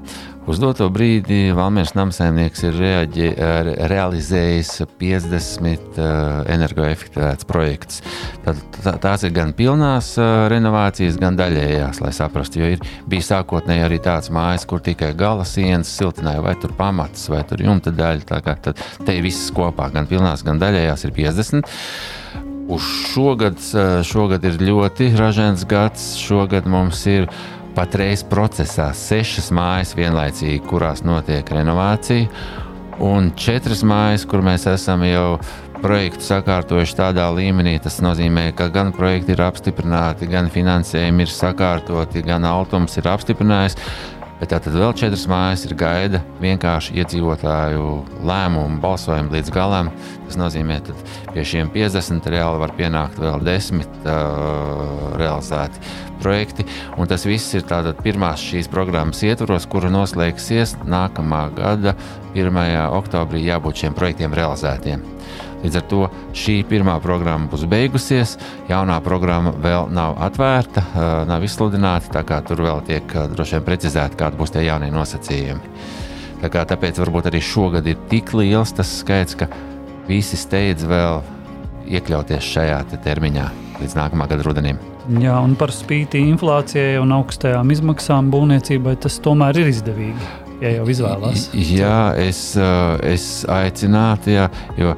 uz 0.51 0.57
doto 0.59 0.89
brīdi 0.91 1.53
Valmīras 1.55 1.93
namsaimnieks 1.95 2.65
ir 2.67 2.73
reaģi, 2.75 3.27
realizējis 3.87 4.71
50 4.99 5.99
uh, 6.01 6.41
energoefektivitātes 6.51 7.47
projekts. 7.47 8.01
Tad, 8.43 8.59
tā, 8.81 8.97
tās 9.05 9.23
ir 9.23 9.31
gan 9.37 9.53
pilnās 9.55 10.09
uh, 10.19 10.49
renovācijas, 10.51 11.15
gan 11.21 11.39
daļējās, 11.39 12.01
lai 12.03 12.11
saprastu. 12.17 12.59
Jo 12.59 12.73
ir 12.73 12.83
bijis 13.07 13.31
sākotnēji 13.31 13.85
arī 13.87 14.01
tāds 14.03 14.33
mājas, 14.35 14.67
kur 14.67 14.83
tikai 14.83 15.13
gala 15.15 15.47
sienas 15.47 15.95
siltināja, 15.95 16.43
vai 16.43 16.57
tur 16.59 16.75
pamats, 16.75 17.29
vai 17.31 17.45
tur 17.47 17.63
jumta 17.63 17.95
daļa. 17.95 18.27
Tā 18.33 18.43
kā 18.43 18.57
tad 18.67 18.83
te 19.07 19.15
viss 19.23 19.47
kopā, 19.55 19.87
gan 19.95 20.11
pilnās, 20.11 20.43
gan 20.43 20.59
daļējās, 20.59 21.07
ir 21.07 21.15
50. 21.23 21.73
Uz 22.73 22.83
šogad, 23.13 23.63
šogad 24.07 24.43
ir 24.47 24.59
ļoti 24.59 25.13
ražīgs 25.19 25.63
gads. 25.71 26.13
Šogad 26.19 26.67
mums 26.67 27.07
ir 27.11 27.31
patreiz 27.75 28.23
procesā 28.29 28.91
sešas 28.97 29.49
mājas 29.55 29.93
vienlaicīgi, 29.97 30.61
kurās 30.69 31.03
notiek 31.05 31.47
renovācija, 31.55 32.29
un 33.03 33.31
četras 33.39 33.83
mājas, 33.87 34.27
kur 34.29 34.45
mēs 34.45 34.67
esam 34.69 35.03
jau 35.07 35.39
projektu 35.83 36.23
sakārtojuši 36.23 36.97
tādā 36.99 37.25
līmenī. 37.35 37.75
Tas 37.83 37.99
nozīmē, 38.03 38.49
ka 38.57 38.69
gan 38.73 38.93
projekti 38.95 39.35
ir 39.35 39.43
apstiprināti, 39.43 40.29
gan 40.31 40.49
finansējumi 40.53 41.25
ir 41.25 41.33
sakārtoti, 41.33 42.23
gan 42.25 42.47
altums 42.47 42.95
ir 43.01 43.09
apstiprinājis. 43.11 43.77
Bet 44.43 44.51
tātad 44.51 44.73
vēl 44.75 44.91
četras 44.99 45.21
mājas 45.31 45.61
ir 45.63 45.71
gaida 45.79 46.19
vienkārši 46.43 46.97
iedzīvotāju 46.99 47.83
lēmumu, 48.27 48.81
balsojumu 48.83 49.31
līdz 49.31 49.51
galam. 49.55 49.87
Tas 50.25 50.35
nozīmē, 50.35 50.81
ka 50.83 50.95
pie 51.29 51.45
šiem 51.47 51.71
50 51.71 52.27
reāli 52.27 52.59
var 52.59 52.73
pienākt 52.75 53.21
vēl 53.23 53.39
10 53.39 53.79
uh, 53.87 55.15
realizēti 55.15 55.79
projekti. 56.19 56.67
Un 56.99 57.07
tas 57.07 57.23
viss 57.23 57.55
ir 57.55 57.63
tātad 57.71 58.03
pirmās 58.03 58.43
šīs 58.43 58.67
programmas 58.67 59.23
ietvaros, 59.23 59.63
kura 59.71 59.87
noslēgsies 59.95 60.75
nākamā 60.83 61.45
gada 61.55 61.95
1. 62.35 62.59
oktobrī 62.99 63.45
jābūt 63.47 63.85
šiem 63.85 63.95
projektiem 63.95 64.35
realizētiem. 64.35 65.07
Līdz 65.63 65.79
ar 65.79 65.85
to 65.87 66.01
šī 66.35 66.57
pirmā 66.67 66.97
programma 67.03 67.47
būs 67.51 67.63
beigusies, 67.71 68.35
jaunā 68.67 68.97
programma 69.03 69.53
vēl 69.63 69.87
nav 69.95 70.17
atvērta, 70.27 70.83
nav 71.29 71.45
izsludināta, 71.47 72.11
tā 72.17 72.23
kā 72.27 72.41
tur 72.43 72.65
vēl 72.65 72.83
tiek 72.87 73.15
droši 73.31 73.57
vien 73.57 73.67
precizēti, 73.69 74.19
kādi 74.19 74.39
būs 74.39 74.51
tie 74.55 74.65
jaunie 74.67 74.91
nosacījumi. 74.91 75.75
Tā 76.43 76.51
kā, 76.51 76.65
tāpēc 76.67 76.99
varbūt 76.99 77.29
arī 77.31 77.39
šogad 77.39 77.87
ir 77.87 78.01
tik 78.11 78.33
liels 78.35 78.75
tas 78.75 78.89
skaits, 78.99 79.37
ka 79.39 79.47
visi 80.09 80.35
steidz 80.35 80.83
vēl 80.83 81.21
iekļauties 81.87 82.49
šajā 82.55 82.81
te 82.91 82.99
termiņā 83.05 83.47
līdz 83.79 83.95
nākamā 83.95 84.27
gada 84.31 84.43
rudenim. 84.43 84.79
Jā, 85.19 85.37
un 85.43 85.55
par 85.59 85.71
spīti 85.75 86.21
inflācijai 86.29 86.99
un 86.99 87.11
augstajām 87.15 87.71
izmaksām 87.75 88.29
būvniecībai 88.31 88.95
tas 89.03 89.19
tomēr 89.23 89.63
ir 89.63 89.71
izdevīgi. 89.71 90.29
Ja 90.63 90.77
jau 90.77 90.85
izvēlās. 90.87 91.49
Jā, 91.55 92.13
es, 92.19 92.53
es 93.03 93.25
aicinātu, 93.51 94.31
jā, 94.31 94.45
jo 94.79 94.93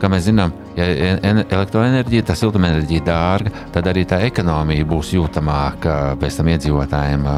kā 0.00 0.10
mēs 0.12 0.26
zinām, 0.28 0.54
ja 0.78 0.86
elektroenerģija, 1.18 2.28
tā 2.28 2.36
siltumenerģija 2.38 3.04
dārga, 3.08 3.52
tad 3.74 3.90
arī 3.90 4.04
tā 4.08 4.20
ekonomija 4.28 4.86
būs 4.88 5.12
jūtamāka 5.16 5.98
pēc 6.20 6.40
tam 6.40 6.50
iedzīvotājiem, 6.54 7.28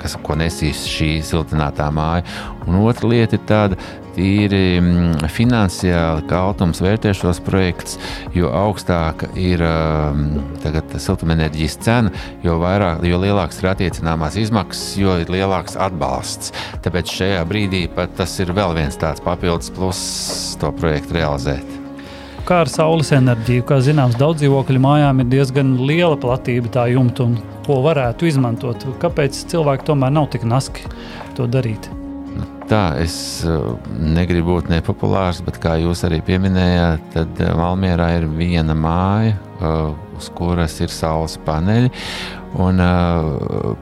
kas, 0.00 0.18
ko 0.22 0.38
nesīs 0.38 0.86
šī 0.90 1.12
siltinātā 1.26 1.90
māja. 1.94 2.26
Un 2.66 2.80
otra 2.82 3.10
lieta 3.10 3.38
ir 3.38 3.46
tāda, 3.48 3.78
tīri 4.16 4.78
mm, 4.80 5.28
finansiāli, 5.32 6.24
kā 6.30 6.40
Altums 6.48 6.80
vērtē 6.84 7.12
šos 7.16 7.40
projektus, 7.44 7.98
jo 8.36 8.50
augstāka 8.54 9.28
ir 9.38 9.62
tagad 10.64 10.96
siltumenerģijas 11.02 11.78
cena, 11.84 12.12
jo, 12.46 12.58
vairāk, 12.62 13.04
jo 13.06 13.20
lielākas 13.22 13.60
ir 13.62 13.70
attiecināmās 13.74 14.38
izmaksas, 14.40 14.96
jo 15.00 15.18
ir 15.22 15.32
lielāks 15.32 15.78
atbalsts. 15.88 16.54
Tāpēc 16.84 17.16
šajā 17.20 17.46
brīdī 17.48 17.86
tas 18.16 18.38
ir 18.42 18.54
vēl 18.56 18.76
viens 18.78 19.00
tāds 19.00 19.24
papildus 19.24 19.72
pluss 19.76 20.54
to 20.60 20.72
projektu 20.80 21.20
realizēt 21.20 21.75
kā 22.46 22.62
ar 22.64 22.70
saules 22.70 23.10
enerģiju. 23.16 23.64
Kā 23.66 23.80
zināms, 23.84 24.16
daudz 24.20 24.42
dzīvokļu 24.42 24.82
mājām 24.82 25.22
ir 25.22 25.30
diezgan 25.32 25.74
liela 25.88 26.16
platība 26.20 26.70
tā 26.78 26.86
jumta, 26.92 27.26
un 27.26 27.38
ko 27.66 27.80
varētu 27.84 28.28
izmantot. 28.30 28.86
Kāpēc 29.02 29.46
cilvēki 29.50 29.88
tomēr 29.88 30.14
nav 30.14 30.30
tik 30.34 30.46
naski 30.46 30.86
to 31.38 31.48
darīt? 31.50 31.90
Nu, 32.36 32.46
tā 32.70 32.84
es 33.02 33.16
uh, 33.48 33.74
negribu 33.90 34.56
būt 34.56 34.70
nepopulārs, 34.70 35.42
bet 35.46 35.58
kā 35.62 35.76
jūs 35.82 36.04
arī 36.06 36.20
pieminējāt, 36.26 37.10
tad 37.16 37.42
uh, 37.42 37.54
Valmjerā 37.58 38.12
ir 38.20 38.28
viena 38.36 38.76
māja, 38.78 39.38
uh, 39.58 39.92
uz 40.18 40.30
kuras 40.36 40.78
ir 40.84 40.92
saules 40.92 41.38
paneļi. 41.46 41.92
Un, 42.56 42.78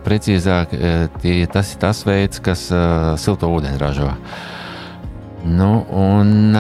precīzāk, 0.02 0.72
tie, 1.22 1.34
tas 1.52 1.68
ir 1.70 1.78
tas 1.78 2.00
veids, 2.08 2.40
kas 2.42 2.64
silto 3.22 3.46
ūdeni 3.54 3.78
ražo. 3.78 4.08
Uh, 4.08 4.53
Nu, 5.44 5.84
un, 5.92 6.54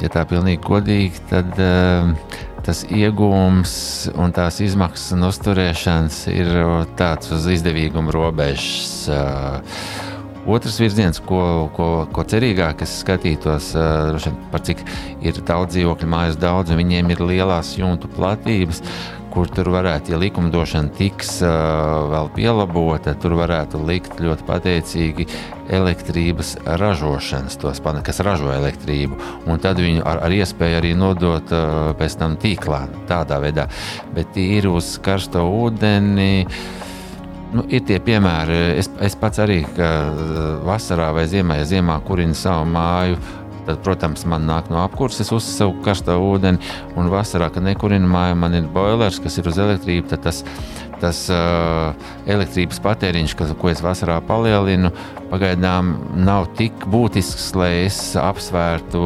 ja 0.00 0.08
tā 0.08 0.22
pilnīgi 0.24 0.62
godīgi, 0.64 1.20
tad 1.28 1.58
uh, 1.60 2.38
tas 2.64 2.86
iegūms 2.88 3.72
un 4.16 4.32
tās 4.32 4.62
izmaksas 4.64 5.12
un 5.16 5.26
uzturēšanas 5.28 6.22
ir 6.32 6.48
tāds 6.96 7.28
uz 7.36 7.50
izdevīguma 7.52 8.14
robežas. 8.16 9.10
Uh, 9.12 10.08
Otrs 10.50 10.78
virziens, 10.80 11.20
ko, 11.20 11.68
ko, 11.76 11.86
ko 12.16 12.24
cerīgāk 12.24 12.80
es 12.86 12.96
skatītos, 13.02 13.74
uh, 13.76 14.16
par 14.50 14.64
cik 14.64 14.80
ir 15.20 15.36
daudz 15.44 15.76
dzīvokļu 15.76 16.08
mājas 16.08 16.40
daudz, 16.40 16.72
un 16.72 16.80
viņiem 16.80 17.12
ir 17.12 17.24
lielās 17.28 17.74
jumtu 17.76 18.08
platības, 18.16 18.80
kur 19.30 19.50
tur 19.52 19.70
varētu, 19.72 20.14
ja 20.14 20.18
likumdošana 20.20 20.92
tiks 20.98 21.38
uh, 21.44 21.50
vēl 22.10 22.30
pielabota, 22.34 23.14
tur 23.20 23.36
varētu 23.38 23.80
likt 23.86 24.20
ļoti 24.22 24.46
pateicīgi 24.48 25.26
elektrības 25.70 26.56
ražošanas, 26.80 27.58
tos 27.62 27.82
kas 28.04 28.20
ražo 28.26 28.50
elektrību, 28.52 29.18
un 29.46 29.62
tad 29.62 29.78
viņu 29.78 30.02
ar, 30.04 30.24
ar 30.26 30.34
iespēju 30.34 30.80
arī 30.80 30.92
nodot 30.98 31.54
uh, 31.54 31.94
pēc 31.98 32.18
tam 32.18 32.36
tīklā 32.40 32.84
tādā 33.10 33.40
veidā. 33.42 33.68
Bet 34.14 34.36
ir 34.36 34.68
uz 34.70 34.98
karsto 35.02 35.46
ūdeni. 35.46 36.46
Uh, 36.46 36.78
Nu, 37.50 37.64
ir 37.66 37.82
tie 37.82 37.96
piemēri, 37.98 38.56
es, 38.78 38.86
es 39.02 39.16
pats 39.18 39.40
arī 39.42 39.58
vasarā 40.66 41.08
vai 41.16 41.24
ziemā, 41.30 41.56
ja 41.58 41.66
ziemā 41.66 41.96
kurinu 42.06 42.36
savu 42.38 42.68
māju, 42.70 43.18
tad, 43.70 43.80
protams, 43.86 44.26
man 44.28 44.46
nāk 44.50 44.70
no 44.72 44.82
apkurses 44.82 45.32
uz 45.34 45.46
savu 45.46 45.78
karsto 45.84 46.18
ūdeni, 46.20 46.60
un 46.98 47.10
vasarā, 47.12 47.50
kad 47.54 47.64
nekurinu 47.66 48.10
māju, 48.10 48.38
man 48.42 48.58
ir 48.58 48.70
boilers, 48.74 49.22
kas 49.22 49.38
ir 49.40 49.50
uz 49.50 49.60
elektrību, 49.62 50.10
tad 50.12 50.26
tas 50.28 50.44
tas 51.00 51.20
uh, 51.32 51.94
elektrības 52.30 52.80
patēriņš, 52.84 53.34
kas, 53.38 53.54
ko 53.58 53.70
es 53.72 53.82
vasarā 53.84 54.18
palielinu, 54.26 54.90
pagaidām 55.30 55.94
nav 56.26 56.48
tik 56.58 56.84
būtisks, 56.90 57.50
lai 57.58 57.70
es 57.86 57.98
apsvērtu 58.20 59.02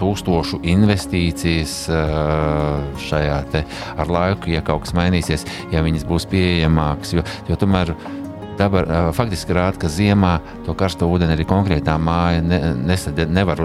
tūkstošu 0.00 0.60
investīcijas 0.74 1.74
uh, 1.90 2.84
šajā 3.08 3.40
te 3.54 3.64
ar 3.98 4.12
laiku, 4.12 4.52
ja 4.54 4.62
kaut 4.64 4.86
kas 4.86 4.94
mainīsies, 4.98 5.46
ja 5.74 5.82
viņas 5.86 6.06
būs 6.08 6.28
pieejamākas. 6.30 7.16
Jo, 7.18 7.26
jo 7.50 7.58
tomēr 7.58 7.94
Daba 8.58 9.12
faktiski 9.14 9.54
rāda, 9.54 9.78
ka 9.78 9.90
ziemā 9.92 10.38
to 10.66 10.74
karsto 10.78 11.06
ūdeni 11.10 11.36
arī 11.36 11.46
konkrētā 11.48 11.94
māja 12.02 12.42
ne, 12.42 12.58
nesad, 12.88 13.20
nevar 13.30 13.62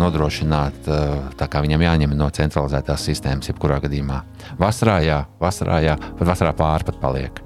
nodrošināt 0.00 0.90
tā, 1.38 1.48
kā 1.50 1.62
viņam 1.64 1.84
jāņem 1.86 2.16
no 2.18 2.28
centralizētās 2.34 3.06
sistēmas, 3.06 3.52
jebkurā 3.52 3.78
gadījumā. 3.84 4.20
Vasarā, 4.58 4.98
jā, 5.06 5.22
vasarā, 5.42 5.80
jā, 5.84 5.96
pat 6.18 6.30
vasarā 6.34 6.54
pāri 6.58 6.90
pat 6.90 7.00
paliek. 7.02 7.40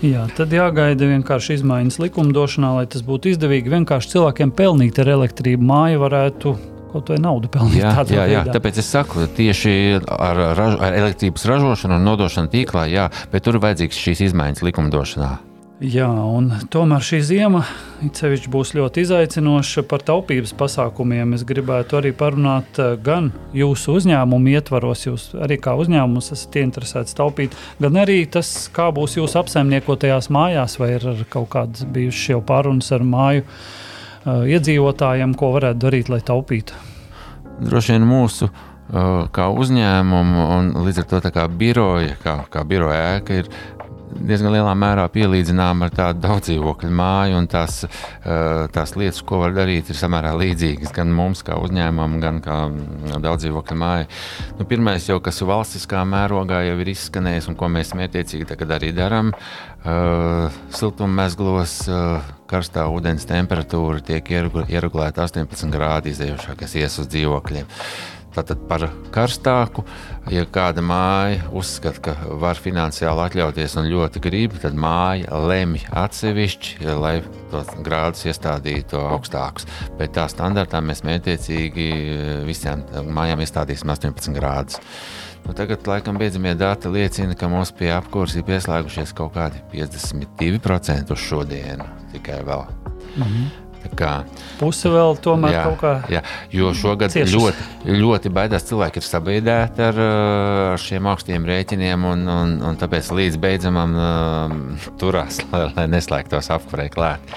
Jā, 0.00 0.24
tad 0.32 0.52
jāgaida 0.56 1.10
vienkārši 1.10 1.58
izmaiņas 1.58 2.00
likumdošanā, 2.00 2.72
lai 2.78 2.86
tas 2.88 3.04
būtu 3.04 3.34
izdevīgi. 3.34 3.72
Vienkārši 3.74 4.14
cilvēkiem 4.14 4.54
pelnīt 4.56 5.00
ar 5.02 5.12
elektrību 5.12 5.66
māju 5.68 6.00
varētu 6.06 6.54
kaut 6.90 7.12
vai 7.12 7.18
naudu 7.22 7.50
pelnīt. 7.52 7.82
Jā, 7.82 7.92
jā, 8.08 8.24
jā, 8.32 8.46
tāpēc 8.48 8.80
es 8.80 8.88
saku, 8.90 9.28
tieši 9.36 9.74
ar, 10.00 10.40
raž, 10.58 10.80
ar 10.80 10.96
elektrības 11.04 11.44
ražošanu 11.52 12.00
un 12.00 12.08
nodošanu 12.08 12.50
tīklā, 12.50 12.88
jā, 12.90 13.06
bet 13.30 13.46
tur 13.46 13.60
ir 13.60 13.64
vajadzīgs 13.66 14.02
šīs 14.08 14.24
izmaiņas 14.30 14.64
likumdošanā. 14.70 15.30
Jā, 15.80 16.10
un 16.12 16.50
tomēr 16.68 17.00
šī 17.00 17.18
zima 17.24 17.62
būs 18.52 18.74
ļoti 18.76 19.00
izaicinoša 19.00 19.86
par 19.88 20.02
taupības 20.04 20.52
pasākumiem. 20.52 21.32
Es 21.32 21.44
gribētu 21.48 21.96
arī 21.96 22.10
parunāt 22.12 22.76
eh, 22.76 22.98
gan 23.00 23.30
jūsu 23.56 23.94
uzņēmumu 23.96 24.52
ietvaros, 24.52 25.06
jūs 25.06 25.24
arī 25.40 25.56
kā 25.56 25.72
uzņēmums 25.80 26.34
esat 26.36 26.60
interesēts 26.60 27.16
taupīt, 27.16 27.56
gan 27.80 27.96
arī 27.96 28.26
tas, 28.28 28.68
kā 28.76 28.90
būs 28.92 29.16
jūsu 29.16 29.40
apsaimniekotajās 29.40 30.28
mājās, 30.28 30.76
vai 30.76 30.98
ir 30.98 31.24
kaut 31.32 31.48
kādas 31.56 31.88
bijušas 31.88 32.34
jau 32.34 32.44
pārunas 32.44 32.92
ar 32.92 33.00
māju 33.00 33.48
uh, 33.48 34.44
iedzīvotājiem, 34.52 35.32
ko 35.32 35.54
varētu 35.56 35.80
darīt, 35.80 36.12
lai 36.12 36.20
taupītu. 36.20 36.76
Droši 37.64 37.96
vien 37.96 38.04
mūsu 38.04 38.52
uh, 38.52 39.28
kā 39.32 39.48
uzņēmumu 39.48 40.48
un 40.58 40.72
līdz 40.84 41.06
ar 41.06 41.12
to 41.16 41.36
kā 41.40 41.48
biroja, 41.48 42.20
kā, 42.20 42.42
kā 42.52 42.68
biroja 42.68 43.14
ēka 43.16 43.40
ir 43.40 43.54
diezgan 44.14 44.54
lielā 44.54 44.72
mērā 44.78 45.06
pielīdzinām 45.12 45.84
ar 45.86 45.92
tādu 45.94 46.22
daudzdzīvokļu 46.24 46.90
māju, 47.00 47.38
un 47.38 47.48
tās, 47.50 47.84
eh, 47.84 48.66
tās 48.74 48.94
lietas, 48.96 49.22
ko 49.26 49.40
var 49.44 49.54
darīt, 49.56 49.90
ir 49.90 49.98
samērā 49.98 50.32
līdzīgas 50.38 50.94
gan 50.96 51.12
mums, 51.14 51.42
kā 51.46 51.58
uzņēmumam, 51.60 52.18
gan 52.20 52.40
kā 52.44 52.58
daudzdzīvokļu 53.20 53.78
māja. 53.78 54.08
Nu, 54.58 54.64
pirmais, 54.64 55.08
jau, 55.08 55.20
kas 55.20 55.40
valstiskā 55.40 56.04
mērogā 56.04 56.64
jau 56.68 56.78
ir 56.80 56.92
izskanējis, 56.94 57.48
un 57.48 57.56
ko 57.56 57.68
mēs 57.68 57.94
mērķiecīgi 57.94 58.46
tagad 58.46 58.76
arī 58.80 58.92
darām, 58.96 59.32
uh, 59.32 60.50
siltummezglos. 60.70 61.88
Uh, 61.88 62.36
karstā 62.50 62.88
ūdens 62.90 63.26
temperatūra 63.30 64.00
tiek 64.02 64.26
ieregulēta 64.34 65.22
18 65.22 65.70
grādi 65.70 66.10
izējošā, 66.10 66.56
kas 66.58 66.74
ies 66.74 66.98
uz 66.98 67.06
dzīvokļiem. 67.12 67.68
Tātad 68.30 68.60
par 68.70 68.84
karstāku, 69.10 69.82
ja 70.30 70.44
kāda 70.46 70.82
māja 70.86 71.48
uzskata, 71.56 72.02
ka 72.04 72.36
var 72.38 72.58
finansiāli 72.62 73.24
atļauties 73.24 73.74
un 73.80 73.88
ļoti 73.90 74.22
grib, 74.22 74.54
tad 74.62 74.76
māja 74.78 75.40
lemj 75.50 75.88
atsevišķi, 75.90 76.76
lai 77.00 77.16
tos 77.50 77.72
grādus 77.86 78.28
iestādītu 78.30 79.00
augstākus. 79.02 79.66
Bet 79.98 80.14
tā 80.18 80.28
standartā 80.30 80.78
mēs 80.84 81.02
mētiecīgi 81.06 81.88
visām 82.46 82.84
mājām 83.10 83.42
iestādīsim 83.42 83.90
18 83.96 84.38
grādus. 84.38 84.78
Nu, 85.46 85.54
tagad, 85.56 85.86
laikam, 85.88 86.18
beidzamie 86.20 86.52
dati 86.54 86.90
liecina, 86.92 87.34
ka 87.34 87.48
mums 87.50 87.72
pie 87.74 87.88
apkurses 87.96 88.38
ir 88.38 88.46
pieslēgušies 88.46 89.14
kaut 89.16 89.32
kādi 89.34 89.62
52% 89.72 91.16
uz 91.16 91.24
šodienu 91.24 91.88
tikai 92.12 92.42
vēl. 92.46 92.68
Kā, 93.16 93.69
Puse 94.60 94.90
vēl 94.92 95.16
tomēr 95.24 95.54
jā, 95.54 95.62
kaut 95.68 95.78
kā. 95.80 95.92
Jā, 96.12 96.22
jo 96.54 96.72
šogad 96.76 97.14
ciešas. 97.14 97.32
ļoti, 97.34 97.94
ļoti 98.00 98.32
baidās 98.34 98.66
cilvēki 98.68 99.00
ir 99.00 99.06
sabiedrēti 99.06 99.86
ar, 99.86 100.02
ar 100.74 100.82
šiem 100.82 101.08
augstiem 101.10 101.48
rēķiniem, 101.48 102.04
un, 102.12 102.26
un, 102.34 102.54
un 102.70 102.78
tāpēc 102.80 103.10
līdz 103.16 103.40
beidzamam 103.40 103.96
uh, 103.96 104.86
turās, 105.00 105.40
lai, 105.52 105.66
lai 105.76 105.88
neslēgtos 105.96 106.52
apkurē 106.56 106.90
klāt. 106.92 107.34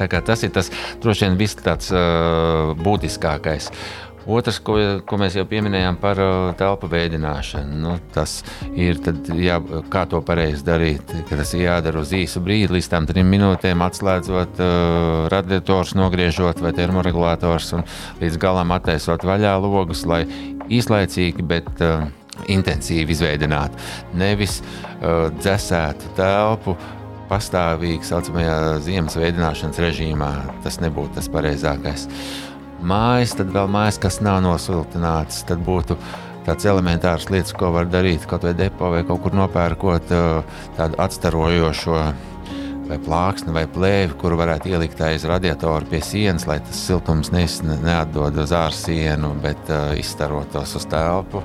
Tas 0.00 0.40
ir 0.46 0.52
tas 0.54 0.70
droši 1.02 1.26
vien 1.26 1.34
viss 1.36 1.58
tāds 1.60 1.90
uh, 1.92 2.70
būtiskākais. 2.80 3.68
Otrs, 4.30 4.60
ko, 4.62 4.76
ko 5.08 5.18
mēs 5.18 5.34
jau 5.38 5.44
pieminējām 5.48 5.96
par 6.00 6.20
uh, 6.22 6.50
telpu 6.58 6.86
veidināšanu, 6.90 7.78
nu, 7.82 7.94
tas 8.14 8.40
ir 8.78 9.00
jā, 9.40 9.56
kā 9.90 10.04
to 10.10 10.20
pareizi 10.26 10.62
darīt. 10.66 11.10
Tas 11.30 11.54
ir 11.56 11.64
jādara 11.64 12.02
uz 12.02 12.12
īsu 12.14 12.42
brīdi, 12.44 12.70
līdz 12.76 12.90
tam 12.92 13.08
trim 13.10 13.30
minūtēm, 13.32 13.82
atslēdzot 13.86 14.62
uh, 14.62 15.26
radiators, 15.32 15.96
nogriežot 15.98 16.62
vai 16.62 16.72
termoregulators 16.76 17.72
un 17.78 17.84
līdz 18.22 18.38
galam 18.42 18.70
attaisot 18.76 19.26
vaļā 19.26 19.56
logus, 19.64 20.04
lai 20.06 20.22
īslaicīgi, 20.70 21.46
bet 21.50 21.82
uh, 21.82 22.06
intensīvi 22.52 23.16
izveidinātu. 23.16 23.82
Nevis 24.20 24.60
uh, 24.62 25.26
dzēsētu 25.40 26.14
telpu 26.20 26.76
pastāvīgi 27.30 28.06
saucamajā 28.06 28.54
ziemas 28.86 29.18
veidināšanas 29.18 29.82
režīmā. 29.82 30.30
Tas 30.64 30.78
nebūtu 30.82 31.18
tas 31.18 31.30
pareizākais. 31.30 32.06
Uh, 32.06 32.49
mājas, 32.86 33.36
tad 33.38 33.52
vēl 33.54 33.70
mājas, 33.70 34.00
kas 34.00 34.20
nav 34.24 34.40
nosiltinātas. 34.44 35.42
Tad 35.48 35.62
būtu 35.66 35.96
tāds 36.46 36.66
elementārs 36.68 37.28
lietas, 37.32 37.54
ko 37.56 37.72
var 37.74 37.88
darīt 37.90 38.26
kaut 38.28 38.46
vai 38.46 38.54
depo 38.56 38.90
vai 38.94 39.04
kaut 39.08 39.22
kur 39.24 39.36
nopērkot 39.36 40.12
uh, 40.16 40.60
tādu 40.78 40.98
atstarojošo 41.04 42.00
vai 42.90 42.98
plāksni 42.98 43.54
vai 43.54 43.66
plēvi, 43.70 44.16
kuru 44.18 44.40
varētu 44.40 44.72
ielikt 44.72 45.00
aiz 45.06 45.24
radiatora 45.28 45.86
pie 45.90 46.00
sienas, 46.02 46.48
lai 46.50 46.58
tas 46.64 46.80
siltums 46.88 47.30
neatdod 47.30 48.40
uz 48.42 48.54
ārsienu, 48.56 49.34
bet 49.44 49.70
uh, 49.70 49.92
izstarotos 50.00 50.74
uz 50.80 50.88
telpu. 50.90 51.44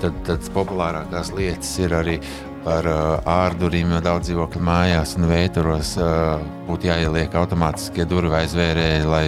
Tad, 0.00 0.16
tad 0.24 0.46
populārākās 0.54 1.34
lietas 1.36 1.74
ir 1.82 1.92
arī 1.92 2.16
par 2.64 2.86
uh, 2.88 3.18
ārduriem, 3.28 3.94
jo 3.94 4.00
daudz 4.04 4.28
dzīvokļu 4.28 4.62
mājās 4.64 5.14
un 5.18 5.28
vēturos 5.30 5.94
uh, 6.00 6.42
būtu 6.68 6.90
jāieliek 6.90 7.34
automātiskie 7.40 8.04
durvju 8.08 8.36
aizvērēji, 8.40 9.06
lai 9.08 9.24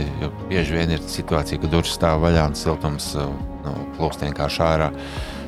bieži 0.50 0.76
vien 0.76 0.92
ir 0.96 1.04
situācija, 1.08 1.60
ka 1.62 1.70
durvis 1.72 1.96
stāv 1.96 2.22
vaļā 2.26 2.48
un 2.50 2.58
siltums 2.58 3.12
uh, 3.16 3.30
nu, 3.64 3.74
plūst 3.96 4.24
vienkārši 4.26 4.62
ārā. 4.66 4.90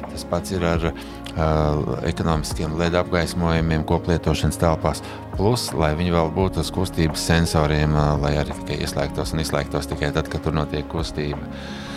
Tas 0.06 0.26
pats 0.30 0.54
ir 0.54 0.64
ar 0.64 0.88
uh, 0.90 1.94
ekonomiskiem 2.08 2.76
LED 2.80 2.96
apgaismojumiem, 3.02 3.86
koplietošanas 3.88 4.60
telpās. 4.62 5.02
Plus, 5.34 5.68
lai 5.74 5.92
viņi 5.98 6.14
vēl 6.14 6.30
būtu 6.36 6.62
uz 6.62 6.70
kustības 6.74 7.24
sensoriem, 7.32 7.96
uh, 7.98 8.14
lai 8.22 8.36
arī 8.40 8.56
tikai 8.62 8.80
ieslēgtos 8.86 9.34
un 9.34 9.44
izslēgtos 9.44 9.90
tikai 9.92 10.14
tad, 10.14 10.30
kad 10.32 10.46
tur 10.46 10.56
notiek 10.56 10.88
kustība. 10.92 11.42
Uh, 11.42 11.93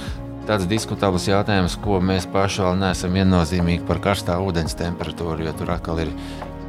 tāds 0.48 0.68
diskutabls 0.70 1.28
jautājums, 1.28 1.76
ko 1.84 2.00
mēs 2.04 2.28
paši 2.32 2.64
vēl 2.64 2.80
neesam 2.80 3.16
viennozīmīgi 3.18 3.86
par 3.88 4.00
karstā 4.04 4.38
ūdens 4.44 4.78
temperatūru, 4.80 5.44
jo 5.44 5.54
tur 5.60 5.74
atkal 5.76 6.00
ir 6.06 6.14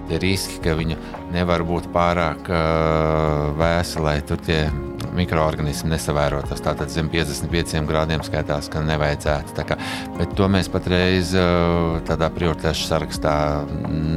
tie 0.08 0.18
riski, 0.22 0.58
ka 0.64 0.74
viņa 0.78 0.96
nevar 1.34 1.62
būt 1.68 1.90
pārāk 1.94 2.48
uh, 2.50 3.50
vēsa, 3.58 4.02
lai 4.02 4.18
tur 4.26 4.40
tie 4.42 4.66
mikroorganismi 5.18 5.92
nesavērotos. 5.92 6.62
Tātad 6.64 6.92
zem 6.92 7.10
55 7.12 7.84
grādiem 7.88 8.24
skaitās, 8.26 8.70
ka 8.72 8.82
nevajadzētu. 8.86 9.66
Kā, 9.68 9.78
bet 10.16 10.34
to 10.38 10.48
mēs 10.52 10.70
patreiz 10.72 11.34
uh, 11.36 11.98
tādā 12.08 12.30
prioritāšu 12.34 12.88
sarakstā 12.88 13.36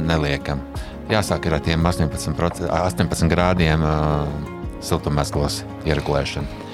neliekam. 0.08 0.64
Jāsāk 1.12 1.50
ar 1.50 1.60
tiem 1.64 1.84
18, 1.86 2.66
18 2.72 3.30
grādiem 3.32 3.84
uh, 3.84 4.26
siltummezglos 4.82 5.62
ieregulēšanu. 5.86 6.71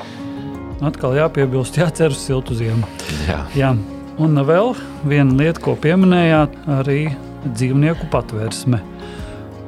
Atkal 0.85 1.17
jāpiebilst, 1.19 1.79
jācer 1.81 2.15
uz 2.15 2.21
siltu 2.23 2.55
ziemu. 2.59 2.87
Jā. 3.27 3.41
Jā. 3.59 3.73
Un 4.19 4.39
vēl 4.47 4.73
viena 5.07 5.35
lieta, 5.39 5.63
ko 5.63 5.75
pieminējāt, 5.79 6.55
arī 6.79 7.01
dzīvnieku 7.47 8.09
patvērsme. 8.13 8.81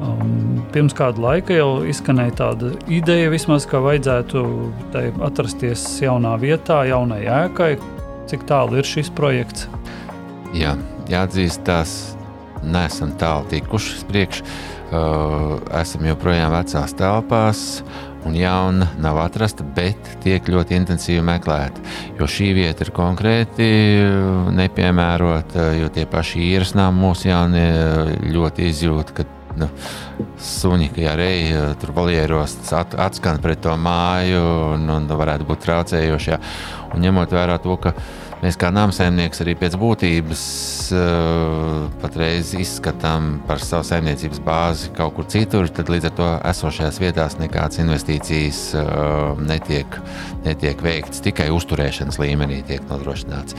Um, 0.01 0.63
pirms 0.73 0.95
kāda 0.97 1.21
laika 1.21 1.55
jau 1.59 1.83
izskanēja 1.85 2.33
tāda 2.39 2.71
ideja, 2.89 3.29
vismaz, 3.33 3.67
ka 3.69 3.83
vajadzētu 3.85 4.45
atrasties 5.27 5.83
jaunā 6.01 6.37
vietā, 6.41 6.81
jaunai 6.89 7.21
ēkai. 7.29 7.75
Cik 8.31 8.47
tālu 8.49 8.81
ir 8.81 8.89
šis 8.89 9.11
projekts? 9.13 9.67
Jā, 10.57 10.77
jāatzīst, 11.11 11.65
tās 11.67 11.95
nesam 12.63 13.13
tālu 13.21 13.51
tikuši 13.51 13.99
uz 13.99 14.07
priekšu. 14.09 14.47
Uh, 14.91 15.59
esam 15.79 16.03
joprojām 16.09 16.51
vecās 16.51 16.97
telpās, 16.99 17.61
un 18.29 18.37
jauna 18.37 18.91
nav 19.01 19.19
atrasta, 19.23 19.65
bet 19.77 20.15
tiek 20.25 20.47
ļoti 20.51 20.77
intensīvi 20.77 21.23
meklēta. 21.25 21.83
Jo 22.19 22.29
šī 22.31 22.51
vieta 22.59 22.85
ir 22.87 22.93
konkrēti 22.97 23.69
nepiemērota, 24.57 25.71
jo 25.81 25.91
tie 25.95 26.07
paši 26.11 26.45
īres 26.53 26.75
nami 26.79 27.05
mūsu 27.07 27.31
jaunie 27.31 27.69
ļoti 28.31 28.69
izjūt, 28.71 29.15
ka 29.17 29.27
nu, 29.61 29.71
suņi, 30.51 30.89
ka 30.97 31.13
arī 31.15 31.33
tur 31.83 31.95
valieros 31.97 32.57
at, 32.77 32.97
atskan 33.09 33.41
pret 33.45 33.63
to 33.65 33.77
māju 33.77 34.41
un, 34.75 34.89
un 34.97 35.13
varētu 35.21 35.49
būt 35.49 35.65
traucējoši. 35.67 36.35
Jā. 36.35 36.41
Un 36.95 37.07
ņemot 37.07 37.33
vērā 37.37 37.61
to, 37.63 37.77
ka 37.81 37.95
Mēs 38.41 38.57
kā 38.57 38.71
nāmsaimnieks 38.73 39.43
arī 39.45 39.53
pēc 39.61 39.75
būtības 39.77 40.43
uh, 40.97 41.91
patreiz 42.01 42.55
izskatām 42.57 43.35
par 43.45 43.61
savu 43.61 43.85
saimniecības 43.85 44.41
bāzi 44.47 44.93
kaut 44.97 45.13
kur 45.19 45.29
citur, 45.29 45.69
tad 45.69 45.93
līdz 45.93 46.09
ar 46.09 46.15
to 46.17 46.29
esošajās 46.49 47.03
vietās 47.03 47.37
nekādas 47.37 47.83
investīcijas 47.85 48.63
uh, 48.81 49.37
netiek, 49.45 50.01
netiek 50.47 50.81
veikts. 50.81 51.21
Tikai 51.27 51.51
uzturēšanas 51.53 52.17
līmenī 52.23 52.63
tiek 52.71 52.87
nodrošināts. 52.89 53.59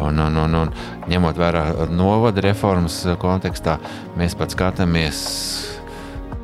Un, 0.00 0.20
un, 0.20 0.36
un, 0.42 0.58
un 0.62 0.74
ņemot 1.10 1.38
vērā 1.40 1.64
novada 1.92 2.44
reformas 2.44 3.02
kontekstā, 3.22 3.78
mēs 4.18 4.36
pat 4.38 4.52
skatāmies 4.54 5.22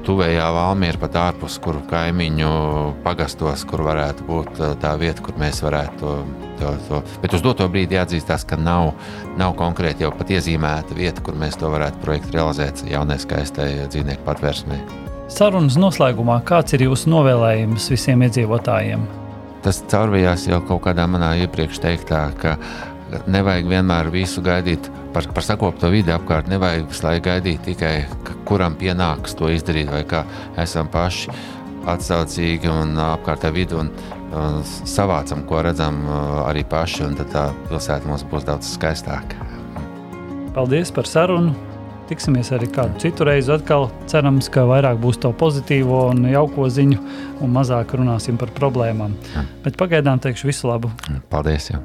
tuvējā 0.06 0.46
Valmiera, 0.54 0.98
pat 0.98 1.16
ārpus 1.20 1.58
kuru 1.62 1.82
kaimiņu 1.90 2.50
pagastos, 3.04 3.62
kur 3.68 3.84
varētu 3.86 4.26
būt 4.26 4.58
uh, 4.60 4.72
tā 4.82 4.94
vieta, 5.00 5.22
kur 5.24 5.38
mēs 5.40 5.62
varētu 5.62 6.00
to, 6.02 6.16
to, 6.58 6.72
to. 6.88 7.00
Bet 7.22 7.36
uz 7.36 7.44
doto 7.44 7.68
brīdi 7.70 7.98
jāatzīstās, 7.98 8.46
ka 8.48 8.58
nav, 8.58 8.92
nav 9.40 9.54
konkrēti 9.58 10.06
jau 10.06 10.12
pat 10.16 10.34
iezīmēta 10.34 10.98
vieta, 10.98 11.22
kur 11.24 11.38
mēs 11.38 11.58
to 11.60 11.70
varētu 11.72 12.02
projektu 12.02 12.36
realizēt 12.38 12.84
jaunai 12.88 13.18
skaistai 13.22 13.70
dzīvnieku 13.86 14.26
patvērsmē. 14.26 14.80
Sarunas 15.32 15.78
noslēgumā, 15.80 16.42
kāds 16.44 16.74
ir 16.76 16.88
jūsu 16.88 17.08
novēlējums 17.12 17.88
visiem 17.94 18.26
iedzīvotājiem? 18.26 19.06
Tas 19.62 19.78
caurvījās 19.88 20.48
jau 20.50 20.58
kaut 20.66 20.82
kādā 20.88 21.06
manā 21.06 21.36
iepriekš 21.44 21.78
teiktā, 21.84 22.24
ka 22.40 22.56
nevajag 23.30 23.68
vienmēr 23.70 24.10
visu 24.12 24.42
gaidīt 24.44 24.88
par, 25.14 25.26
par 25.34 25.46
sakopto 25.46 25.90
vidi 25.92 26.12
apkārt. 26.14 26.50
Nevajag 26.52 26.88
visu 26.90 27.06
laiku 27.06 27.26
gaidīt 27.28 27.64
tikai, 27.66 27.94
kuram 28.48 28.76
pienāks 28.80 29.36
to 29.38 29.50
izdarīt, 29.52 29.90
vai 29.92 30.04
kā 30.08 30.24
esam 30.60 30.90
paši 30.92 31.32
atsaucīgi 31.88 32.70
un 32.70 32.94
apkārtējā 33.02 33.54
vidi 33.54 33.78
un, 33.78 33.90
un 34.36 34.62
savācam, 34.66 35.42
ko 35.48 35.64
redzam 35.66 36.04
arī 36.46 36.64
paši, 36.68 37.06
un 37.08 37.18
tad 37.18 37.32
tā 37.34 37.48
pilsēta 37.68 38.08
mums 38.08 38.24
būs 38.30 38.46
daudz 38.48 38.74
skaistāka. 38.76 39.50
Paldies 40.56 40.92
par 40.94 41.08
sarunu! 41.08 41.54
Tiksimies 42.10 42.50
arī 42.52 42.66
kādu 42.68 42.98
citu 43.00 43.24
reizi. 43.24 43.48
Atkal 43.54 43.86
cerams, 44.10 44.50
ka 44.52 44.66
vairāk 44.68 44.98
būs 45.00 45.22
to 45.22 45.30
pozitīvo 45.38 46.02
un 46.10 46.26
jauko 46.28 46.66
ziņu, 46.68 46.98
un 47.40 47.54
mazāk 47.54 47.94
runāsim 47.96 48.36
par 48.42 48.52
problēmām. 48.58 49.16
Bet 49.64 49.80
pagaidām 49.80 50.20
teikšu 50.20 50.50
visu 50.50 50.68
labu. 50.68 50.92
Paldies! 51.32 51.72
Jau. 51.72 51.80